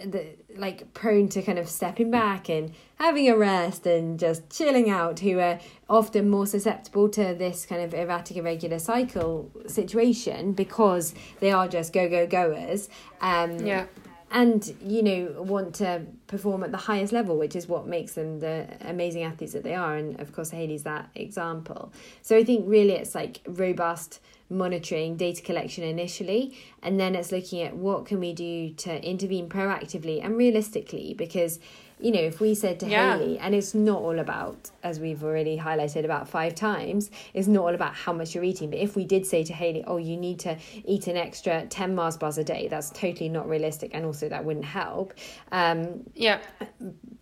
the 0.05 0.23
like 0.55 0.93
prone 0.93 1.27
to 1.27 1.41
kind 1.41 1.59
of 1.59 1.67
stepping 1.67 2.09
back 2.11 2.49
and 2.49 2.71
having 2.99 3.27
a 3.29 3.35
rest 3.37 3.85
and 3.85 4.19
just 4.19 4.49
chilling 4.49 4.89
out 4.89 5.19
who 5.19 5.39
are 5.39 5.59
often 5.89 6.29
more 6.29 6.45
susceptible 6.45 7.09
to 7.09 7.33
this 7.33 7.65
kind 7.65 7.81
of 7.81 7.93
erratic 7.93 8.37
irregular 8.37 8.79
cycle 8.79 9.51
situation 9.67 10.53
because 10.53 11.13
they 11.39 11.51
are 11.51 11.67
just 11.67 11.91
go 11.91 12.07
go 12.09 12.25
goers 12.27 12.87
um 13.21 13.57
Yeah. 13.65 13.85
and 14.31 14.73
you 14.81 15.01
know 15.03 15.41
want 15.41 15.75
to 15.75 16.05
perform 16.27 16.63
at 16.63 16.71
the 16.71 16.77
highest 16.89 17.11
level 17.11 17.37
which 17.37 17.55
is 17.55 17.67
what 17.67 17.87
makes 17.87 18.13
them 18.13 18.39
the 18.39 18.67
amazing 18.81 19.23
athletes 19.23 19.53
that 19.53 19.63
they 19.63 19.75
are 19.75 19.95
and 19.97 20.19
of 20.21 20.31
course 20.33 20.51
Haley's 20.51 20.83
that 20.83 21.09
example 21.15 21.91
so 22.21 22.37
I 22.37 22.43
think 22.43 22.65
really 22.67 22.93
it's 22.93 23.15
like 23.15 23.41
robust 23.47 24.21
monitoring 24.49 25.15
data 25.15 25.41
collection 25.41 25.83
initially 25.83 26.57
and 26.81 26.99
then 26.99 27.13
it's 27.15 27.31
looking 27.31 27.61
at 27.61 27.75
what 27.75 28.05
can 28.05 28.19
we 28.19 28.33
do 28.33 28.71
to 28.73 29.03
intervene 29.07 29.47
proactively 29.47 30.23
and 30.23 30.35
realistically 30.37 31.13
because 31.15 31.59
you 31.99 32.11
know 32.11 32.19
if 32.19 32.39
we 32.39 32.55
said 32.55 32.79
to 32.79 32.87
Yeah. 32.87 33.17
Haley 33.17 33.37
and 33.37 33.53
it's 33.53 33.75
not 33.75 33.99
all 34.01 34.17
about 34.17 34.71
as 34.81 34.99
we've 34.99 35.23
already 35.23 35.57
highlighted 35.57 36.03
about 36.03 36.27
five 36.27 36.55
times 36.55 37.11
it's 37.33 37.47
not 37.47 37.61
all 37.61 37.75
about 37.75 37.93
how 37.93 38.11
much 38.13 38.33
you're 38.33 38.43
eating 38.43 38.69
but 38.71 38.79
if 38.79 38.95
we 38.95 39.05
did 39.05 39.25
say 39.27 39.43
to 39.43 39.53
Haley 39.53 39.83
oh 39.85 39.97
you 39.97 40.17
need 40.17 40.39
to 40.39 40.57
eat 40.85 41.05
an 41.07 41.17
extra 41.17 41.65
10 41.67 41.93
Mars 41.93 42.17
bars 42.17 42.37
a 42.39 42.43
day 42.43 42.67
that's 42.69 42.89
totally 42.89 43.29
not 43.29 43.47
realistic 43.47 43.91
and 43.93 44.03
also 44.05 44.29
that 44.29 44.43
wouldn't 44.45 44.65
help 44.65 45.13
um, 45.51 46.03
Yeah. 46.15 46.39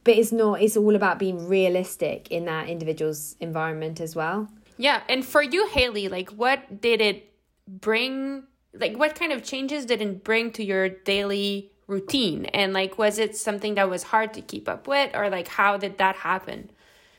but 0.04 0.16
it's 0.16 0.32
not 0.32 0.62
it's 0.62 0.78
all 0.78 0.96
about 0.96 1.20
being 1.20 1.46
realistic 1.48 2.32
in 2.32 2.46
that 2.46 2.70
individual's 2.70 3.36
environment 3.42 4.00
as 4.00 4.16
well 4.16 4.48
Yeah, 4.78 5.02
and 5.10 5.26
for 5.26 5.42
you, 5.42 5.68
Haley, 5.68 6.08
like 6.08 6.30
what 6.30 6.82
did 6.82 7.02
it 7.02 7.34
bring? 7.68 8.44
Like 8.74 8.98
what 8.98 9.16
kind 9.16 9.32
of 9.32 9.44
changes 9.44 9.86
did 9.86 10.02
it 10.02 10.24
bring 10.24 10.52
to 10.52 10.64
your 10.64 10.90
daily 10.90 11.72
routine? 11.88 12.46
And 12.46 12.74
like 12.74 12.98
was 12.98 13.18
it 13.18 13.36
something 13.36 13.76
that 13.76 13.90
was 13.90 14.04
hard 14.04 14.34
to 14.36 14.42
keep 14.42 14.70
up 14.70 14.88
with 14.88 15.16
or 15.16 15.30
like 15.30 15.48
how 15.48 15.78
did 15.78 15.98
that 15.98 16.18
happen 16.18 16.70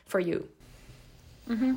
for 0.05 0.19
you? 0.19 0.47
Mm-hmm. 1.49 1.75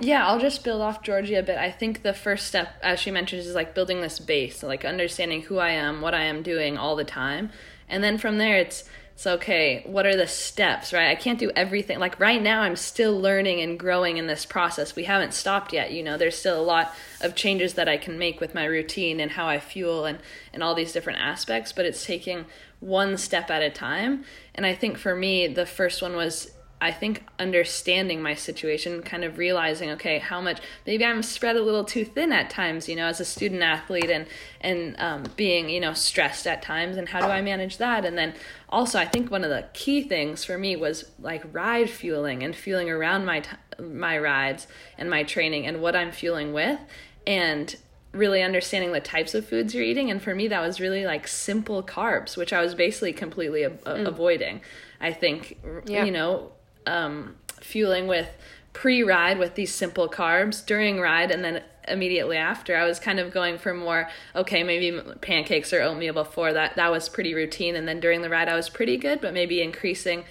Yeah, 0.00 0.26
I'll 0.26 0.40
just 0.40 0.64
build 0.64 0.80
off 0.80 1.02
Georgie 1.02 1.36
a 1.36 1.42
bit. 1.42 1.58
I 1.58 1.70
think 1.70 2.02
the 2.02 2.12
first 2.12 2.48
step, 2.48 2.74
as 2.82 2.98
she 2.98 3.10
mentions, 3.10 3.46
is 3.46 3.54
like 3.54 3.74
building 3.74 4.00
this 4.00 4.18
base, 4.18 4.62
like 4.62 4.84
understanding 4.84 5.42
who 5.42 5.58
I 5.58 5.70
am, 5.70 6.00
what 6.00 6.14
I 6.14 6.24
am 6.24 6.42
doing 6.42 6.76
all 6.76 6.96
the 6.96 7.04
time. 7.04 7.50
And 7.88 8.02
then 8.02 8.18
from 8.18 8.38
there, 8.38 8.56
it's, 8.56 8.84
it's 9.14 9.26
okay, 9.26 9.82
what 9.86 10.06
are 10.06 10.16
the 10.16 10.26
steps, 10.26 10.92
right? 10.92 11.08
I 11.08 11.14
can't 11.14 11.38
do 11.38 11.50
everything. 11.54 11.98
Like 11.98 12.18
right 12.18 12.42
now, 12.42 12.62
I'm 12.62 12.76
still 12.76 13.18
learning 13.20 13.60
and 13.60 13.78
growing 13.78 14.16
in 14.16 14.26
this 14.26 14.46
process. 14.46 14.96
We 14.96 15.04
haven't 15.04 15.34
stopped 15.34 15.72
yet, 15.72 15.92
you 15.92 16.02
know, 16.02 16.16
there's 16.16 16.36
still 16.36 16.58
a 16.58 16.64
lot 16.64 16.94
of 17.20 17.34
changes 17.34 17.74
that 17.74 17.88
I 17.88 17.98
can 17.98 18.18
make 18.18 18.40
with 18.40 18.54
my 18.54 18.64
routine 18.64 19.20
and 19.20 19.32
how 19.32 19.46
I 19.46 19.60
fuel 19.60 20.06
and, 20.06 20.18
and 20.52 20.62
all 20.62 20.74
these 20.74 20.92
different 20.92 21.20
aspects, 21.20 21.72
but 21.72 21.84
it's 21.84 22.04
taking 22.06 22.46
one 22.80 23.16
step 23.16 23.50
at 23.50 23.62
a 23.62 23.70
time. 23.70 24.24
And 24.54 24.66
I 24.66 24.74
think 24.74 24.98
for 24.98 25.14
me, 25.14 25.46
the 25.46 25.66
first 25.66 26.02
one 26.02 26.16
was 26.16 26.51
I 26.82 26.90
think 26.90 27.22
understanding 27.38 28.20
my 28.20 28.34
situation, 28.34 29.02
kind 29.02 29.22
of 29.22 29.38
realizing, 29.38 29.90
okay, 29.90 30.18
how 30.18 30.40
much 30.40 30.60
maybe 30.84 31.04
I'm 31.04 31.22
spread 31.22 31.54
a 31.54 31.62
little 31.62 31.84
too 31.84 32.04
thin 32.04 32.32
at 32.32 32.50
times, 32.50 32.88
you 32.88 32.96
know, 32.96 33.06
as 33.06 33.20
a 33.20 33.24
student 33.24 33.62
athlete, 33.62 34.10
and 34.10 34.26
and 34.60 34.96
um, 34.98 35.24
being 35.36 35.68
you 35.68 35.78
know 35.80 35.92
stressed 35.94 36.46
at 36.46 36.60
times, 36.60 36.96
and 36.96 37.08
how 37.08 37.20
do 37.20 37.26
I 37.26 37.40
manage 37.40 37.76
that? 37.78 38.04
And 38.04 38.18
then 38.18 38.34
also, 38.68 38.98
I 38.98 39.06
think 39.06 39.30
one 39.30 39.44
of 39.44 39.50
the 39.50 39.64
key 39.74 40.02
things 40.02 40.44
for 40.44 40.58
me 40.58 40.74
was 40.74 41.04
like 41.20 41.42
ride 41.54 41.88
fueling 41.88 42.42
and 42.42 42.54
fueling 42.54 42.90
around 42.90 43.24
my 43.26 43.40
t- 43.40 43.56
my 43.80 44.18
rides 44.18 44.66
and 44.98 45.08
my 45.08 45.22
training 45.22 45.66
and 45.66 45.80
what 45.80 45.94
I'm 45.94 46.10
fueling 46.10 46.52
with, 46.52 46.80
and 47.26 47.76
really 48.12 48.42
understanding 48.42 48.90
the 48.92 49.00
types 49.00 49.34
of 49.34 49.46
foods 49.48 49.74
you're 49.74 49.82
eating 49.84 50.10
and 50.10 50.20
for 50.20 50.34
me 50.34 50.46
that 50.48 50.60
was 50.60 50.78
really 50.80 51.06
like 51.06 51.26
simple 51.26 51.82
carbs 51.82 52.36
which 52.36 52.52
i 52.52 52.60
was 52.60 52.74
basically 52.74 53.10
completely 53.10 53.62
a- 53.62 53.72
avoiding 53.86 54.60
i 55.00 55.10
think 55.10 55.58
Yeah. 55.86 56.04
you 56.04 56.10
know 56.10 56.52
um, 56.86 57.36
fueling 57.60 58.06
with 58.06 58.28
pre-ride 58.72 59.38
with 59.38 59.54
these 59.54 59.72
simple 59.74 60.08
carbs 60.08 60.64
during 60.64 60.98
ride 60.98 61.30
and 61.30 61.44
then 61.44 61.62
immediately 61.88 62.36
after 62.36 62.76
i 62.76 62.84
was 62.84 62.98
kind 62.98 63.18
of 63.18 63.32
going 63.32 63.58
for 63.58 63.74
more 63.74 64.08
okay 64.34 64.62
maybe 64.62 64.98
pancakes 65.20 65.72
or 65.72 65.82
oatmeal 65.82 66.14
before 66.14 66.52
that. 66.52 66.76
That 66.76 66.90
was 66.90 67.08
pretty 67.08 67.34
routine. 67.34 67.74
And 67.74 67.86
then 67.86 68.00
during 68.00 68.22
the 68.22 68.30
ride 68.30 68.48
i 68.48 68.54
was 68.54 68.68
pretty 68.68 68.96
good 68.96 69.20
but 69.20 69.34
maybe 69.34 69.60
increasing 69.60 70.24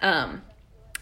um, 0.00 0.42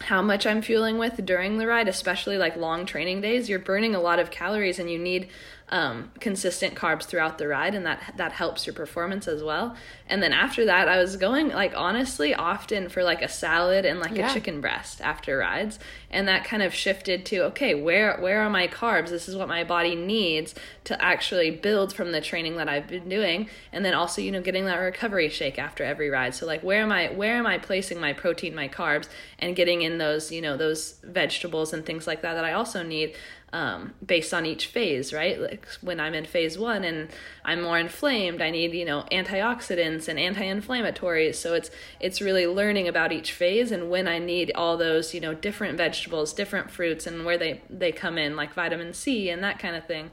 how 0.02 0.22
much 0.22 0.46
I'm 0.46 0.62
fueling 0.62 0.98
with 0.98 1.24
during 1.24 1.58
the 1.58 1.66
ride, 1.66 1.88
especially 1.88 2.36
like 2.36 2.56
long 2.56 2.86
training 2.86 3.22
days, 3.22 3.48
you're 3.48 3.58
burning 3.58 3.94
a 3.94 4.00
lot 4.00 4.18
of 4.18 4.30
calories 4.30 4.78
and 4.78 4.90
you 4.90 4.98
need 4.98 5.28
um, 5.68 6.12
consistent 6.20 6.76
carbs 6.76 7.02
throughout 7.04 7.38
the 7.38 7.48
ride, 7.48 7.74
and 7.74 7.84
that 7.86 8.14
that 8.16 8.32
helps 8.32 8.66
your 8.66 8.74
performance 8.74 9.26
as 9.26 9.42
well. 9.42 9.74
And 10.08 10.22
then 10.22 10.32
after 10.32 10.64
that, 10.66 10.88
I 10.88 10.98
was 10.98 11.16
going 11.16 11.48
like 11.48 11.72
honestly 11.76 12.32
often 12.34 12.88
for 12.88 13.02
like 13.02 13.20
a 13.20 13.28
salad 13.28 13.84
and 13.84 13.98
like 13.98 14.14
Yeah. 14.14 14.30
a 14.30 14.32
chicken 14.32 14.60
breast 14.60 15.00
after 15.00 15.38
rides, 15.38 15.80
and 16.08 16.28
that 16.28 16.44
kind 16.44 16.62
of 16.62 16.72
shifted 16.72 17.26
to 17.26 17.44
okay, 17.46 17.74
where 17.74 18.16
where 18.18 18.42
are 18.42 18.50
my 18.50 18.68
carbs? 18.68 19.08
This 19.08 19.28
is 19.28 19.34
what 19.34 19.48
my 19.48 19.64
body 19.64 19.96
needs 19.96 20.54
to 20.84 21.02
actually 21.04 21.50
build 21.50 21.92
from 21.92 22.12
the 22.12 22.20
training 22.20 22.56
that 22.58 22.68
I've 22.68 22.86
been 22.86 23.08
doing, 23.08 23.48
and 23.72 23.84
then 23.84 23.92
also 23.92 24.22
you 24.22 24.30
know 24.30 24.40
getting 24.42 24.66
that 24.66 24.76
recovery 24.76 25.28
shake 25.30 25.58
after 25.58 25.82
every 25.82 26.10
ride. 26.10 26.36
So 26.36 26.46
like 26.46 26.62
where 26.62 26.80
am 26.82 26.92
I 26.92 27.08
where 27.08 27.34
am 27.34 27.46
I 27.46 27.58
placing 27.58 28.00
my 28.00 28.12
protein, 28.12 28.54
my 28.54 28.68
carbs, 28.68 29.08
and 29.40 29.56
getting 29.56 29.82
in 29.82 29.98
those 29.98 30.30
you 30.30 30.40
know 30.42 30.56
those 30.56 30.94
vegetables 31.02 31.72
and 31.72 31.84
things 31.84 32.06
like 32.06 32.22
that 32.22 32.34
that 32.34 32.44
I 32.44 32.52
also 32.52 32.84
need 32.84 33.16
um, 33.52 33.94
based 34.04 34.34
on 34.34 34.44
each 34.44 34.66
phase, 34.66 35.12
right? 35.12 35.40
Like 35.40 35.66
when 35.80 36.00
I'm 36.00 36.14
in 36.14 36.24
phase 36.24 36.58
one 36.58 36.82
and 36.82 37.08
I'm 37.44 37.62
more 37.62 37.78
inflamed, 37.78 38.42
I 38.42 38.50
need 38.50 38.74
you 38.74 38.84
know 38.84 39.04
antioxidants 39.12 40.08
and 40.08 40.18
anti-inflammatories. 40.18 41.36
So 41.36 41.54
it's 41.54 41.70
it's 42.00 42.20
really 42.20 42.46
learning 42.46 42.88
about 42.88 43.12
each 43.12 43.32
phase 43.32 43.70
and 43.70 43.88
when 43.88 44.08
I 44.08 44.18
need 44.18 44.50
all 44.54 44.76
those 44.76 45.14
you 45.14 45.20
know 45.20 45.32
different 45.32 45.76
vegetables, 45.76 46.32
different 46.32 46.70
fruits, 46.70 47.06
and 47.06 47.24
where 47.24 47.38
they 47.38 47.62
they 47.70 47.92
come 47.92 48.18
in, 48.18 48.36
like 48.36 48.52
vitamin 48.52 48.92
C 48.92 49.30
and 49.30 49.42
that 49.42 49.58
kind 49.58 49.76
of 49.76 49.86
thing. 49.86 50.10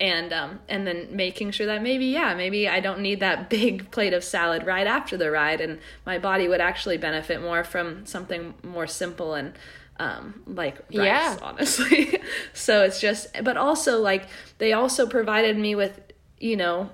And 0.00 0.32
um, 0.32 0.60
and 0.68 0.86
then 0.86 1.08
making 1.10 1.50
sure 1.50 1.66
that 1.66 1.82
maybe 1.82 2.06
yeah 2.06 2.32
maybe 2.34 2.68
I 2.68 2.78
don't 2.78 3.00
need 3.00 3.18
that 3.18 3.50
big 3.58 3.90
plate 3.90 4.12
of 4.12 4.22
salad 4.22 4.64
right 4.64 4.86
after 4.86 5.16
the 5.16 5.32
ride, 5.32 5.60
and 5.60 5.80
my 6.06 6.18
body 6.18 6.46
would 6.46 6.60
actually 6.60 6.96
benefit 6.96 7.42
more 7.42 7.64
from 7.64 8.06
something 8.06 8.54
more 8.62 8.86
simple 8.86 9.34
and 9.34 9.54
um, 9.98 10.42
like 10.46 10.78
rice, 10.94 11.06
Yeah. 11.06 11.36
honestly. 11.42 12.20
so 12.52 12.82
it's 12.84 13.00
just, 13.00 13.28
but 13.42 13.56
also 13.56 14.00
like 14.00 14.26
they 14.58 14.72
also 14.72 15.06
provided 15.06 15.56
me 15.58 15.74
with, 15.74 16.00
you 16.38 16.56
know, 16.56 16.90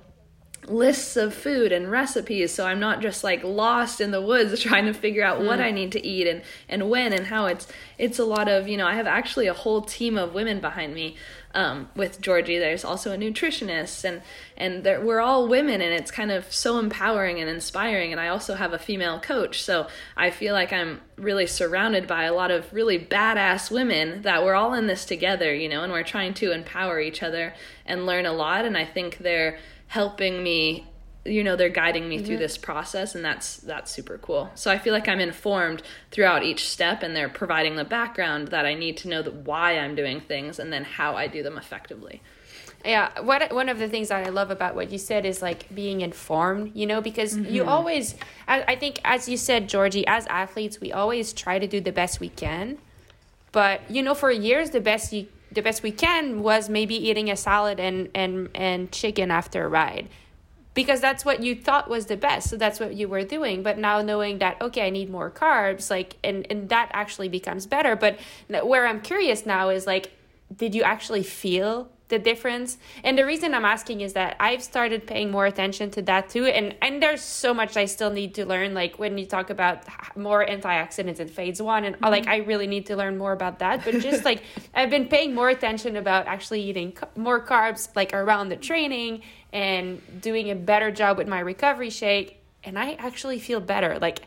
lists 0.66 1.16
of 1.18 1.34
food 1.34 1.72
and 1.72 1.90
recipes 1.90 2.50
so 2.50 2.64
i'm 2.66 2.80
not 2.80 3.02
just 3.02 3.22
like 3.22 3.44
lost 3.44 4.00
in 4.00 4.12
the 4.12 4.20
woods 4.22 4.58
trying 4.62 4.86
to 4.86 4.94
figure 4.94 5.22
out 5.22 5.42
what 5.42 5.60
i 5.60 5.70
need 5.70 5.92
to 5.92 6.02
eat 6.06 6.26
and 6.26 6.40
and 6.70 6.88
when 6.88 7.12
and 7.12 7.26
how 7.26 7.44
it's 7.44 7.68
it's 7.98 8.18
a 8.18 8.24
lot 8.24 8.48
of 8.48 8.66
you 8.66 8.74
know 8.74 8.86
i 8.86 8.94
have 8.94 9.06
actually 9.06 9.46
a 9.46 9.52
whole 9.52 9.82
team 9.82 10.16
of 10.16 10.32
women 10.32 10.60
behind 10.60 10.94
me 10.94 11.16
um, 11.54 11.88
with 11.96 12.20
georgie 12.20 12.58
there's 12.58 12.84
also 12.84 13.12
a 13.12 13.16
nutritionist 13.16 14.04
and 14.04 14.22
and 14.56 14.84
there, 14.84 15.00
we're 15.00 15.20
all 15.20 15.48
women 15.48 15.80
and 15.80 15.92
it's 15.92 16.10
kind 16.10 16.30
of 16.30 16.50
so 16.52 16.78
empowering 16.78 17.40
and 17.40 17.48
inspiring 17.48 18.12
and 18.12 18.20
i 18.20 18.28
also 18.28 18.54
have 18.54 18.72
a 18.72 18.78
female 18.78 19.20
coach 19.20 19.62
so 19.62 19.86
i 20.16 20.30
feel 20.30 20.52
like 20.52 20.72
i'm 20.72 21.00
really 21.16 21.46
surrounded 21.46 22.06
by 22.06 22.24
a 22.24 22.34
lot 22.34 22.50
of 22.50 22.72
really 22.72 22.98
badass 22.98 23.70
women 23.70 24.22
that 24.22 24.44
we're 24.44 24.54
all 24.54 24.74
in 24.74 24.86
this 24.86 25.04
together 25.04 25.54
you 25.54 25.68
know 25.68 25.82
and 25.82 25.92
we're 25.92 26.02
trying 26.02 26.34
to 26.34 26.52
empower 26.52 27.00
each 27.00 27.22
other 27.22 27.54
and 27.86 28.06
learn 28.06 28.26
a 28.26 28.32
lot 28.32 28.64
and 28.64 28.76
i 28.76 28.84
think 28.84 29.18
they're 29.18 29.58
helping 29.86 30.42
me 30.42 30.86
you 31.24 31.42
know 31.42 31.56
they're 31.56 31.68
guiding 31.68 32.08
me 32.08 32.18
through 32.18 32.34
mm-hmm. 32.34 32.42
this 32.42 32.58
process 32.58 33.14
and 33.14 33.24
that's 33.24 33.56
that's 33.58 33.90
super 33.90 34.18
cool. 34.18 34.50
So 34.54 34.70
i 34.70 34.78
feel 34.78 34.92
like 34.92 35.08
i'm 35.08 35.20
informed 35.20 35.82
throughout 36.10 36.42
each 36.42 36.68
step 36.68 37.02
and 37.02 37.14
they're 37.16 37.28
providing 37.28 37.76
the 37.76 37.84
background 37.84 38.48
that 38.48 38.66
i 38.66 38.74
need 38.74 38.96
to 38.98 39.08
know 39.08 39.22
that 39.22 39.34
why 39.34 39.78
i'm 39.78 39.94
doing 39.94 40.20
things 40.20 40.58
and 40.58 40.72
then 40.72 40.84
how 40.84 41.16
i 41.16 41.26
do 41.26 41.42
them 41.42 41.56
effectively. 41.58 42.20
Yeah, 42.84 43.18
what 43.22 43.50
one 43.54 43.70
of 43.70 43.78
the 43.78 43.88
things 43.88 44.08
that 44.08 44.26
I 44.26 44.28
love 44.28 44.50
about 44.50 44.74
what 44.74 44.92
you 44.92 44.98
said 44.98 45.24
is 45.24 45.40
like 45.40 45.74
being 45.74 46.02
informed, 46.02 46.72
you 46.74 46.86
know, 46.86 47.00
because 47.00 47.34
you 47.34 47.62
mm-hmm. 47.62 47.68
always, 47.68 48.14
I, 48.46 48.62
I 48.68 48.76
think, 48.76 49.00
as 49.04 49.26
you 49.26 49.38
said, 49.38 49.70
Georgie, 49.70 50.06
as 50.06 50.26
athletes, 50.26 50.82
we 50.82 50.92
always 50.92 51.32
try 51.32 51.58
to 51.58 51.66
do 51.66 51.80
the 51.80 51.92
best 51.92 52.20
we 52.20 52.28
can, 52.28 52.76
but 53.52 53.88
you 53.90 54.02
know, 54.02 54.14
for 54.14 54.30
years, 54.30 54.70
the 54.70 54.82
best 54.82 55.14
you, 55.14 55.28
the 55.50 55.62
best 55.62 55.82
we 55.82 55.92
can 55.92 56.42
was 56.42 56.68
maybe 56.68 56.94
eating 56.94 57.30
a 57.30 57.36
salad 57.36 57.80
and 57.80 58.10
and 58.14 58.50
and 58.54 58.92
chicken 58.92 59.30
after 59.30 59.64
a 59.64 59.68
ride, 59.68 60.08
because 60.74 61.00
that's 61.00 61.24
what 61.24 61.42
you 61.42 61.54
thought 61.54 61.88
was 61.88 62.06
the 62.06 62.16
best, 62.16 62.50
so 62.50 62.56
that's 62.56 62.80
what 62.80 62.94
you 62.94 63.08
were 63.08 63.22
doing. 63.22 63.62
But 63.62 63.78
now 63.78 64.02
knowing 64.02 64.38
that, 64.38 64.60
okay, 64.60 64.86
I 64.86 64.90
need 64.90 65.08
more 65.08 65.30
carbs, 65.30 65.90
like, 65.90 66.16
and 66.22 66.46
and 66.50 66.68
that 66.68 66.90
actually 66.92 67.28
becomes 67.28 67.66
better. 67.66 67.96
But 67.96 68.18
where 68.48 68.86
I'm 68.86 69.00
curious 69.00 69.46
now 69.46 69.68
is 69.70 69.86
like, 69.86 70.12
did 70.54 70.74
you 70.74 70.82
actually 70.82 71.22
feel 71.22 71.90
the 72.08 72.18
difference. 72.18 72.78
And 73.02 73.16
the 73.18 73.24
reason 73.24 73.54
i'm 73.54 73.64
asking 73.64 74.02
is 74.02 74.12
that 74.12 74.36
i've 74.38 74.62
started 74.62 75.06
paying 75.06 75.30
more 75.30 75.46
attention 75.46 75.90
to 75.92 76.02
that 76.02 76.28
too. 76.28 76.46
And 76.46 76.74
and 76.82 77.02
there's 77.02 77.22
so 77.22 77.54
much 77.54 77.76
i 77.76 77.86
still 77.86 78.10
need 78.10 78.34
to 78.34 78.44
learn 78.46 78.74
like 78.74 78.98
when 78.98 79.16
you 79.16 79.26
talk 79.26 79.50
about 79.50 79.84
more 80.16 80.44
antioxidants 80.44 81.20
in 81.20 81.28
phase 81.28 81.60
one 81.62 81.84
and 81.84 81.96
uh, 82.02 82.10
like 82.10 82.24
mm-hmm. 82.24 82.32
i 82.32 82.36
really 82.50 82.66
need 82.66 82.86
to 82.86 82.96
learn 82.96 83.16
more 83.16 83.32
about 83.32 83.58
that. 83.60 83.84
But 83.84 84.00
just 84.00 84.24
like 84.24 84.42
i've 84.74 84.90
been 84.90 85.08
paying 85.08 85.34
more 85.34 85.48
attention 85.48 85.96
about 85.96 86.26
actually 86.26 86.62
eating 86.62 86.96
more 87.16 87.44
carbs 87.44 87.88
like 87.96 88.12
around 88.12 88.48
the 88.50 88.56
training 88.56 89.22
and 89.52 90.02
doing 90.20 90.50
a 90.50 90.54
better 90.54 90.90
job 90.90 91.16
with 91.16 91.28
my 91.28 91.40
recovery 91.40 91.90
shake. 91.90 92.40
And 92.64 92.78
I 92.78 92.94
actually 92.94 93.38
feel 93.38 93.60
better. 93.60 93.98
Like 93.98 94.22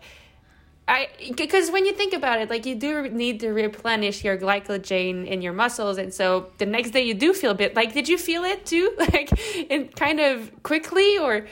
I 0.87 1.09
because 1.35 1.69
when 1.69 1.85
you 1.85 1.93
think 1.93 2.13
about 2.13 2.39
it, 2.39 2.49
like 2.49 2.65
you 2.65 2.75
do 2.75 3.09
need 3.09 3.41
to 3.41 3.49
replenish 3.49 4.23
your 4.23 4.37
glycogen 4.37 5.27
in 5.27 5.41
your 5.41 5.51
muscles, 5.51 5.97
and 5.97 6.13
so 6.13 6.47
the 6.59 6.65
next 6.65 6.91
day 6.91 7.01
you 7.01 7.13
do 7.13 7.33
feel 7.33 7.51
a 7.51 7.55
bit 7.55 7.75
like. 7.75 7.93
Did 7.93 8.07
you 8.07 8.17
feel 8.17 8.43
it 8.45 8.65
too, 8.65 8.93
like 8.97 9.31
in 9.69 9.89
kind 9.89 10.19
of 10.19 10.51
quickly 10.63 11.17
or? 11.17 11.45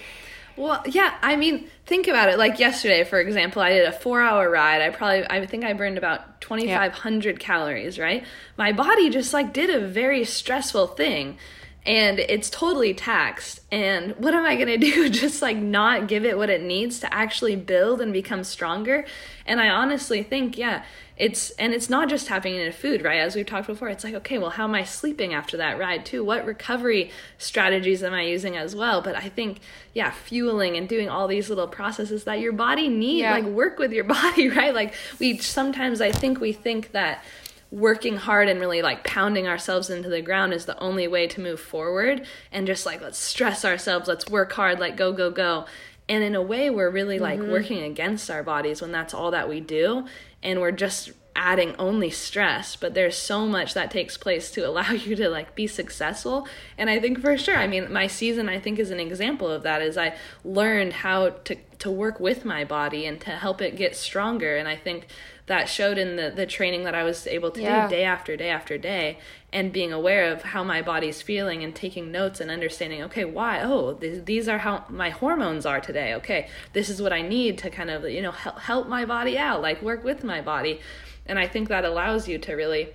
Well, 0.57 0.81
yeah. 0.85 1.17
I 1.21 1.35
mean, 1.35 1.67
think 1.85 2.07
about 2.07 2.29
it. 2.29 2.37
Like 2.37 2.59
yesterday, 2.59 3.03
for 3.03 3.19
example, 3.19 3.61
I 3.61 3.73
did 3.73 3.85
a 3.85 3.91
four-hour 3.91 4.49
ride. 4.49 4.81
I 4.81 4.89
probably, 4.89 5.29
I 5.29 5.45
think 5.45 5.65
I 5.65 5.73
burned 5.73 5.97
about 5.97 6.39
twenty-five 6.39 6.93
hundred 6.93 7.35
yeah. 7.35 7.45
calories. 7.45 7.99
Right, 7.99 8.23
my 8.57 8.71
body 8.71 9.09
just 9.09 9.33
like 9.33 9.51
did 9.51 9.69
a 9.69 9.85
very 9.85 10.23
stressful 10.23 10.87
thing 10.87 11.37
and 11.85 12.19
it's 12.19 12.49
totally 12.49 12.93
taxed. 12.93 13.61
And 13.71 14.13
what 14.17 14.33
am 14.33 14.45
I 14.45 14.55
going 14.55 14.67
to 14.67 14.77
do? 14.77 15.09
Just 15.09 15.41
like 15.41 15.57
not 15.57 16.07
give 16.07 16.25
it 16.25 16.37
what 16.37 16.49
it 16.49 16.61
needs 16.61 16.99
to 16.99 17.13
actually 17.13 17.55
build 17.55 18.01
and 18.01 18.11
become 18.11 18.43
stronger? 18.43 19.05
And 19.45 19.61
I 19.61 19.69
honestly 19.69 20.23
think, 20.23 20.57
yeah, 20.57 20.83
it's 21.17 21.51
and 21.51 21.73
it's 21.73 21.89
not 21.89 22.09
just 22.09 22.27
happening 22.27 22.59
in 22.59 22.71
food, 22.73 23.01
right? 23.01 23.19
As 23.19 23.35
we've 23.35 23.45
talked 23.45 23.67
before, 23.67 23.87
it's 23.87 24.03
like, 24.03 24.15
okay, 24.15 24.37
well, 24.37 24.49
how 24.49 24.65
am 24.65 24.75
I 24.75 24.83
sleeping 24.83 25.33
after 25.33 25.55
that 25.57 25.79
ride 25.79 26.05
too? 26.05 26.25
What 26.25 26.45
recovery 26.45 27.11
strategies 27.37 28.03
am 28.03 28.13
I 28.13 28.23
using 28.23 28.57
as 28.57 28.75
well? 28.75 29.01
But 29.01 29.15
I 29.15 29.29
think, 29.29 29.59
yeah, 29.93 30.11
fueling 30.11 30.75
and 30.75 30.89
doing 30.89 31.07
all 31.07 31.27
these 31.27 31.47
little 31.47 31.69
processes 31.69 32.25
that 32.25 32.41
your 32.41 32.51
body 32.51 32.89
needs, 32.89 33.21
yeah. 33.21 33.31
like 33.31 33.45
work 33.45 33.79
with 33.79 33.93
your 33.93 34.03
body, 34.19 34.49
right? 34.49 34.75
Like 34.75 34.93
we 35.19 35.37
sometimes 35.37 36.01
I 36.01 36.11
think 36.11 36.41
we 36.41 36.51
think 36.51 36.91
that 36.91 37.23
working 37.71 38.17
hard 38.17 38.47
and 38.47 38.59
really 38.59 38.81
like 38.81 39.03
pounding 39.03 39.47
ourselves 39.47 39.89
into 39.89 40.09
the 40.09 40.21
ground 40.21 40.53
is 40.53 40.65
the 40.65 40.79
only 40.79 41.07
way 41.07 41.27
to 41.27 41.41
move 41.41 41.59
forward 41.59 42.25
and 42.51 42.67
just 42.67 42.85
like 42.85 43.01
let's 43.01 43.17
stress 43.17 43.65
ourselves 43.65 44.07
let's 44.07 44.29
work 44.29 44.53
hard 44.53 44.79
like 44.79 44.95
go 44.95 45.11
go 45.11 45.31
go. 45.31 45.65
And 46.07 46.23
in 46.23 46.35
a 46.35 46.41
way 46.41 46.69
we're 46.69 46.91
really 46.91 47.17
like 47.17 47.39
mm-hmm. 47.39 47.51
working 47.51 47.83
against 47.83 48.29
our 48.29 48.43
bodies 48.43 48.81
when 48.81 48.91
that's 48.91 49.13
all 49.13 49.31
that 49.31 49.49
we 49.49 49.59
do 49.59 50.05
and 50.43 50.61
we're 50.61 50.71
just 50.71 51.11
adding 51.35 51.75
only 51.77 52.09
stress 52.09 52.77
but 52.77 52.93
there's 52.93 53.17
so 53.17 53.45
much 53.45 53.73
that 53.73 53.91
takes 53.91 54.15
place 54.15 54.51
to 54.51 54.61
allow 54.67 54.91
you 54.91 55.15
to 55.15 55.27
like 55.27 55.55
be 55.55 55.65
successful. 55.65 56.47
And 56.77 56.89
i 56.89 56.99
think 56.99 57.19
for 57.19 57.35
sure 57.37 57.57
i 57.57 57.65
mean 57.65 57.91
my 57.91 58.05
season 58.07 58.47
i 58.47 58.59
think 58.59 58.77
is 58.77 58.91
an 58.91 58.99
example 58.99 59.49
of 59.49 59.63
that 59.63 59.81
is 59.81 59.97
i 59.97 60.15
learned 60.43 60.93
how 60.93 61.29
to 61.29 61.55
to 61.79 61.91
work 61.91 62.19
with 62.19 62.45
my 62.45 62.63
body 62.63 63.05
and 63.05 63.19
to 63.21 63.31
help 63.31 63.61
it 63.61 63.75
get 63.75 63.95
stronger. 63.95 64.55
And 64.55 64.67
i 64.67 64.75
think 64.75 65.07
that 65.47 65.69
showed 65.69 65.97
in 65.97 66.15
the 66.15 66.31
the 66.35 66.45
training 66.45 66.83
that 66.83 66.95
I 66.95 67.03
was 67.03 67.27
able 67.27 67.51
to 67.51 67.61
yeah. 67.61 67.87
do 67.87 67.95
day 67.95 68.03
after 68.03 68.35
day 68.35 68.49
after 68.49 68.77
day 68.77 69.19
and 69.53 69.71
being 69.71 69.93
aware 69.93 70.31
of 70.31 70.41
how 70.41 70.63
my 70.63 70.81
body's 70.81 71.21
feeling 71.21 71.63
and 71.63 71.75
taking 71.75 72.11
notes 72.11 72.39
and 72.39 72.49
understanding 72.49 73.03
okay 73.03 73.25
why 73.25 73.61
oh 73.61 73.93
th- 73.93 74.25
these 74.25 74.47
are 74.47 74.59
how 74.59 74.85
my 74.89 75.09
hormones 75.09 75.65
are 75.65 75.79
today. 75.79 76.13
Okay 76.15 76.49
this 76.73 76.89
is 76.89 77.01
what 77.01 77.13
I 77.13 77.21
need 77.21 77.57
to 77.59 77.69
kind 77.69 77.89
of 77.89 78.09
you 78.09 78.21
know 78.21 78.31
help 78.31 78.59
help 78.59 78.87
my 78.87 79.05
body 79.05 79.37
out 79.37 79.61
like 79.61 79.81
work 79.81 80.03
with 80.03 80.23
my 80.23 80.41
body. 80.41 80.79
And 81.27 81.39
I 81.39 81.47
think 81.47 81.69
that 81.69 81.85
allows 81.85 82.27
you 82.27 82.37
to 82.39 82.53
really 82.53 82.89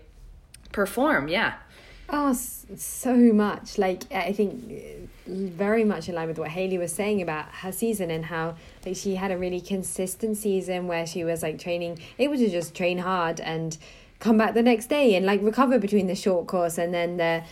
perform 0.73 1.29
yeah 1.29 1.55
Oh, 2.13 2.33
so 2.33 3.15
much. 3.15 3.79
Like, 3.79 4.11
I 4.13 4.33
think 4.33 4.73
uh, 4.73 5.33
very 5.33 5.85
much 5.85 6.09
in 6.09 6.15
line 6.17 6.29
with 6.29 6.39
what 6.39 6.49
Haley 6.49 6.77
was 6.77 6.93
saying 6.93 7.23
about 7.23 7.47
her 7.57 7.71
season 7.71 8.11
and 8.11 8.25
how 8.25 8.57
like 8.85 8.97
she 8.97 9.15
had 9.15 9.31
a 9.31 9.39
really 9.39 9.61
consistent 9.61 10.37
season 10.37 10.89
where 10.89 11.07
she 11.07 11.23
was 11.23 11.43
like 11.43 11.59
training, 11.59 12.01
able 12.19 12.37
to 12.37 12.51
just 12.51 12.75
train 12.75 12.99
hard 12.99 13.41
and 13.41 13.79
come 14.19 14.37
back 14.37 14.55
the 14.55 14.63
next 14.63 14.87
day 14.87 15.15
and 15.15 15.25
like 15.25 15.41
recover 15.43 15.79
between 15.79 16.07
the 16.07 16.15
short 16.15 16.47
course 16.47 16.79
and 16.79 16.93
then 16.93 17.17
the 17.17 17.43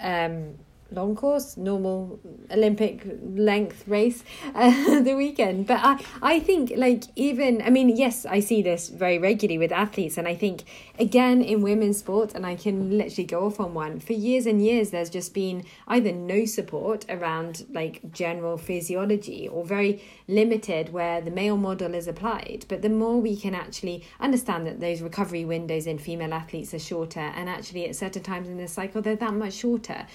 um 0.00 0.54
long 0.94 1.14
course, 1.16 1.56
normal 1.56 2.20
Olympic 2.50 3.06
length 3.22 3.86
race 3.86 4.24
uh, 4.54 5.00
the 5.08 5.14
weekend. 5.14 5.66
But 5.66 5.80
I, 5.82 6.04
I 6.22 6.40
think 6.40 6.72
like 6.76 7.04
even 7.16 7.62
I 7.62 7.70
mean 7.70 7.96
yes, 7.96 8.24
I 8.26 8.40
see 8.40 8.62
this 8.62 8.88
very 8.88 9.18
regularly 9.18 9.58
with 9.58 9.72
athletes, 9.72 10.16
and 10.16 10.26
I 10.28 10.34
think 10.34 10.64
again 10.98 11.42
in 11.42 11.62
women's 11.62 11.98
sports, 11.98 12.34
and 12.34 12.46
I 12.46 12.56
can 12.56 12.96
literally 12.96 13.26
go 13.26 13.46
off 13.46 13.60
on 13.60 13.74
one 13.74 14.00
for 14.00 14.12
years 14.12 14.46
and 14.46 14.64
years. 14.64 14.90
There's 14.90 15.10
just 15.10 15.34
been 15.34 15.64
either 15.88 16.12
no 16.12 16.44
support 16.44 17.04
around 17.08 17.66
like 17.70 18.12
general 18.12 18.56
physiology 18.56 19.48
or 19.48 19.64
very 19.64 20.02
limited 20.28 20.92
where 20.92 21.20
the 21.20 21.30
male 21.30 21.56
model 21.56 21.94
is 21.94 22.06
applied. 22.06 22.64
But 22.68 22.82
the 22.82 22.88
more 22.88 23.20
we 23.20 23.36
can 23.36 23.54
actually 23.54 24.04
understand 24.20 24.66
that 24.66 24.80
those 24.80 25.02
recovery 25.02 25.44
windows 25.44 25.86
in 25.86 25.98
female 25.98 26.32
athletes 26.32 26.72
are 26.74 26.78
shorter, 26.78 27.20
and 27.20 27.48
actually 27.48 27.88
at 27.88 27.96
certain 27.96 28.22
times 28.22 28.48
in 28.48 28.58
the 28.58 28.68
cycle 28.68 29.02
they're 29.02 29.16
that 29.16 29.34
much 29.34 29.54
shorter 29.54 30.06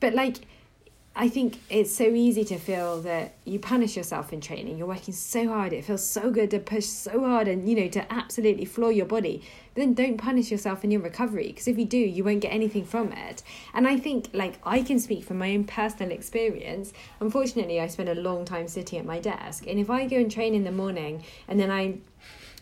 but 0.00 0.14
like, 0.14 0.36
I 1.16 1.28
think 1.28 1.58
it's 1.68 1.94
so 1.94 2.04
easy 2.04 2.44
to 2.44 2.56
feel 2.56 3.02
that 3.02 3.34
you 3.44 3.58
punish 3.58 3.96
yourself 3.96 4.32
in 4.32 4.40
training. 4.40 4.78
You're 4.78 4.86
working 4.86 5.12
so 5.12 5.48
hard. 5.48 5.72
It 5.72 5.84
feels 5.84 6.06
so 6.06 6.30
good 6.30 6.52
to 6.52 6.60
push 6.60 6.84
so 6.84 7.20
hard 7.20 7.48
and, 7.48 7.68
you 7.68 7.74
know, 7.74 7.88
to 7.88 8.12
absolutely 8.12 8.64
floor 8.64 8.92
your 8.92 9.06
body. 9.06 9.42
But 9.74 9.80
then 9.80 9.94
don't 9.94 10.18
punish 10.18 10.52
yourself 10.52 10.84
in 10.84 10.92
your 10.92 11.00
recovery 11.00 11.48
because 11.48 11.66
if 11.66 11.76
you 11.78 11.84
do, 11.84 11.98
you 11.98 12.22
won't 12.22 12.40
get 12.40 12.52
anything 12.52 12.84
from 12.84 13.12
it. 13.12 13.42
And 13.74 13.88
I 13.88 13.98
think, 13.98 14.30
like, 14.32 14.58
I 14.62 14.82
can 14.82 15.00
speak 15.00 15.24
from 15.24 15.38
my 15.38 15.52
own 15.52 15.64
personal 15.64 16.12
experience. 16.12 16.92
Unfortunately, 17.18 17.80
I 17.80 17.88
spend 17.88 18.08
a 18.08 18.14
long 18.14 18.44
time 18.44 18.68
sitting 18.68 18.98
at 19.00 19.04
my 19.04 19.18
desk. 19.18 19.66
And 19.66 19.80
if 19.80 19.90
I 19.90 20.06
go 20.06 20.16
and 20.16 20.30
train 20.30 20.54
in 20.54 20.62
the 20.62 20.72
morning 20.72 21.24
and 21.48 21.58
then 21.58 21.72
I 21.72 21.98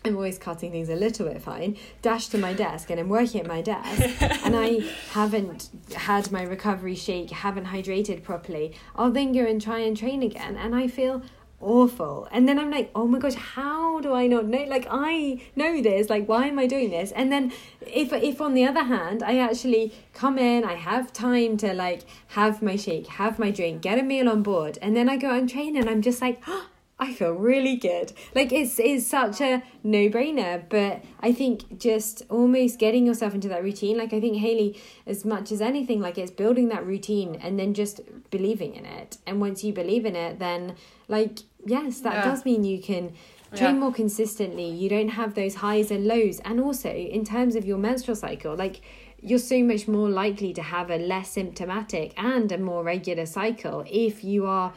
I'm 0.05 0.15
always 0.15 0.37
cutting 0.37 0.71
things 0.71 0.89
a 0.89 0.95
little 0.95 1.27
bit 1.27 1.41
fine, 1.41 1.77
dash 2.01 2.27
to 2.29 2.37
my 2.37 2.53
desk 2.53 2.89
and 2.89 2.99
I'm 2.99 3.09
working 3.09 3.41
at 3.41 3.47
my 3.47 3.61
desk 3.61 4.21
and 4.45 4.55
I 4.55 4.79
haven't 5.11 5.69
had 5.95 6.31
my 6.31 6.43
recovery 6.43 6.95
shake, 6.95 7.31
haven't 7.31 7.65
hydrated 7.67 8.23
properly, 8.23 8.73
I'll 8.95 9.11
then 9.11 9.33
go 9.33 9.45
and 9.45 9.61
try 9.61 9.79
and 9.79 9.97
train 9.97 10.23
again 10.23 10.55
and 10.55 10.73
I 10.73 10.87
feel 10.87 11.21
awful. 11.61 12.27
And 12.31 12.47
then 12.47 12.57
I'm 12.57 12.71
like, 12.71 12.89
oh 12.95 13.05
my 13.07 13.19
gosh, 13.19 13.35
how 13.35 13.99
do 13.99 14.13
I 14.13 14.27
not 14.27 14.45
know? 14.45 14.63
Like 14.63 14.87
I 14.89 15.41
know 15.55 15.81
this, 15.81 16.09
like 16.09 16.27
why 16.27 16.47
am 16.47 16.59
I 16.59 16.67
doing 16.67 16.89
this? 16.89 17.11
And 17.11 17.31
then 17.31 17.51
if 17.81 18.13
if 18.13 18.41
on 18.41 18.53
the 18.53 18.65
other 18.65 18.83
hand, 18.83 19.23
I 19.23 19.39
actually 19.39 19.93
come 20.13 20.37
in, 20.39 20.63
I 20.63 20.75
have 20.75 21.11
time 21.11 21.57
to 21.57 21.73
like 21.73 22.03
have 22.29 22.61
my 22.61 22.75
shake, 22.75 23.07
have 23.07 23.39
my 23.39 23.51
drink, 23.51 23.81
get 23.81 23.99
a 23.99 24.03
meal 24.03 24.29
on 24.29 24.43
board, 24.43 24.77
and 24.81 24.95
then 24.95 25.09
I 25.09 25.17
go 25.17 25.31
and 25.31 25.49
train 25.49 25.75
and 25.75 25.89
I'm 25.89 26.01
just 26.01 26.21
like, 26.21 26.41
oh, 26.47 26.67
I 27.01 27.13
feel 27.13 27.31
really 27.31 27.77
good. 27.77 28.11
Like 28.35 28.51
it's 28.51 28.77
it's 28.77 29.07
such 29.07 29.39
a 29.39 29.63
no 29.83 30.09
brainer, 30.09 30.63
but 30.67 31.01
I 31.21 31.31
think 31.31 31.79
just 31.79 32.23
almost 32.29 32.77
getting 32.77 33.05
yourself 33.05 33.33
into 33.33 33.47
that 33.47 33.63
routine. 33.63 33.97
Like 33.97 34.11
I 34.11 34.19
think 34.19 34.37
Haley, 34.37 34.77
as 35.07 35.23
much 35.23 35.51
as 35.53 35.61
anything, 35.61 36.01
like 36.01 36.17
it's 36.17 36.31
building 36.31 36.67
that 36.69 36.85
routine 36.85 37.35
and 37.35 37.57
then 37.57 37.73
just 37.73 38.01
believing 38.31 38.75
in 38.75 38.85
it. 38.85 39.17
And 39.25 39.39
once 39.39 39.63
you 39.63 39.71
believe 39.71 40.05
in 40.05 40.17
it, 40.17 40.39
then 40.39 40.75
like 41.07 41.39
yes, 41.65 42.01
that 42.01 42.15
yeah. 42.15 42.25
does 42.25 42.43
mean 42.43 42.65
you 42.65 42.81
can 42.81 43.13
train 43.55 43.75
yeah. 43.75 43.79
more 43.79 43.93
consistently. 43.93 44.69
You 44.69 44.89
don't 44.89 45.09
have 45.09 45.35
those 45.35 45.55
highs 45.55 45.91
and 45.91 46.05
lows, 46.05 46.41
and 46.41 46.59
also 46.59 46.89
in 46.89 47.23
terms 47.23 47.55
of 47.55 47.63
your 47.63 47.77
menstrual 47.77 48.17
cycle, 48.17 48.55
like 48.55 48.81
you're 49.21 49.39
so 49.39 49.63
much 49.63 49.87
more 49.87 50.09
likely 50.09 50.53
to 50.53 50.61
have 50.61 50.89
a 50.89 50.97
less 50.97 51.31
symptomatic 51.31 52.13
and 52.17 52.51
a 52.51 52.57
more 52.57 52.83
regular 52.83 53.25
cycle 53.25 53.83
if 53.87 54.23
you 54.23 54.45
are 54.45 54.73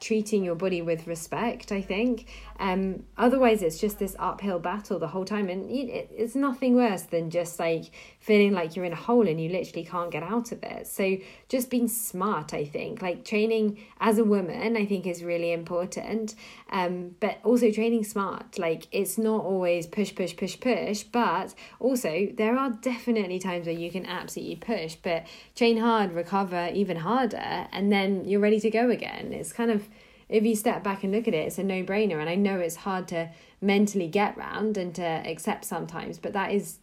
treating 0.00 0.44
your 0.44 0.54
body 0.54 0.82
with 0.82 1.06
respect 1.06 1.72
i 1.72 1.80
think 1.80 2.26
um 2.58 3.04
otherwise 3.16 3.62
it's 3.62 3.78
just 3.78 3.98
this 3.98 4.16
uphill 4.18 4.58
battle 4.58 4.98
the 4.98 5.08
whole 5.08 5.24
time 5.24 5.48
and 5.48 5.70
it, 5.70 6.10
it's 6.16 6.34
nothing 6.34 6.74
worse 6.74 7.02
than 7.02 7.30
just 7.30 7.58
like 7.58 7.84
feeling 8.20 8.52
like 8.52 8.74
you're 8.74 8.84
in 8.84 8.92
a 8.92 8.96
hole 8.96 9.28
and 9.28 9.40
you 9.40 9.48
literally 9.48 9.84
can't 9.84 10.10
get 10.10 10.22
out 10.22 10.50
of 10.52 10.62
it. 10.62 10.86
So 10.86 11.16
just 11.48 11.70
being 11.70 11.88
smart 11.88 12.52
i 12.54 12.64
think. 12.64 13.00
Like 13.00 13.24
training 13.24 13.78
as 14.00 14.18
a 14.18 14.24
woman 14.24 14.76
i 14.76 14.84
think 14.84 15.06
is 15.06 15.22
really 15.22 15.52
important 15.52 16.34
um 16.70 17.14
but 17.20 17.38
also 17.44 17.70
training 17.70 18.04
smart. 18.04 18.58
Like 18.58 18.88
it's 18.90 19.18
not 19.18 19.44
always 19.44 19.86
push 19.86 20.14
push 20.14 20.36
push 20.36 20.58
push 20.58 21.02
but 21.04 21.54
also 21.78 22.28
there 22.36 22.56
are 22.58 22.70
definitely 22.70 23.38
times 23.38 23.66
where 23.66 23.74
you 23.74 23.90
can 23.90 24.06
absolutely 24.06 24.56
push 24.56 24.96
but 24.96 25.26
train 25.54 25.76
hard 25.78 26.12
recover 26.12 26.70
even 26.74 26.96
harder 26.96 27.66
and 27.72 27.92
then 27.92 28.24
you're 28.24 28.40
ready 28.40 28.60
to 28.60 28.70
go 28.70 28.90
again. 28.90 29.32
It's 29.32 29.52
kind 29.52 29.70
of 29.70 29.88
if 30.28 30.44
you 30.44 30.54
step 30.54 30.84
back 30.84 31.04
and 31.04 31.12
look 31.12 31.26
at 31.26 31.34
it, 31.34 31.46
it's 31.46 31.58
a 31.58 31.64
no 31.64 31.82
brainer. 31.82 32.20
And 32.20 32.28
I 32.28 32.34
know 32.34 32.58
it's 32.58 32.76
hard 32.76 33.08
to 33.08 33.30
mentally 33.60 34.08
get 34.08 34.36
round 34.36 34.76
and 34.76 34.94
to 34.94 35.02
accept 35.02 35.64
sometimes, 35.64 36.18
but 36.18 36.32
that 36.34 36.52
is, 36.52 36.78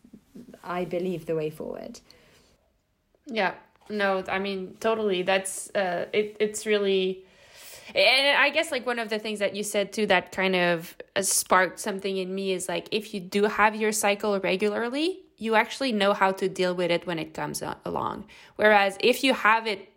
I 0.64 0.86
believe, 0.86 1.26
the 1.26 1.36
way 1.36 1.50
forward. 1.50 2.00
Yeah, 3.28 3.54
no, 3.90 4.24
I 4.28 4.40
mean, 4.40 4.78
totally. 4.80 5.22
That's, 5.22 5.70
uh, 5.76 6.08
it, 6.12 6.38
it's 6.40 6.66
really, 6.66 7.24
and 7.94 8.38
I 8.38 8.50
guess 8.50 8.72
like 8.72 8.86
one 8.86 9.00
of 9.00 9.10
the 9.10 9.20
things 9.20 9.40
that 9.40 9.56
you 9.56 9.64
said 9.64 9.94
too 9.94 10.08
that 10.08 10.32
kind 10.32 10.56
of 10.56 10.96
uh, 11.16 11.22
sparked 11.22 11.80
something 11.80 12.18
in 12.18 12.34
me 12.34 12.52
is 12.52 12.68
like 12.68 12.88
if 12.92 13.14
you 13.14 13.20
do 13.20 13.44
have 13.44 13.76
your 13.76 13.92
cycle 13.92 14.40
regularly, 14.40 15.20
you 15.38 15.56
actually 15.56 15.92
know 15.92 16.14
how 16.14 16.32
to 16.32 16.50
deal 16.50 16.74
with 16.74 16.90
it 16.90 17.06
when 17.06 17.20
it 17.20 17.34
comes 17.34 17.62
along. 17.86 18.26
Whereas 18.56 18.98
if 19.02 19.24
you 19.24 19.34
have 19.34 19.68
it 19.68 19.90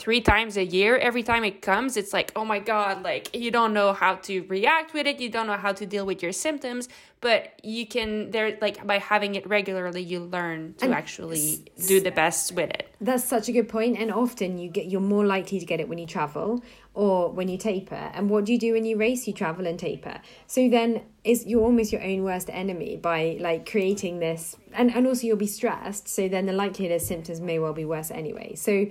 three 0.00 0.20
times 0.20 0.56
a 0.56 0.64
year 0.64 0.96
every 0.96 1.22
time 1.22 1.44
it 1.44 1.60
comes 1.60 1.96
it's 1.96 2.12
like 2.12 2.32
oh 2.34 2.44
my 2.44 2.58
god 2.58 3.02
like 3.02 3.34
you 3.36 3.50
don't 3.50 3.74
know 3.74 3.92
how 3.92 4.14
to 4.14 4.40
react 4.48 4.94
with 4.94 5.06
it 5.06 5.20
you 5.20 5.28
don't 5.28 5.46
know 5.46 5.56
how 5.56 5.72
to 5.72 5.84
deal 5.84 6.06
with 6.06 6.22
your 6.22 6.32
symptoms 6.32 6.88
but 7.20 7.52
you 7.62 7.86
can 7.86 8.30
there 8.30 8.56
like 8.62 8.86
by 8.86 8.98
having 8.98 9.34
it 9.34 9.46
regularly 9.46 10.02
you 10.02 10.20
learn 10.20 10.74
to 10.78 10.86
and 10.86 10.94
actually 10.94 11.64
do 11.86 12.00
the 12.00 12.10
best 12.10 12.52
with 12.52 12.70
it. 12.70 12.94
That's 13.00 13.24
such 13.24 13.48
a 13.48 13.52
good 13.52 13.68
point 13.68 13.98
and 13.98 14.10
often 14.10 14.58
you 14.58 14.70
get 14.70 14.86
you're 14.86 15.02
more 15.02 15.26
likely 15.26 15.60
to 15.60 15.66
get 15.66 15.80
it 15.80 15.88
when 15.88 15.98
you 15.98 16.06
travel 16.06 16.62
or 16.94 17.30
when 17.30 17.48
you 17.48 17.58
taper. 17.58 18.10
And 18.14 18.30
what 18.30 18.46
do 18.46 18.52
you 18.52 18.58
do 18.58 18.72
when 18.72 18.84
you 18.84 18.96
race? 18.96 19.26
You 19.26 19.34
travel 19.34 19.66
and 19.66 19.78
taper. 19.78 20.20
So 20.46 20.68
then 20.68 21.02
is 21.22 21.44
you're 21.44 21.62
almost 21.62 21.92
your 21.92 22.02
own 22.02 22.22
worst 22.22 22.48
enemy 22.50 22.96
by 22.96 23.36
like 23.38 23.70
creating 23.70 24.20
this 24.20 24.56
and, 24.72 24.90
and 24.94 25.06
also 25.06 25.26
you'll 25.26 25.36
be 25.36 25.46
stressed 25.46 26.08
so 26.08 26.28
then 26.28 26.46
the 26.46 26.52
likelihood 26.54 26.94
of 26.94 27.02
symptoms 27.02 27.40
may 27.40 27.58
well 27.58 27.74
be 27.74 27.84
worse 27.84 28.10
anyway. 28.10 28.54
So 28.54 28.86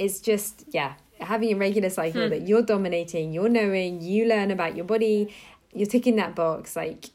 it's 0.00 0.18
just 0.18 0.64
yeah 0.70 0.94
having 1.20 1.52
a 1.52 1.56
regular 1.56 1.90
cycle 1.90 2.24
hmm. 2.24 2.30
that 2.30 2.48
you're 2.48 2.62
dominating 2.62 3.32
you're 3.32 3.50
knowing 3.50 4.00
you 4.00 4.26
learn 4.26 4.50
about 4.50 4.74
your 4.74 4.84
body 4.84 5.32
you're 5.74 5.86
ticking 5.86 6.16
that 6.16 6.34
box 6.34 6.74
like 6.74 7.10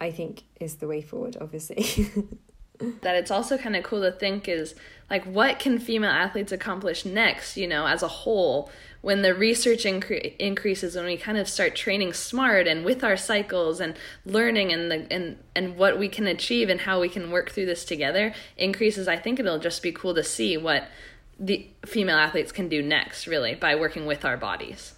i 0.00 0.10
think 0.10 0.42
is 0.60 0.76
the 0.76 0.88
way 0.88 1.00
forward 1.00 1.36
obviously 1.40 2.10
that 3.02 3.14
it's 3.14 3.30
also 3.30 3.56
kind 3.56 3.76
of 3.76 3.84
cool 3.84 4.02
to 4.02 4.10
think 4.10 4.48
is 4.48 4.74
like 5.08 5.24
what 5.24 5.60
can 5.60 5.78
female 5.78 6.10
athletes 6.10 6.50
accomplish 6.50 7.04
next 7.04 7.56
you 7.56 7.68
know 7.68 7.86
as 7.86 8.02
a 8.02 8.08
whole 8.08 8.68
when 9.00 9.20
the 9.22 9.34
research 9.34 9.84
incre- 9.84 10.34
increases 10.38 10.96
when 10.96 11.04
we 11.04 11.16
kind 11.16 11.38
of 11.38 11.46
start 11.48 11.76
training 11.76 12.12
smart 12.12 12.66
and 12.66 12.84
with 12.84 13.04
our 13.04 13.16
cycles 13.16 13.78
and 13.78 13.94
learning 14.26 14.72
and 14.72 14.90
the 14.90 15.06
and 15.12 15.38
and 15.54 15.76
what 15.76 15.98
we 15.98 16.08
can 16.08 16.26
achieve 16.26 16.68
and 16.68 16.80
how 16.80 17.00
we 17.00 17.08
can 17.08 17.30
work 17.30 17.50
through 17.50 17.66
this 17.66 17.84
together 17.84 18.34
increases 18.56 19.06
i 19.06 19.16
think 19.16 19.38
it'll 19.38 19.60
just 19.60 19.80
be 19.80 19.92
cool 19.92 20.14
to 20.14 20.24
see 20.24 20.56
what 20.56 20.88
the 21.38 21.66
female 21.84 22.16
athletes 22.16 22.52
can 22.52 22.68
do 22.68 22.82
next 22.82 23.26
really 23.26 23.54
by 23.54 23.74
working 23.74 24.06
with 24.06 24.24
our 24.24 24.36
bodies. 24.36 24.94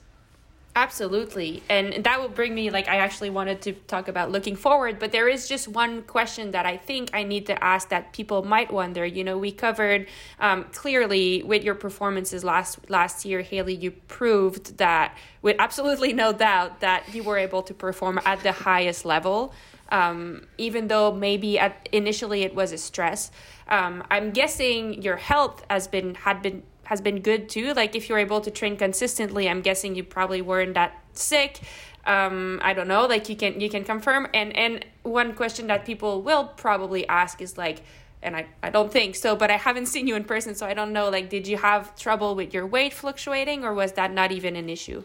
Absolutely. 0.76 1.62
And 1.70 2.04
that 2.04 2.20
will 2.20 2.28
bring 2.28 2.54
me 2.54 2.68
like 2.68 2.86
i 2.86 2.96
actually 2.96 3.30
wanted 3.30 3.62
to 3.62 3.72
talk 3.72 4.08
about 4.08 4.30
looking 4.30 4.56
forward 4.56 4.98
but 4.98 5.10
there 5.10 5.26
is 5.26 5.48
just 5.48 5.66
one 5.68 6.02
question 6.02 6.50
that 6.50 6.66
i 6.66 6.76
think 6.76 7.08
i 7.14 7.22
need 7.22 7.46
to 7.46 7.64
ask 7.64 7.88
that 7.88 8.12
people 8.12 8.42
might 8.44 8.70
wonder. 8.70 9.06
You 9.06 9.24
know 9.24 9.38
we 9.38 9.52
covered 9.52 10.06
um, 10.38 10.64
clearly 10.72 11.42
with 11.42 11.64
your 11.64 11.74
performances 11.74 12.44
last 12.44 12.90
last 12.90 13.24
year 13.24 13.40
haley 13.40 13.74
you 13.74 13.90
proved 13.90 14.76
that 14.76 15.16
with 15.40 15.56
absolutely 15.58 16.12
no 16.12 16.34
doubt 16.34 16.80
that 16.80 17.14
you 17.14 17.22
were 17.22 17.38
able 17.38 17.62
to 17.62 17.72
perform 17.72 18.20
at 18.26 18.40
the 18.40 18.52
highest 18.52 19.06
level 19.06 19.54
um, 19.90 20.46
even 20.58 20.88
though 20.88 21.12
maybe 21.12 21.58
at 21.58 21.88
initially 21.92 22.42
it 22.42 22.54
was 22.54 22.72
a 22.72 22.78
stress 22.78 23.30
um, 23.68 24.04
I'm 24.10 24.30
guessing 24.30 25.02
your 25.02 25.16
health 25.16 25.64
has 25.68 25.88
been 25.88 26.14
had 26.14 26.42
been 26.42 26.62
has 26.84 27.00
been 27.00 27.20
good 27.20 27.48
too. 27.48 27.74
Like 27.74 27.94
if 27.96 28.08
you're 28.08 28.18
able 28.18 28.40
to 28.40 28.50
train 28.50 28.76
consistently, 28.76 29.48
I'm 29.48 29.60
guessing 29.60 29.94
you 29.94 30.04
probably 30.04 30.40
weren't 30.40 30.74
that 30.74 31.02
sick. 31.12 31.60
Um, 32.04 32.60
I 32.62 32.74
don't 32.74 32.86
know. 32.86 33.06
Like 33.06 33.28
you 33.28 33.36
can 33.36 33.60
you 33.60 33.68
can 33.68 33.84
confirm. 33.84 34.28
And 34.32 34.56
and 34.56 34.84
one 35.02 35.34
question 35.34 35.66
that 35.66 35.84
people 35.84 36.22
will 36.22 36.44
probably 36.44 37.06
ask 37.08 37.42
is 37.42 37.58
like, 37.58 37.82
and 38.22 38.36
I, 38.36 38.46
I 38.62 38.70
don't 38.70 38.92
think 38.92 39.16
so, 39.16 39.34
but 39.34 39.50
I 39.50 39.56
haven't 39.56 39.86
seen 39.86 40.06
you 40.06 40.14
in 40.14 40.24
person, 40.24 40.54
so 40.54 40.66
I 40.66 40.74
don't 40.74 40.92
know. 40.92 41.10
Like, 41.10 41.28
did 41.28 41.46
you 41.46 41.56
have 41.58 41.96
trouble 41.96 42.34
with 42.34 42.54
your 42.54 42.66
weight 42.66 42.92
fluctuating, 42.92 43.64
or 43.64 43.74
was 43.74 43.92
that 43.92 44.12
not 44.12 44.30
even 44.30 44.54
an 44.54 44.68
issue? 44.68 45.04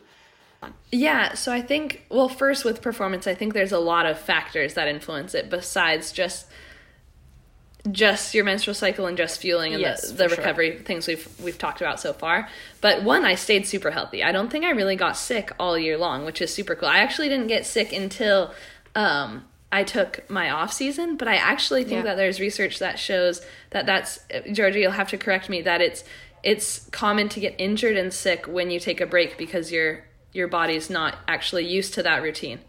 Yeah, 0.91 1.34
so 1.34 1.51
I 1.51 1.62
think 1.62 2.05
well, 2.09 2.30
first 2.30 2.66
with 2.66 2.82
performance, 2.82 3.26
I 3.26 3.34
think 3.34 3.53
there's 3.53 3.72
a 3.72 3.80
lot 3.80 4.05
of 4.05 4.20
factors 4.20 4.76
that 4.76 4.88
influence 4.88 5.34
it 5.34 5.49
besides 5.49 6.12
just 6.12 6.47
just 7.89 8.36
your 8.36 8.45
menstrual 8.45 8.76
cycle 8.76 9.07
and 9.07 9.18
just 9.18 9.41
fueling 9.41 9.74
and 9.74 9.82
yes, 9.82 10.12
the, 10.12 10.28
the 10.28 10.30
recovery 10.30 10.74
sure. 10.74 10.82
things 10.82 11.07
we've 11.07 11.28
we've 11.41 11.57
talked 11.57 11.82
about 11.82 11.99
so 11.99 12.14
far. 12.14 12.47
But 12.80 13.03
one, 13.03 13.26
I 13.26 13.36
stayed 13.36 13.66
super 13.66 13.89
healthy. 13.89 14.24
I 14.24 14.32
don't 14.32 14.49
think 14.51 14.66
I 14.66 14.72
really 14.72 14.95
got 14.95 15.18
sick 15.18 15.51
all 15.59 15.78
year 15.78 15.97
long, 15.97 16.26
which 16.26 16.41
is 16.41 16.53
super 16.53 16.76
cool. 16.76 16.89
I 16.89 16.99
actually 16.99 17.30
didn't 17.30 17.47
get 17.47 17.66
sick 17.66 17.91
until 17.91 18.53
um, 18.93 19.45
I 19.72 19.84
took 19.84 20.30
my 20.30 20.51
off 20.51 20.74
season, 20.74 21.18
but 21.18 21.28
I 21.28 21.36
actually 21.36 21.84
think 21.84 21.99
yeah. 21.99 22.03
that 22.03 22.18
there's 22.18 22.39
research 22.39 22.80
that 22.80 22.99
shows 22.99 23.41
that 23.72 23.86
that's 23.86 24.20
Georgie. 24.51 24.82
You'll 24.82 24.91
have 24.91 25.09
to 25.09 25.18
correct 25.18 25.49
me 25.49 25.62
that 25.64 25.82
it's 25.82 26.03
it's 26.43 26.88
common 26.89 27.30
to 27.30 27.39
get 27.39 27.55
injured 27.57 27.97
and 27.97 28.14
sick 28.14 28.45
when 28.45 28.70
you 28.70 28.80
take 28.80 29.01
a 29.01 29.05
break 29.05 29.38
because 29.38 29.72
your 29.72 30.03
your 30.34 30.47
body's 30.47 30.89
not 30.89 31.17
actually 31.27 31.67
used 31.67 31.93
to 31.95 32.03
that 32.03 32.21
routine. 32.21 32.59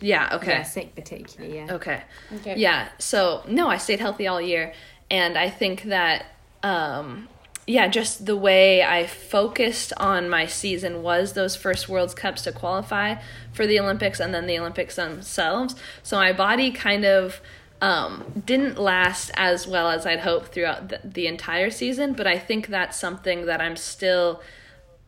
Yeah, 0.00 0.36
okay. 0.36 0.52
Yeah, 0.52 0.62
sick 0.62 0.94
particularly, 0.94 1.56
yeah. 1.56 1.74
Okay. 1.74 2.02
Okay. 2.36 2.56
Yeah. 2.56 2.88
So 2.98 3.44
no, 3.48 3.68
I 3.68 3.76
stayed 3.76 4.00
healthy 4.00 4.26
all 4.26 4.40
year. 4.40 4.72
And 5.10 5.38
I 5.38 5.50
think 5.50 5.84
that 5.84 6.26
um 6.62 7.28
yeah, 7.68 7.88
just 7.88 8.26
the 8.26 8.36
way 8.36 8.82
I 8.82 9.06
focused 9.06 9.92
on 9.96 10.30
my 10.30 10.46
season 10.46 11.02
was 11.02 11.32
those 11.32 11.56
first 11.56 11.88
World 11.88 12.14
Cups 12.14 12.42
to 12.42 12.52
qualify 12.52 13.16
for 13.52 13.66
the 13.66 13.80
Olympics 13.80 14.20
and 14.20 14.32
then 14.32 14.46
the 14.46 14.58
Olympics 14.58 14.94
themselves. 14.94 15.74
So 16.04 16.16
my 16.16 16.32
body 16.32 16.70
kind 16.70 17.04
of 17.04 17.40
um, 17.80 18.42
didn't 18.46 18.78
last 18.78 19.32
as 19.34 19.66
well 19.66 19.90
as 19.90 20.06
I'd 20.06 20.20
hoped 20.20 20.52
throughout 20.52 20.90
the, 20.90 21.00
the 21.02 21.26
entire 21.26 21.70
season, 21.70 22.12
but 22.12 22.26
I 22.26 22.38
think 22.38 22.68
that's 22.68 22.98
something 22.98 23.46
that 23.46 23.60
I'm 23.60 23.76
still 23.76 24.40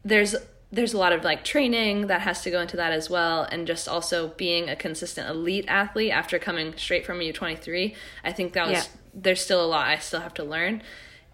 there's 0.04 0.34
there's 0.70 0.92
a 0.92 0.98
lot 0.98 1.12
of 1.12 1.24
like 1.24 1.44
training 1.44 2.08
that 2.08 2.20
has 2.22 2.42
to 2.42 2.50
go 2.50 2.60
into 2.60 2.76
that 2.76 2.92
as 2.92 3.08
well 3.08 3.42
and 3.44 3.66
just 3.66 3.88
also 3.88 4.28
being 4.36 4.68
a 4.68 4.76
consistent 4.76 5.28
elite 5.28 5.64
athlete 5.66 6.12
after 6.12 6.38
coming 6.38 6.74
straight 6.76 7.06
from 7.06 7.18
u23 7.18 7.94
i 8.24 8.32
think 8.32 8.52
that 8.52 8.66
was 8.66 8.76
yeah. 8.76 8.84
there's 9.14 9.40
still 9.40 9.64
a 9.64 9.66
lot 9.66 9.86
i 9.86 9.96
still 9.98 10.20
have 10.20 10.34
to 10.34 10.44
learn. 10.44 10.82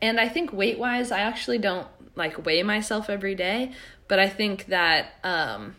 And 0.01 0.21
i 0.21 0.29
think 0.29 0.53
weight 0.53 0.79
wise 0.79 1.11
i 1.11 1.21
actually 1.21 1.59
don't 1.59 1.87
like 2.15 2.45
weigh 2.45 2.63
myself 2.63 3.11
every 3.11 3.35
day 3.35 3.73
but 4.07 4.19
i 4.19 4.29
think 4.29 4.67
that 4.67 5.15
um 5.25 5.75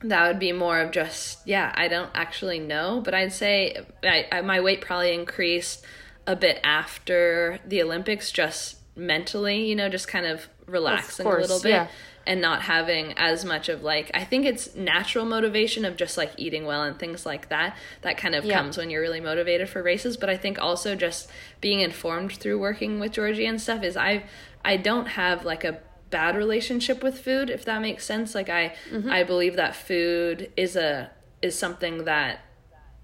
that 0.00 0.28
would 0.28 0.38
be 0.38 0.52
more 0.52 0.78
of 0.80 0.90
just 0.90 1.46
yeah 1.46 1.72
i 1.74 1.88
don't 1.88 2.10
actually 2.14 2.58
know 2.58 3.00
but 3.04 3.12
i'd 3.14 3.32
say 3.32 3.84
I, 4.04 4.26
I 4.30 4.40
my 4.42 4.60
weight 4.60 4.80
probably 4.80 5.12
increased 5.12 5.84
a 6.26 6.36
bit 6.36 6.60
after 6.64 7.58
the 7.66 7.82
olympics 7.82 8.30
just 8.30 8.76
mentally 8.94 9.68
you 9.68 9.76
know 9.76 9.88
just 9.88 10.08
kind 10.08 10.26
of 10.26 10.48
relaxing 10.66 11.26
a 11.26 11.30
little 11.30 11.60
bit. 11.60 11.70
yeah 11.70 11.88
and 12.26 12.40
not 12.40 12.62
having 12.62 13.12
as 13.16 13.44
much 13.44 13.68
of 13.68 13.82
like 13.82 14.10
I 14.14 14.24
think 14.24 14.46
it's 14.46 14.74
natural 14.74 15.24
motivation 15.24 15.84
of 15.84 15.96
just 15.96 16.16
like 16.16 16.32
eating 16.36 16.66
well 16.66 16.82
and 16.82 16.98
things 16.98 17.24
like 17.24 17.48
that 17.48 17.76
that 18.02 18.16
kind 18.16 18.34
of 18.34 18.44
yeah. 18.44 18.58
comes 18.58 18.76
when 18.76 18.90
you're 18.90 19.00
really 19.00 19.20
motivated 19.20 19.68
for 19.68 19.82
races 19.82 20.16
but 20.16 20.28
I 20.28 20.36
think 20.36 20.58
also 20.58 20.94
just 20.94 21.30
being 21.60 21.80
informed 21.80 22.32
through 22.32 22.58
working 22.58 22.98
with 22.98 23.12
Georgie 23.12 23.46
and 23.46 23.60
stuff 23.60 23.82
is 23.82 23.96
I 23.96 24.24
I 24.64 24.76
don't 24.76 25.06
have 25.06 25.44
like 25.44 25.64
a 25.64 25.80
bad 26.10 26.36
relationship 26.36 27.02
with 27.02 27.18
food 27.18 27.50
if 27.50 27.64
that 27.64 27.80
makes 27.80 28.04
sense 28.04 28.34
like 28.34 28.48
I 28.48 28.74
mm-hmm. 28.90 29.10
I 29.10 29.22
believe 29.22 29.56
that 29.56 29.76
food 29.76 30.50
is 30.56 30.76
a 30.76 31.10
is 31.42 31.58
something 31.58 32.04
that 32.04 32.40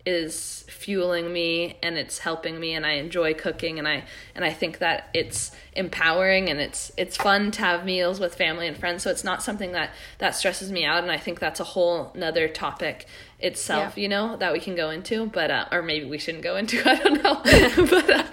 is 0.05 0.65
fueling 0.69 1.33
me 1.33 1.79
and 1.81 1.97
it's 1.97 2.19
helping 2.19 2.59
me 2.59 2.75
and 2.75 2.85
I 2.85 2.93
enjoy 2.95 3.35
cooking 3.35 3.79
and 3.79 3.87
I 3.87 4.05
and 4.35 4.45
I 4.45 4.53
think 4.53 4.79
that 4.79 5.09
it's 5.15 5.53
empowering 5.75 6.51
and 6.51 6.61
it's 6.61 6.91
it's 6.97 7.17
fun 7.17 7.53
to 7.53 7.61
have 7.61 7.85
meals 7.85 8.19
with 8.19 8.35
family 8.35 8.67
and 8.67 8.77
friends. 8.77 9.05
So 9.05 9.11
it's 9.11 9.23
not 9.23 9.43
something 9.43 9.73
that 9.73 9.91
that 10.19 10.35
stresses 10.35 10.73
me 10.73 10.85
out. 10.85 11.05
And 11.05 11.13
I 11.13 11.19
think 11.19 11.39
that's 11.39 11.61
a 11.61 11.65
whole 11.65 12.11
another 12.15 12.49
topic 12.49 13.07
itself 13.39 13.97
yeah. 13.97 14.03
you 14.03 14.09
know 14.09 14.37
that 14.37 14.53
we 14.53 14.61
can 14.61 14.77
go 14.77 14.91
into 14.91 15.27
but 15.27 15.51
uh, 15.51 15.67
or 15.73 15.83
maybe 15.83 16.07
we 16.07 16.17
shouldn't 16.17 16.45
go 16.45 16.57
into 16.57 16.83
I 16.89 16.97
don't 16.97 17.23
know. 17.23 17.43
But 17.93 18.11
uh, 18.11 18.25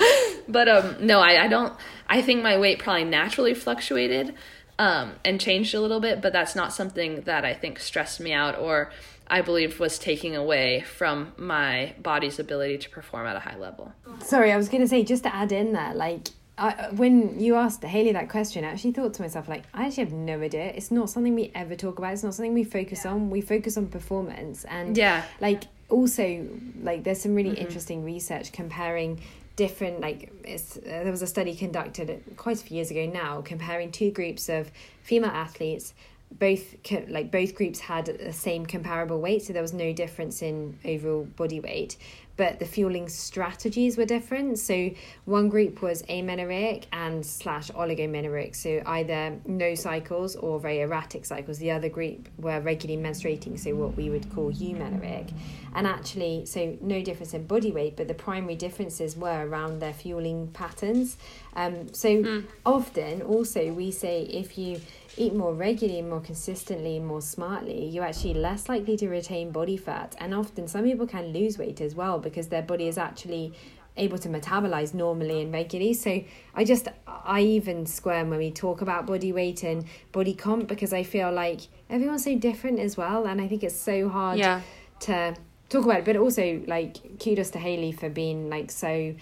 but 0.48 0.68
um 0.68 1.06
no 1.06 1.20
I 1.20 1.44
I 1.44 1.48
don't 1.48 1.74
I 2.08 2.22
think 2.22 2.42
my 2.42 2.58
weight 2.58 2.80
probably 2.80 3.04
naturally 3.04 3.54
fluctuated 3.54 4.34
um 4.80 5.14
and 5.24 5.40
changed 5.40 5.76
a 5.76 5.82
little 5.82 6.00
bit 6.00 6.22
but 6.22 6.34
that's 6.34 6.56
not 6.56 6.74
something 6.74 7.22
that 7.22 7.46
I 7.46 7.54
think 7.54 7.80
stressed 7.80 8.20
me 8.20 8.34
out 8.34 8.58
or 8.58 8.92
I 9.30 9.42
believe 9.42 9.80
was 9.80 10.00
taking 10.00 10.36
away 10.36 10.82
from 10.82 11.34
my 11.38 11.94
body's 12.02 12.40
ability 12.40 12.80
to 12.80 12.90
perform 12.90 13.28
at 13.28 13.36
a 13.36 13.40
high 13.40 13.58
level. 13.58 13.94
Sorry, 14.24 14.52
I 14.52 14.58
was 14.58 14.70
going 14.70 14.82
to 14.82 14.88
say, 14.88 15.04
just 15.04 15.24
to 15.24 15.34
add 15.34 15.52
in 15.52 15.74
there, 15.74 15.94
like, 15.94 16.30
I, 16.58 16.90
when 16.92 17.40
you 17.40 17.56
asked 17.56 17.84
Haley 17.84 18.12
that 18.14 18.28
question, 18.28 18.66
I 18.66 18.70
actually 18.70 18.92
thought 18.92 19.14
to 19.16 19.22
myself, 19.22 19.48
like, 19.48 19.64
I 19.74 19.86
actually 19.86 20.06
have 20.06 20.14
no 20.14 20.42
idea. 20.42 20.66
It's 20.66 20.92
not 20.92 21.10
something 21.10 21.36
we 21.36 21.52
ever 21.56 21.76
talk 21.76 22.00
about. 22.00 22.14
It's 22.14 22.24
not 22.24 22.34
something 22.34 22.54
we 22.54 22.64
focus 22.64 23.06
yeah. 23.06 23.12
on. 23.12 23.30
We 23.30 23.42
focus 23.42 23.78
on 23.78 23.88
performance. 23.88 24.66
And, 24.66 24.98
yeah, 24.98 25.24
like, 25.40 25.64
also, 25.90 26.48
like, 26.82 27.04
there's 27.04 27.22
some 27.22 27.36
really 27.36 27.52
mm-hmm. 27.52 27.62
interesting 27.62 28.04
research 28.04 28.52
comparing 28.52 29.22
different 29.56 30.00
like 30.00 30.32
it's, 30.46 30.78
uh, 30.78 30.82
there 30.86 31.12
was 31.12 31.22
a 31.22 31.28
study 31.28 31.54
conducted 31.54 32.24
quite 32.38 32.56
a 32.62 32.64
few 32.64 32.76
years 32.76 32.92
ago 32.92 33.06
now 33.06 33.42
comparing 33.42 33.92
two 33.92 34.10
groups 34.10 34.48
of 34.48 34.72
female 35.04 35.32
athletes 35.32 35.94
both 36.32 36.76
like 37.08 37.32
both 37.32 37.56
groups 37.56 37.80
had 37.80 38.06
the 38.06 38.32
same 38.32 38.66
comparable 38.66 39.20
weight 39.20 39.42
so 39.42 39.52
there 39.54 39.62
was 39.62 39.74
no 39.74 39.92
difference 39.92 40.42
in 40.42 40.78
overall 40.86 41.26
body 41.36 41.60
weight 41.60 41.98
but 42.40 42.58
the 42.58 42.66
fueling 42.66 43.10
strategies 43.10 43.98
were 43.98 44.06
different. 44.06 44.58
So 44.60 44.92
one 45.26 45.50
group 45.50 45.82
was 45.82 46.06
amenorrheic 46.08 46.88
and 46.94 47.24
slash 47.26 47.70
oligomenorrheic, 47.72 48.56
so 48.56 48.82
either 48.86 49.38
no 49.46 49.76
cycles 49.76 50.38
or 50.38 50.58
very 50.58 50.80
erratic 50.80 51.26
cycles. 51.26 51.58
The 51.58 51.72
other 51.72 51.90
group 51.90 52.30
were 52.38 52.62
regularly 52.62 53.04
menstruating, 53.04 53.60
so 53.60 53.76
what 53.76 53.98
we 53.98 54.10
would 54.10 54.34
call 54.34 54.54
eumenorrheic. 54.54 55.34
And 55.76 55.86
actually, 55.86 56.46
so 56.46 56.78
no 56.80 57.02
difference 57.02 57.34
in 57.34 57.46
body 57.46 57.74
weight, 57.74 57.98
but 57.98 58.08
the 58.08 58.14
primary 58.14 58.56
differences 58.56 59.18
were 59.18 59.46
around 59.46 59.80
their 59.80 59.94
fueling 59.94 60.48
patterns. 60.54 61.18
Um, 61.58 61.94
so 61.94 62.08
mm. 62.08 62.46
often, 62.66 63.22
also, 63.22 63.74
we 63.74 63.92
say 63.92 64.22
if 64.22 64.58
you 64.58 64.80
eat 65.20 65.36
more 65.36 65.54
regularly, 65.54 66.02
more 66.02 66.22
consistently, 66.22 66.98
more 66.98 67.22
smartly, 67.22 67.86
you're 67.86 68.06
actually 68.06 68.34
less 68.34 68.70
likely 68.70 68.96
to 68.98 69.10
retain 69.10 69.52
body 69.52 69.76
fat. 69.76 70.16
And 70.18 70.34
often 70.34 70.68
some 70.68 70.86
people 70.86 71.06
can 71.06 71.34
lose 71.34 71.58
weight 71.58 71.82
as 71.82 71.94
well 71.94 72.20
because 72.20 72.48
their 72.48 72.62
body 72.62 72.88
is 72.88 72.98
actually 72.98 73.54
able 73.98 74.18
to 74.18 74.30
metabolize 74.30 74.94
normally 74.94 75.42
and 75.42 75.52
regularly. 75.54 75.94
So 75.94 76.24
I 76.56 76.64
just 76.64 76.88
I 77.06 77.42
even 77.42 77.86
squirm 77.86 78.30
when 78.30 78.40
we 78.40 78.50
talk 78.50 78.80
about 78.82 79.06
body 79.06 79.34
weight 79.34 79.62
and 79.64 79.84
body 80.14 80.34
comp 80.34 80.70
because 80.70 80.94
I 80.94 81.04
feel 81.04 81.32
like 81.34 81.62
everyone's 81.90 82.24
so 82.24 82.38
different 82.38 82.80
as 82.80 82.96
well, 82.96 83.26
and 83.26 83.42
I 83.42 83.48
think 83.50 83.64
it's 83.64 83.76
so 83.76 84.08
hard 84.08 84.40
yeah. 84.40 84.62
to 85.02 85.36
talk 85.68 85.84
about 85.84 86.00
it. 86.00 86.06
But 86.06 86.16
also 86.16 86.62
like 86.66 87.20
kudos 87.20 87.50
to 87.52 87.60
Haley 87.60 87.92
for 87.92 88.10
being 88.10 88.50
like 88.50 88.72
so 88.72 89.14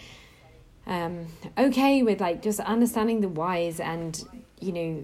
um 0.86 1.26
okay 1.58 2.04
with 2.04 2.22
like 2.22 2.41
just 2.41 2.60
understanding 2.62 3.20
the 3.20 3.28
whys 3.28 3.80
and 3.80 4.24
you 4.62 4.72
know 4.72 5.04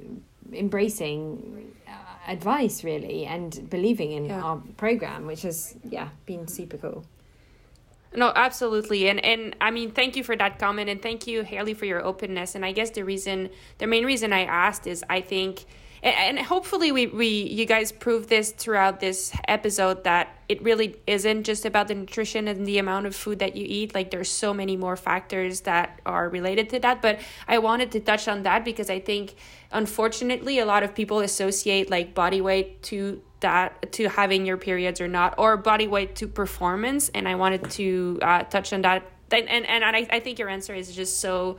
embracing 0.55 1.73
uh, 1.87 1.91
advice 2.31 2.83
really 2.83 3.25
and 3.25 3.69
believing 3.69 4.11
in 4.11 4.25
Yeah. 4.25 4.41
our 4.41 4.57
program 4.77 5.25
which 5.27 5.41
has 5.43 5.75
yeah 5.89 6.09
been 6.25 6.47
super 6.47 6.77
cool 6.77 7.03
No, 8.15 8.31
absolutely. 8.35 9.09
And 9.09 9.19
and 9.25 9.55
I 9.59 9.71
mean, 9.71 9.89
thank 9.91 10.15
you 10.15 10.23
for 10.23 10.35
that 10.37 10.59
comment 10.59 10.87
and 10.87 11.01
thank 11.01 11.25
you 11.25 11.41
Haley 11.43 11.73
for 11.73 11.85
your 11.87 12.01
openness. 12.05 12.53
And 12.55 12.63
I 12.63 12.71
guess 12.71 12.91
the 12.91 13.01
reason 13.03 13.49
the 13.79 13.87
main 13.87 14.05
reason 14.05 14.31
I 14.33 14.43
asked 14.45 14.85
is 14.85 15.03
I 15.09 15.19
think 15.21 15.65
and, 16.09 16.39
hopefully 16.39 16.91
we, 16.91 17.07
we 17.07 17.27
you 17.27 17.65
guys 17.65 17.91
prove 17.91 18.27
this 18.27 18.51
throughout 18.51 18.99
this 18.99 19.31
episode 19.47 20.03
that 20.03 20.35
it 20.49 20.61
really 20.61 20.97
isn't 21.07 21.43
just 21.43 21.65
about 21.65 21.87
the 21.87 21.95
nutrition 21.95 22.47
and 22.47 22.65
the 22.65 22.77
amount 22.77 23.05
of 23.05 23.15
food 23.15 23.39
that 23.39 23.55
you 23.55 23.65
eat. 23.67 23.95
Like 23.95 24.11
there's 24.11 24.29
so 24.29 24.53
many 24.53 24.75
more 24.75 24.97
factors 24.97 25.61
that 25.61 26.01
are 26.05 26.27
related 26.29 26.69
to 26.71 26.79
that. 26.79 27.01
But 27.01 27.19
I 27.47 27.59
wanted 27.59 27.91
to 27.93 27.99
touch 28.01 28.27
on 28.27 28.43
that 28.43 28.65
because 28.65 28.89
I 28.89 28.99
think 28.99 29.35
unfortunately 29.71 30.59
a 30.59 30.65
lot 30.65 30.83
of 30.83 30.93
people 30.93 31.19
associate 31.19 31.89
like 31.89 32.13
body 32.13 32.41
weight 32.41 32.83
to 32.83 33.21
that 33.39 33.91
to 33.93 34.07
having 34.07 34.45
your 34.45 34.57
periods 34.57 35.01
or 35.01 35.07
not 35.07 35.35
or 35.37 35.57
body 35.57 35.87
weight 35.87 36.15
to 36.15 36.27
performance 36.29 37.09
and 37.09 37.27
i 37.27 37.35
wanted 37.35 37.69
to 37.69 38.17
uh, 38.21 38.41
touch 38.43 38.71
on 38.71 38.83
that 38.83 39.03
and 39.33 39.49
and, 39.49 39.65
and 39.65 39.83
I, 39.83 40.07
I 40.09 40.19
think 40.19 40.39
your 40.39 40.49
answer 40.49 40.73
is 40.73 40.95
just 40.95 41.19
so 41.19 41.57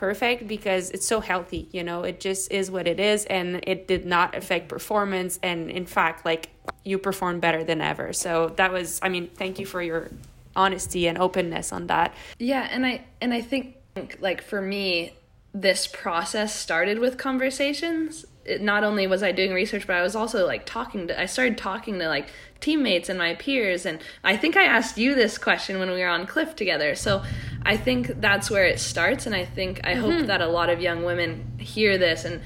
perfect 0.00 0.48
because 0.48 0.90
it's 0.92 1.06
so 1.06 1.20
healthy 1.20 1.68
you 1.72 1.84
know 1.84 2.04
it 2.04 2.18
just 2.18 2.50
is 2.50 2.70
what 2.70 2.88
it 2.88 2.98
is 2.98 3.26
and 3.26 3.60
it 3.66 3.86
did 3.86 4.06
not 4.06 4.34
affect 4.34 4.66
performance 4.66 5.38
and 5.42 5.70
in 5.70 5.84
fact 5.84 6.24
like 6.24 6.48
you 6.84 6.96
perform 6.96 7.38
better 7.38 7.62
than 7.62 7.82
ever 7.82 8.10
so 8.14 8.48
that 8.56 8.72
was 8.72 8.98
i 9.02 9.10
mean 9.10 9.28
thank 9.36 9.58
you 9.58 9.66
for 9.66 9.82
your 9.82 10.08
honesty 10.56 11.06
and 11.06 11.18
openness 11.18 11.72
on 11.72 11.86
that 11.86 12.14
Yeah, 12.38 12.66
and 12.70 12.86
I 12.86 13.04
and 13.20 13.32
I 13.32 13.40
think 13.40 13.76
like 14.20 14.42
for 14.42 14.60
me, 14.60 15.14
this 15.52 15.86
process 15.86 16.54
started 16.54 16.98
with 16.98 17.18
conversations. 17.18 18.24
It, 18.44 18.62
not 18.62 18.84
only 18.84 19.06
was 19.06 19.22
I 19.22 19.32
doing 19.32 19.52
research, 19.52 19.86
but 19.86 19.96
I 19.96 20.02
was 20.02 20.16
also 20.16 20.46
like 20.46 20.66
talking 20.66 21.08
to. 21.08 21.20
I 21.20 21.26
started 21.26 21.58
talking 21.58 21.98
to 21.98 22.08
like 22.08 22.28
teammates 22.60 23.08
and 23.08 23.18
my 23.18 23.34
peers, 23.34 23.86
and 23.86 24.00
I 24.22 24.36
think 24.36 24.56
I 24.56 24.64
asked 24.64 24.98
you 24.98 25.14
this 25.14 25.38
question 25.38 25.78
when 25.78 25.90
we 25.90 26.00
were 26.00 26.08
on 26.08 26.26
Cliff 26.26 26.54
together. 26.56 26.94
So 26.94 27.22
I 27.62 27.76
think 27.76 28.20
that's 28.20 28.50
where 28.50 28.64
it 28.64 28.80
starts, 28.80 29.26
and 29.26 29.34
I 29.34 29.44
think 29.44 29.80
I 29.84 29.94
hope 29.94 30.12
mm-hmm. 30.12 30.26
that 30.26 30.40
a 30.40 30.48
lot 30.48 30.70
of 30.70 30.80
young 30.80 31.04
women 31.04 31.58
hear 31.58 31.98
this 31.98 32.24
and 32.24 32.40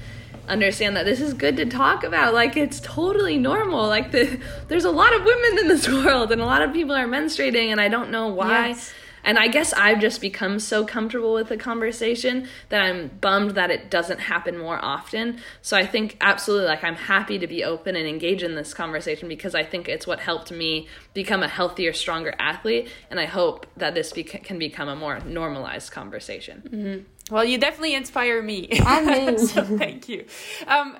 understand 0.47 0.95
that 0.95 1.05
this 1.05 1.21
is 1.21 1.33
good 1.33 1.57
to 1.57 1.65
talk 1.65 2.03
about 2.03 2.31
like 2.31 2.55
it's 2.55 2.79
totally 2.79 3.35
normal 3.35 3.87
like 3.87 4.11
the 4.11 4.39
there's 4.67 4.85
a 4.85 4.91
lot 4.91 5.11
of 5.15 5.25
women 5.25 5.57
in 5.57 5.67
this 5.67 5.87
world 6.05 6.31
and 6.31 6.39
a 6.39 6.45
lot 6.45 6.61
of 6.61 6.71
people 6.71 6.93
are 6.93 7.07
menstruating 7.07 7.71
and 7.71 7.81
i 7.81 7.87
don't 7.87 8.11
know 8.11 8.27
why 8.27 8.67
Yes. 8.67 8.93
And 9.25 9.39
I 9.39 9.47
guess 9.47 9.73
I've 9.73 9.99
just 9.99 10.21
become 10.21 10.59
so 10.59 10.85
comfortable 10.85 11.33
with 11.33 11.49
the 11.49 11.57
conversation 11.57 12.47
that 12.69 12.81
I'm 12.81 13.07
bummed 13.07 13.51
that 13.51 13.71
it 13.71 13.89
doesn't 13.89 14.19
happen 14.19 14.57
more 14.57 14.79
often. 14.83 15.39
So 15.61 15.75
I 15.75 15.85
think 15.85 16.17
absolutely, 16.21 16.67
like, 16.67 16.83
I'm 16.83 16.95
happy 16.95 17.39
to 17.39 17.47
be 17.47 17.63
open 17.63 17.95
and 17.95 18.07
engage 18.07 18.43
in 18.43 18.55
this 18.55 18.73
conversation 18.73 19.27
because 19.27 19.55
I 19.55 19.63
think 19.63 19.89
it's 19.89 20.05
what 20.05 20.19
helped 20.19 20.51
me 20.51 20.87
become 21.13 21.41
a 21.41 21.47
healthier, 21.47 21.91
stronger 21.91 22.35
athlete. 22.39 22.89
And 23.09 23.19
I 23.19 23.25
hope 23.25 23.65
that 23.77 23.95
this 23.95 24.13
bec- 24.13 24.43
can 24.43 24.59
become 24.59 24.87
a 24.87 24.95
more 24.95 25.19
normalized 25.21 25.91
conversation. 25.91 27.05
Well, 27.31 27.43
you 27.43 27.57
definitely 27.57 27.95
inspire 27.95 28.41
me. 28.41 28.69
And 28.85 29.07
me. 29.37 29.37
so 29.47 29.63
thank 29.63 30.07
you. 30.07 30.25
Um, 30.67 30.97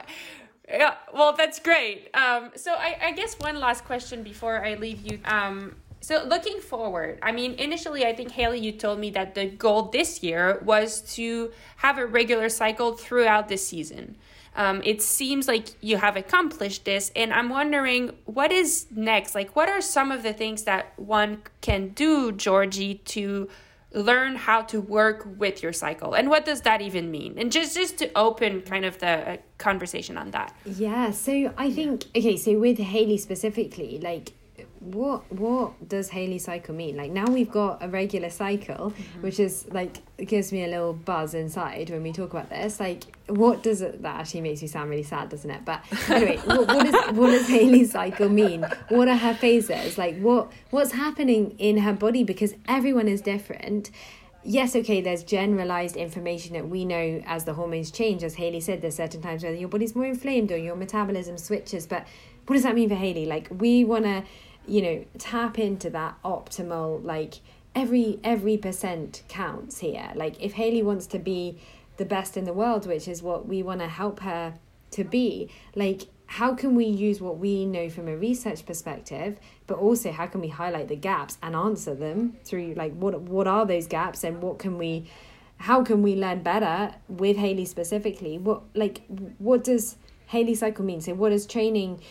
yeah, 0.67 0.95
well, 1.13 1.34
that's 1.34 1.59
great. 1.59 2.09
Um, 2.15 2.51
so 2.55 2.73
I, 2.73 2.97
I 3.01 3.11
guess 3.11 3.36
one 3.39 3.59
last 3.59 3.86
question 3.86 4.23
before 4.23 4.65
I 4.65 4.73
leave 4.73 5.01
you. 5.01 5.19
Um, 5.26 5.76
so 6.06 6.24
looking 6.24 6.60
forward, 6.60 7.18
I 7.24 7.32
mean, 7.32 7.56
initially, 7.56 8.06
I 8.06 8.14
think 8.14 8.30
Haley, 8.30 8.60
you 8.60 8.72
told 8.72 8.99
me 8.99 9.10
that 9.10 9.34
the 9.34 9.47
goal 9.47 9.89
this 9.89 10.22
year 10.22 10.62
was 10.64 11.01
to 11.16 11.51
have 11.78 11.97
a 11.97 12.06
regular 12.06 12.47
cycle 12.47 12.91
throughout 12.93 13.47
the 13.47 13.58
season. 13.58 14.16
Um, 14.56 14.84
it 14.86 15.01
seems 15.01 15.47
like 15.47 15.70
you 15.82 15.97
have 15.97 16.16
accomplished 16.16 16.86
this, 16.86 17.12
and 17.16 17.34
I'm 17.34 17.49
wondering 17.49 18.12
what 18.26 18.51
is 18.51 18.86
next. 18.91 19.34
Like, 19.34 19.56
what 19.56 19.68
are 19.68 19.82
some 19.82 20.12
of 20.12 20.22
the 20.22 20.32
things 20.32 20.66
that 20.66 20.93
one 20.97 21.41
can 21.62 21.88
do, 21.88 22.32
Georgie, 22.32 23.01
to 23.16 23.49
learn 23.91 24.36
how 24.36 24.62
to 24.62 24.80
work 24.80 25.28
with 25.39 25.64
your 25.64 25.74
cycle 25.74 26.14
and 26.14 26.30
what 26.30 26.43
does 26.43 26.62
that 26.62 26.82
even 26.82 27.10
mean 27.10 27.34
and 27.38 27.49
just 27.49 27.78
just 27.78 27.97
to 27.97 28.12
open 28.14 28.62
kind 28.62 28.84
of 28.84 28.97
the 28.99 29.08
uh, 29.08 29.38
conversation 29.58 30.18
on 30.18 30.32
that 30.32 30.53
Yeah, 30.66 31.12
so 31.12 31.53
I 31.58 31.72
think 31.72 32.03
okay, 32.14 32.36
so 32.36 32.60
with 32.60 32.78
Haley 32.78 33.18
specifically, 33.18 33.97
like 34.03 34.34
what 34.86 35.31
what 35.31 35.89
does 35.89 36.09
Haley 36.09 36.39
cycle 36.39 36.75
mean? 36.75 36.95
Like 36.95 37.11
now 37.11 37.25
we've 37.25 37.51
got 37.51 37.83
a 37.83 37.88
regular 37.88 38.29
cycle, 38.29 38.91
mm-hmm. 38.91 39.21
which 39.21 39.39
is 39.39 39.65
like 39.71 39.97
gives 40.17 40.51
me 40.51 40.63
a 40.63 40.67
little 40.67 40.93
buzz 40.93 41.33
inside 41.33 41.89
when 41.89 42.03
we 42.03 42.11
talk 42.11 42.31
about 42.31 42.49
this. 42.49 42.79
Like 42.79 43.03
what 43.27 43.63
does 43.63 43.81
it 43.81 44.01
that 44.03 44.19
actually 44.19 44.41
makes 44.41 44.61
me 44.61 44.67
sound 44.67 44.89
really 44.89 45.03
sad, 45.03 45.29
doesn't 45.29 45.49
it? 45.49 45.65
But 45.65 45.83
anyway, 46.09 46.38
what, 46.45 46.67
what 46.67 46.86
does 46.86 47.15
what 47.15 47.31
does 47.31 47.47
Haley's 47.47 47.91
cycle 47.91 48.29
mean? 48.29 48.65
What 48.89 49.07
are 49.07 49.15
her 49.15 49.33
phases? 49.33 49.97
Like 49.97 50.19
what 50.19 50.51
what's 50.69 50.91
happening 50.91 51.55
in 51.57 51.79
her 51.79 51.93
body 51.93 52.23
because 52.23 52.53
everyone 52.67 53.07
is 53.07 53.21
different 53.21 53.91
yes, 54.45 54.75
okay, 54.75 55.01
there's 55.01 55.23
generalized 55.23 55.97
information 55.97 56.53
that 56.53 56.69
we 56.69 56.86
know 56.86 57.21
as 57.25 57.43
the 57.43 57.53
hormones 57.53 57.91
change. 57.91 58.23
As 58.23 58.36
Haley 58.36 58.61
said, 58.61 58.81
there's 58.81 58.95
certain 58.95 59.21
times 59.21 59.43
where 59.43 59.53
your 59.53 59.67
body's 59.67 59.95
more 59.95 60.05
inflamed 60.05 60.51
or 60.51 60.57
your 60.57 60.75
metabolism 60.75 61.38
switches. 61.38 61.88
But 61.88 62.07
what 62.45 62.53
does 62.53 62.63
that 62.63 62.75
mean 62.75 62.88
for 62.88 62.95
Haley? 62.95 63.25
Like, 63.25 63.47
we 63.49 63.83
want 63.83 64.05
to, 64.05 64.23
you 64.68 64.82
know, 64.82 65.05
tap 65.18 65.59
into 65.59 65.89
that 65.91 66.22
optimal, 66.24 67.03
like, 67.03 67.36
every 67.74 68.20
every 68.24 68.57
percent 68.57 69.24
counts 69.28 69.80
here. 69.80 70.11
Like, 70.16 70.41
if 70.41 70.53
Haley 70.53 70.84
wants 70.84 71.07
to 71.07 71.20
be 71.20 71.59
the 71.97 72.05
best 72.05 72.38
in 72.38 72.45
the 72.45 72.53
world, 72.53 72.86
which 72.86 73.07
is 73.07 73.22
what 73.22 73.47
we 73.47 73.63
want 73.63 73.82
to 73.82 73.88
help 73.88 74.20
her 74.22 74.55
to 74.91 75.03
be, 75.03 75.49
like, 75.76 76.07
how 76.28 76.53
can 76.53 76.76
we 76.76 76.86
use 76.86 77.22
what 77.22 77.38
we 77.38 77.66
know 77.66 77.89
from 77.89 78.07
a 78.07 78.18
research 78.18 78.66
perspective 78.66 79.38
but 79.68 79.78
also 79.78 80.11
how 80.11 80.26
can 80.26 80.41
we 80.41 80.47
highlight 80.47 80.88
the 80.88 80.95
gaps 80.95 81.38
and 81.43 81.55
answer 81.55 81.93
them 81.93 82.36
through 82.43 82.74
like 82.76 82.93
what 82.93 83.20
what 83.22 83.47
are 83.47 83.66
those 83.66 83.88
gaps 83.88 84.24
and 84.24 84.41
what 84.41 84.57
can 84.57 84.78
we 84.78 85.05
how 85.57 85.84
can 85.84 86.01
we 86.01 86.16
learn 86.16 86.41
better 86.41 86.93
with 87.07 87.38
Haley 87.38 87.66
specifically 87.66 88.38
what 88.38 88.63
like 88.74 89.03
what 89.38 89.63
does 89.63 89.97
Haley 90.28 90.55
cycle 90.55 90.84
mean 90.84 91.01
so 91.01 91.13
what 91.13 91.30
does 91.30 91.45
training 91.45 92.01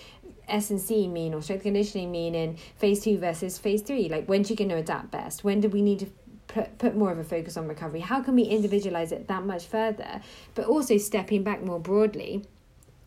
S 0.48 0.70
and 0.70 0.80
C 0.80 1.08
mean 1.08 1.34
or 1.34 1.42
strength 1.42 1.62
conditioning 1.62 2.10
mean 2.10 2.34
in 2.34 2.56
phase 2.76 3.02
two 3.02 3.18
versus 3.18 3.58
phase 3.58 3.82
three? 3.82 4.08
Like 4.08 4.26
when's 4.26 4.48
she 4.48 4.54
going 4.54 4.70
to 4.70 4.76
adapt 4.76 5.10
best? 5.10 5.44
When 5.44 5.60
do 5.60 5.68
we 5.68 5.82
need 5.82 6.00
to 6.00 6.06
put, 6.46 6.78
put 6.78 6.96
more 6.96 7.10
of 7.10 7.18
a 7.18 7.24
focus 7.24 7.56
on 7.56 7.68
recovery? 7.68 8.00
How 8.00 8.22
can 8.22 8.34
we 8.34 8.42
individualize 8.42 9.12
it 9.12 9.28
that 9.28 9.44
much 9.44 9.66
further? 9.66 10.20
But 10.54 10.66
also 10.66 10.98
stepping 10.98 11.42
back 11.42 11.62
more 11.62 11.80
broadly 11.80 12.44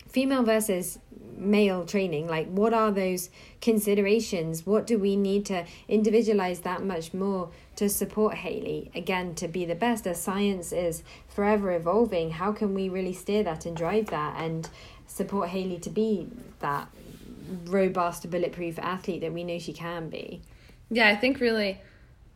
female 0.07 0.43
versus 0.43 0.99
male 1.35 1.85
training 1.85 2.27
like 2.27 2.47
what 2.47 2.73
are 2.73 2.91
those 2.91 3.29
considerations? 3.61 4.65
What 4.65 4.87
do 4.87 4.97
we 4.97 5.15
need 5.15 5.45
to 5.47 5.65
individualize 5.87 6.61
that 6.61 6.83
much 6.83 7.13
more 7.13 7.49
to 7.75 7.87
support 7.87 8.35
haley 8.35 8.91
again 8.95 9.35
to 9.35 9.47
be 9.47 9.63
the 9.63 9.75
best 9.75 10.07
as 10.07 10.19
science 10.21 10.71
is 10.71 11.03
forever 11.27 11.71
evolving 11.71 12.31
how 12.31 12.51
can 12.51 12.73
we 12.73 12.89
really 12.89 13.13
steer 13.13 13.43
that 13.43 13.65
and 13.67 13.77
drive 13.77 14.07
that 14.07 14.35
and 14.41 14.67
support 15.05 15.49
haley 15.49 15.77
to 15.77 15.89
be 15.91 16.27
that 16.59 16.87
robust 17.65 18.29
bulletproof 18.29 18.79
athlete 18.79 19.21
that 19.21 19.33
we 19.33 19.43
know 19.43 19.59
she 19.59 19.73
can 19.73 20.09
be. 20.09 20.41
Yeah, 20.89 21.07
I 21.09 21.15
think 21.15 21.39
really 21.39 21.81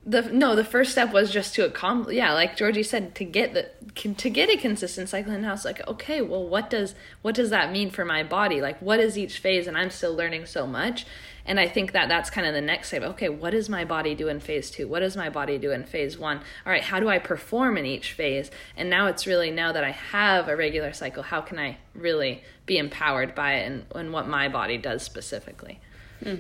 the 0.06 0.24
no 0.24 0.56
the 0.56 0.64
first 0.64 0.92
step 0.92 1.14
was 1.14 1.30
just 1.30 1.54
to 1.54 1.64
accomplish 1.64 2.16
yeah 2.16 2.34
like 2.34 2.58
georgie 2.58 2.82
said 2.82 3.14
to 3.14 3.24
get 3.24 3.54
the 3.54 3.70
to 4.14 4.30
get 4.32 4.50
a 4.50 4.58
consistent 4.58 5.08
cycle 5.08 5.40
house 5.44 5.64
like 5.64 5.88
okay 5.88 6.22
well 6.22 6.48
what 6.48 6.72
does 6.72 6.96
what 7.22 7.36
does 7.36 7.52
that 7.52 7.72
mean 7.72 7.92
for 7.92 8.04
my 8.04 8.24
body? 8.24 8.62
Like 8.62 8.82
what 8.82 9.00
is 9.00 9.18
each 9.18 9.38
phase? 9.38 9.68
And 9.68 9.78
i'm 9.78 9.92
still 9.92 10.16
learning 10.16 10.48
so 10.48 10.66
much 10.66 11.06
and 11.46 11.60
i 11.60 11.68
think 11.68 11.92
that 11.92 12.10
that's 12.10 12.30
kind 12.30 12.48
of 12.48 12.54
the 12.54 12.62
next 12.62 12.90
step. 12.90 13.04
Okay 13.04 13.30
what 13.30 13.52
does 13.52 13.70
my 13.70 13.86
body 13.86 14.16
do 14.16 14.28
in 14.28 14.40
phase 14.40 14.72
two? 14.72 14.88
What 14.88 15.00
does 15.00 15.16
my 15.16 15.30
body 15.30 15.58
do 15.58 15.72
in 15.72 15.84
phase 15.84 16.18
one? 16.18 16.38
All 16.66 16.72
right 16.72 16.84
how 16.84 17.00
do 17.00 17.10
i 17.10 17.20
perform 17.20 17.78
in 17.78 17.86
each 17.86 18.14
phase? 18.14 18.52
And 18.78 18.90
now 18.90 19.08
it's 19.08 19.28
really 19.28 19.52
now 19.52 19.72
that 19.72 19.84
i 19.84 19.92
have 19.92 20.48
a 20.48 20.56
regular 20.56 20.94
cycle 20.94 21.24
how 21.24 21.42
can 21.42 21.60
i 21.60 21.78
really 21.94 22.44
be 22.66 22.78
empowered 22.78 23.36
by 23.36 23.56
it 23.56 23.68
and, 23.68 23.86
and 23.96 24.14
what 24.14 24.28
my 24.28 24.48
body 24.48 24.78
does 24.78 25.04
specifically? 25.04 25.80
Hmm. 26.24 26.36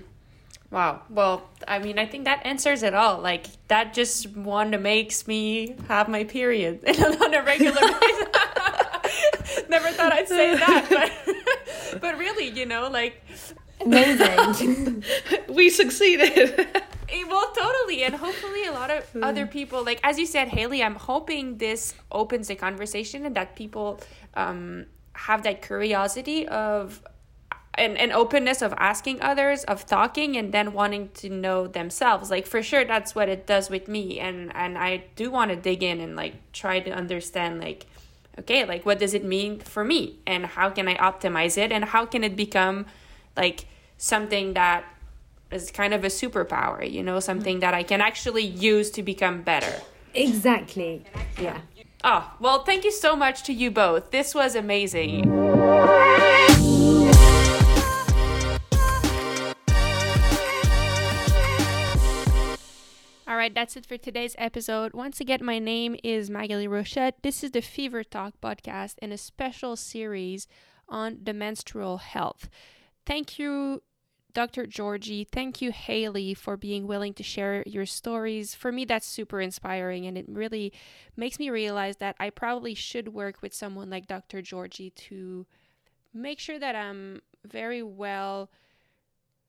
Wow. 0.69 1.01
Well 1.09 1.49
i 1.67 1.79
mean 1.79 1.99
i 1.99 2.05
think 2.05 2.25
that 2.25 2.45
answers 2.45 2.83
it 2.83 2.93
all. 2.93 3.19
Like 3.19 3.47
that 3.67 3.93
just 3.93 4.35
one 4.35 4.81
makes 4.81 5.27
me 5.27 5.75
have 5.87 6.07
my 6.07 6.23
period 6.23 6.83
on 7.21 7.33
a 7.33 7.43
regular 7.43 7.81
basis. 8.01 8.27
Never 9.69 9.89
thought 9.89 10.13
I'd 10.13 10.27
say 10.27 10.55
that, 10.55 10.87
but 10.89 12.01
but 12.01 12.17
really, 12.17 12.49
you 12.49 12.65
know, 12.65 12.89
like 12.89 13.21
Amazing. 13.85 15.03
we 15.49 15.69
succeeded. 15.69 16.67
Eh, 17.13 17.25
well, 17.27 17.51
totally, 17.51 18.03
and 18.03 18.15
hopefully 18.15 18.65
a 18.67 18.71
lot 18.71 18.89
of 18.89 19.03
other 19.21 19.45
people, 19.45 19.83
like 19.83 19.99
as 20.01 20.17
you 20.17 20.25
said, 20.25 20.47
Haley. 20.47 20.81
I'm 20.81 20.95
hoping 20.95 21.57
this 21.57 21.93
opens 22.09 22.49
a 22.49 22.55
conversation 22.55 23.25
and 23.25 23.35
that 23.35 23.53
people 23.57 23.99
um, 24.33 24.85
have 25.11 25.43
that 25.43 25.61
curiosity 25.61 26.47
of 26.47 27.03
and, 27.73 27.97
and 27.97 28.13
openness 28.13 28.61
of 28.61 28.73
asking 28.77 29.21
others, 29.21 29.65
of 29.65 29.85
talking, 29.85 30.37
and 30.37 30.53
then 30.53 30.71
wanting 30.71 31.09
to 31.15 31.29
know 31.29 31.67
themselves. 31.67 32.29
Like 32.31 32.47
for 32.47 32.63
sure, 32.63 32.85
that's 32.85 33.13
what 33.13 33.27
it 33.27 33.45
does 33.45 33.69
with 33.69 33.89
me, 33.89 34.17
and 34.17 34.55
and 34.55 34.77
I 34.77 35.03
do 35.17 35.29
want 35.29 35.51
to 35.51 35.57
dig 35.57 35.83
in 35.83 35.99
and 35.99 36.15
like 36.15 36.53
try 36.53 36.79
to 36.79 36.91
understand 36.91 37.59
like 37.59 37.87
okay 38.39 38.65
like 38.65 38.85
what 38.85 38.99
does 38.99 39.13
it 39.13 39.25
mean 39.25 39.59
for 39.59 39.83
me 39.83 40.19
and 40.25 40.45
how 40.45 40.69
can 40.69 40.87
i 40.87 40.95
optimize 40.95 41.57
it 41.57 41.69
and 41.69 41.83
how 41.83 42.05
can 42.05 42.23
it 42.23 42.35
become 42.35 42.85
like 43.41 43.65
something 43.97 44.53
that 44.53 44.85
is 45.51 45.71
kind 45.71 45.93
of 45.95 46.03
a 46.03 46.11
superpower 46.21 46.79
you 46.95 47.01
know 47.01 47.19
something 47.19 47.59
that 47.59 47.73
i 47.73 47.83
can 47.91 47.99
actually 47.99 48.45
use 48.45 48.91
to 48.91 49.01
become 49.01 49.41
better 49.41 49.75
exactly. 50.13 51.03
Yeah. 51.39 51.59
oh 52.03 52.23
well 52.39 52.63
thank 52.63 52.83
you 52.87 52.91
so 52.91 53.15
much 53.15 53.41
to 53.47 53.53
you 53.61 53.71
both 53.71 54.11
this 54.11 54.35
was 54.35 54.55
amazing 54.55 55.17
All 63.27 63.37
right, 63.37 63.55
that's 63.55 63.77
it 63.77 63.85
for 63.85 63.97
today's 63.97 64.35
episode. 64.37 64.93
Once 64.93 65.21
again, 65.21 65.39
my 65.41 65.57
name 65.57 65.95
is 66.03 66.29
Magali 66.29 66.67
Rochette. 66.67 67.13
This 67.23 67.45
is 67.45 67.51
the 67.51 67.61
Fever 67.61 68.03
Talk 68.03 68.33
podcast 68.43 68.95
and 69.01 69.13
a 69.13 69.17
special 69.17 69.77
series 69.77 70.47
on 70.89 71.19
the 71.23 71.33
menstrual 71.33 71.99
health. 71.99 72.49
Thank 73.05 73.39
you, 73.39 73.81
Dr. 74.33 74.65
Georgie. 74.65 75.23
Thank 75.23 75.61
you, 75.61 75.71
Haley, 75.71 76.33
for 76.33 76.55
being 76.57 76.87
willing 76.87 77.13
to 77.15 77.23
share 77.23 77.63
your 77.65 77.85
stories. 77.85 78.55
For 78.55 78.71
me, 78.71 78.85
that's 78.85 79.07
super 79.07 79.41
inspiring, 79.41 80.05
and 80.05 80.17
it 80.17 80.25
really 80.27 80.71
makes 81.15 81.39
me 81.39 81.49
realize 81.49 81.97
that 81.97 82.15
I 82.19 82.29
probably 82.29 82.73
should 82.73 83.09
work 83.09 83.41
with 83.41 83.53
someone 83.53 83.89
like 83.89 84.07
Dr. 84.07 84.41
Georgie 84.41 84.91
to 84.91 85.45
make 86.13 86.39
sure 86.39 86.59
that 86.59 86.75
I'm 86.75 87.21
very 87.45 87.83
well 87.83 88.49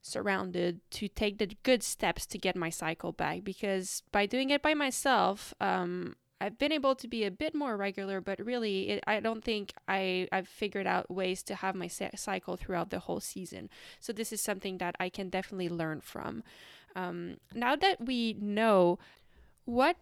surrounded 0.01 0.81
to 0.91 1.09
take 1.09 1.39
the 1.39 1.47
good 1.63 1.83
steps 1.83 2.27
to 2.27 2.39
get 2.39 2.57
my 2.57 2.71
cycle 2.71 3.13
back 3.13 3.45
because 3.45 4.03
by 4.11 4.27
doing 4.27 4.51
it 4.51 4.61
by 4.61 4.75
myself 4.75 5.55
um, 5.61 6.17
i've 6.43 6.59
been 6.59 6.73
able 6.73 6.95
to 6.95 7.07
be 7.07 7.25
a 7.25 7.31
bit 7.31 7.55
more 7.55 7.77
regular 7.77 8.21
but 8.21 8.45
really 8.45 8.91
it, 8.91 9.05
i 9.07 9.21
don't 9.21 9.45
think 9.45 9.73
I, 9.87 10.29
i've 10.33 10.49
figured 10.49 10.87
out 10.87 11.11
ways 11.11 11.43
to 11.45 11.55
have 11.55 11.75
my 11.75 11.87
cycle 11.87 12.57
throughout 12.57 12.91
the 12.91 13.01
whole 13.01 13.21
season. 13.21 13.71
So 14.01 14.13
this 14.13 14.33
is 14.33 14.41
something 14.41 14.79
that 14.79 14.97
i 14.99 15.09
can 15.09 15.29
definitely 15.29 15.69
learn 15.69 16.01
from. 16.01 16.43
Um, 16.95 17.37
now 17.55 17.77
that 17.77 18.05
we 18.05 18.37
know 18.41 18.99
what 19.65 19.97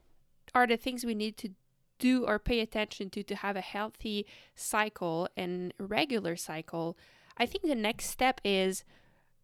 are 0.55 0.67
the 0.67 0.77
things 0.77 1.05
we 1.05 1.15
need 1.15 1.37
to 1.39 1.51
do 1.99 2.25
or 2.27 2.39
pay 2.39 2.61
attention 2.61 3.11
to 3.11 3.23
to 3.23 3.37
have 3.37 3.57
a 3.57 3.61
healthy 3.61 4.27
cycle 4.55 5.29
and 5.37 5.75
regular 5.79 6.35
cycle 6.35 6.97
i 7.37 7.45
think 7.45 7.63
the 7.63 7.75
next 7.75 8.07
step 8.07 8.41
is 8.43 8.85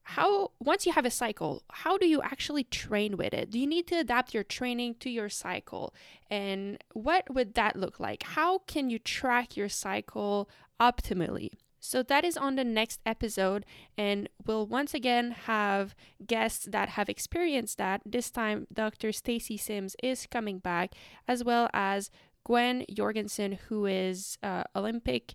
how 0.08 0.52
once 0.60 0.86
you 0.86 0.92
have 0.92 1.04
a 1.04 1.10
cycle 1.10 1.64
how 1.72 1.98
do 1.98 2.06
you 2.06 2.22
actually 2.22 2.62
train 2.62 3.16
with 3.16 3.34
it? 3.34 3.50
Do 3.50 3.58
you 3.58 3.66
need 3.66 3.88
to 3.88 3.96
adapt 3.96 4.32
your 4.32 4.44
training 4.44 4.94
to 5.00 5.10
your 5.10 5.28
cycle? 5.28 5.92
And 6.30 6.78
what 6.92 7.32
would 7.34 7.54
that 7.54 7.74
look 7.74 7.98
like? 7.98 8.22
How 8.22 8.58
can 8.68 8.88
you 8.88 9.00
track 9.00 9.56
your 9.56 9.68
cycle 9.68 10.48
optimally? 10.80 11.50
So 11.80 12.04
that 12.04 12.24
is 12.24 12.36
on 12.36 12.54
the 12.54 12.62
next 12.62 13.00
episode 13.04 13.66
and 13.98 14.28
we'll 14.46 14.66
once 14.66 14.94
again 14.94 15.32
have 15.46 15.96
guests 16.24 16.66
that 16.70 16.90
have 16.90 17.08
experienced 17.08 17.76
that. 17.78 18.02
This 18.06 18.30
time 18.30 18.68
dr 18.72 19.10
stacy 19.10 19.56
sims 19.56 19.96
is 20.04 20.26
coming 20.30 20.60
back 20.60 20.94
as 21.26 21.42
well 21.42 21.68
as 21.74 22.10
gwen 22.44 22.84
jorgensen 22.92 23.58
who 23.68 23.86
is 23.86 24.38
uh, 24.40 24.62
olympic 24.76 25.34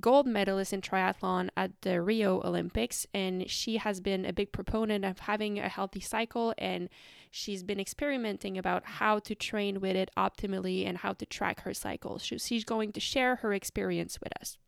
gold 0.00 0.26
medalist 0.26 0.72
in 0.72 0.80
triathlon 0.80 1.48
at 1.56 1.70
the 1.82 2.00
Rio 2.00 2.40
Olympics, 2.42 3.06
and 3.14 3.48
she 3.50 3.76
has 3.78 4.00
been 4.00 4.24
a 4.24 4.32
big 4.32 4.52
proponent 4.52 5.04
of 5.04 5.20
having 5.20 5.58
a 5.58 5.68
healthy 5.68 6.00
cycle 6.00 6.54
and 6.58 6.88
she's 7.30 7.62
been 7.62 7.80
experimenting 7.80 8.56
about 8.56 8.84
how 8.84 9.18
to 9.20 9.34
train 9.34 9.80
with 9.80 9.96
it 9.96 10.10
optimally 10.16 10.86
and 10.86 10.98
how 10.98 11.12
to 11.12 11.26
track 11.26 11.60
her 11.60 11.74
cycle. 11.74 12.18
So 12.18 12.38
she's 12.38 12.64
going 12.64 12.92
to 12.92 13.00
share 13.00 13.36
her 13.36 13.52
experience 13.52 14.18
with 14.20 14.32
us. 14.40 14.58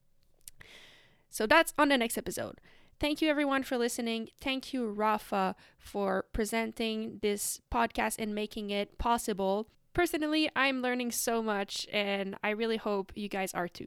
So 1.30 1.46
that's 1.46 1.72
on 1.78 1.88
the 1.88 1.98
next 1.98 2.18
episode. 2.18 2.60
Thank 2.98 3.22
you 3.22 3.30
everyone 3.30 3.62
for 3.62 3.78
listening. 3.78 4.28
Thank 4.40 4.74
you, 4.74 4.94
Rapha, 4.94 5.54
for 5.78 6.26
presenting 6.34 7.18
this 7.22 7.60
podcast 7.72 8.16
and 8.18 8.34
making 8.34 8.70
it 8.70 8.98
possible. 8.98 9.68
Personally, 9.94 10.50
I'm 10.54 10.82
learning 10.82 11.12
so 11.12 11.42
much, 11.42 11.86
and 11.92 12.36
I 12.44 12.50
really 12.50 12.76
hope 12.76 13.12
you 13.14 13.28
guys 13.28 13.54
are 13.54 13.68
too. 13.68 13.86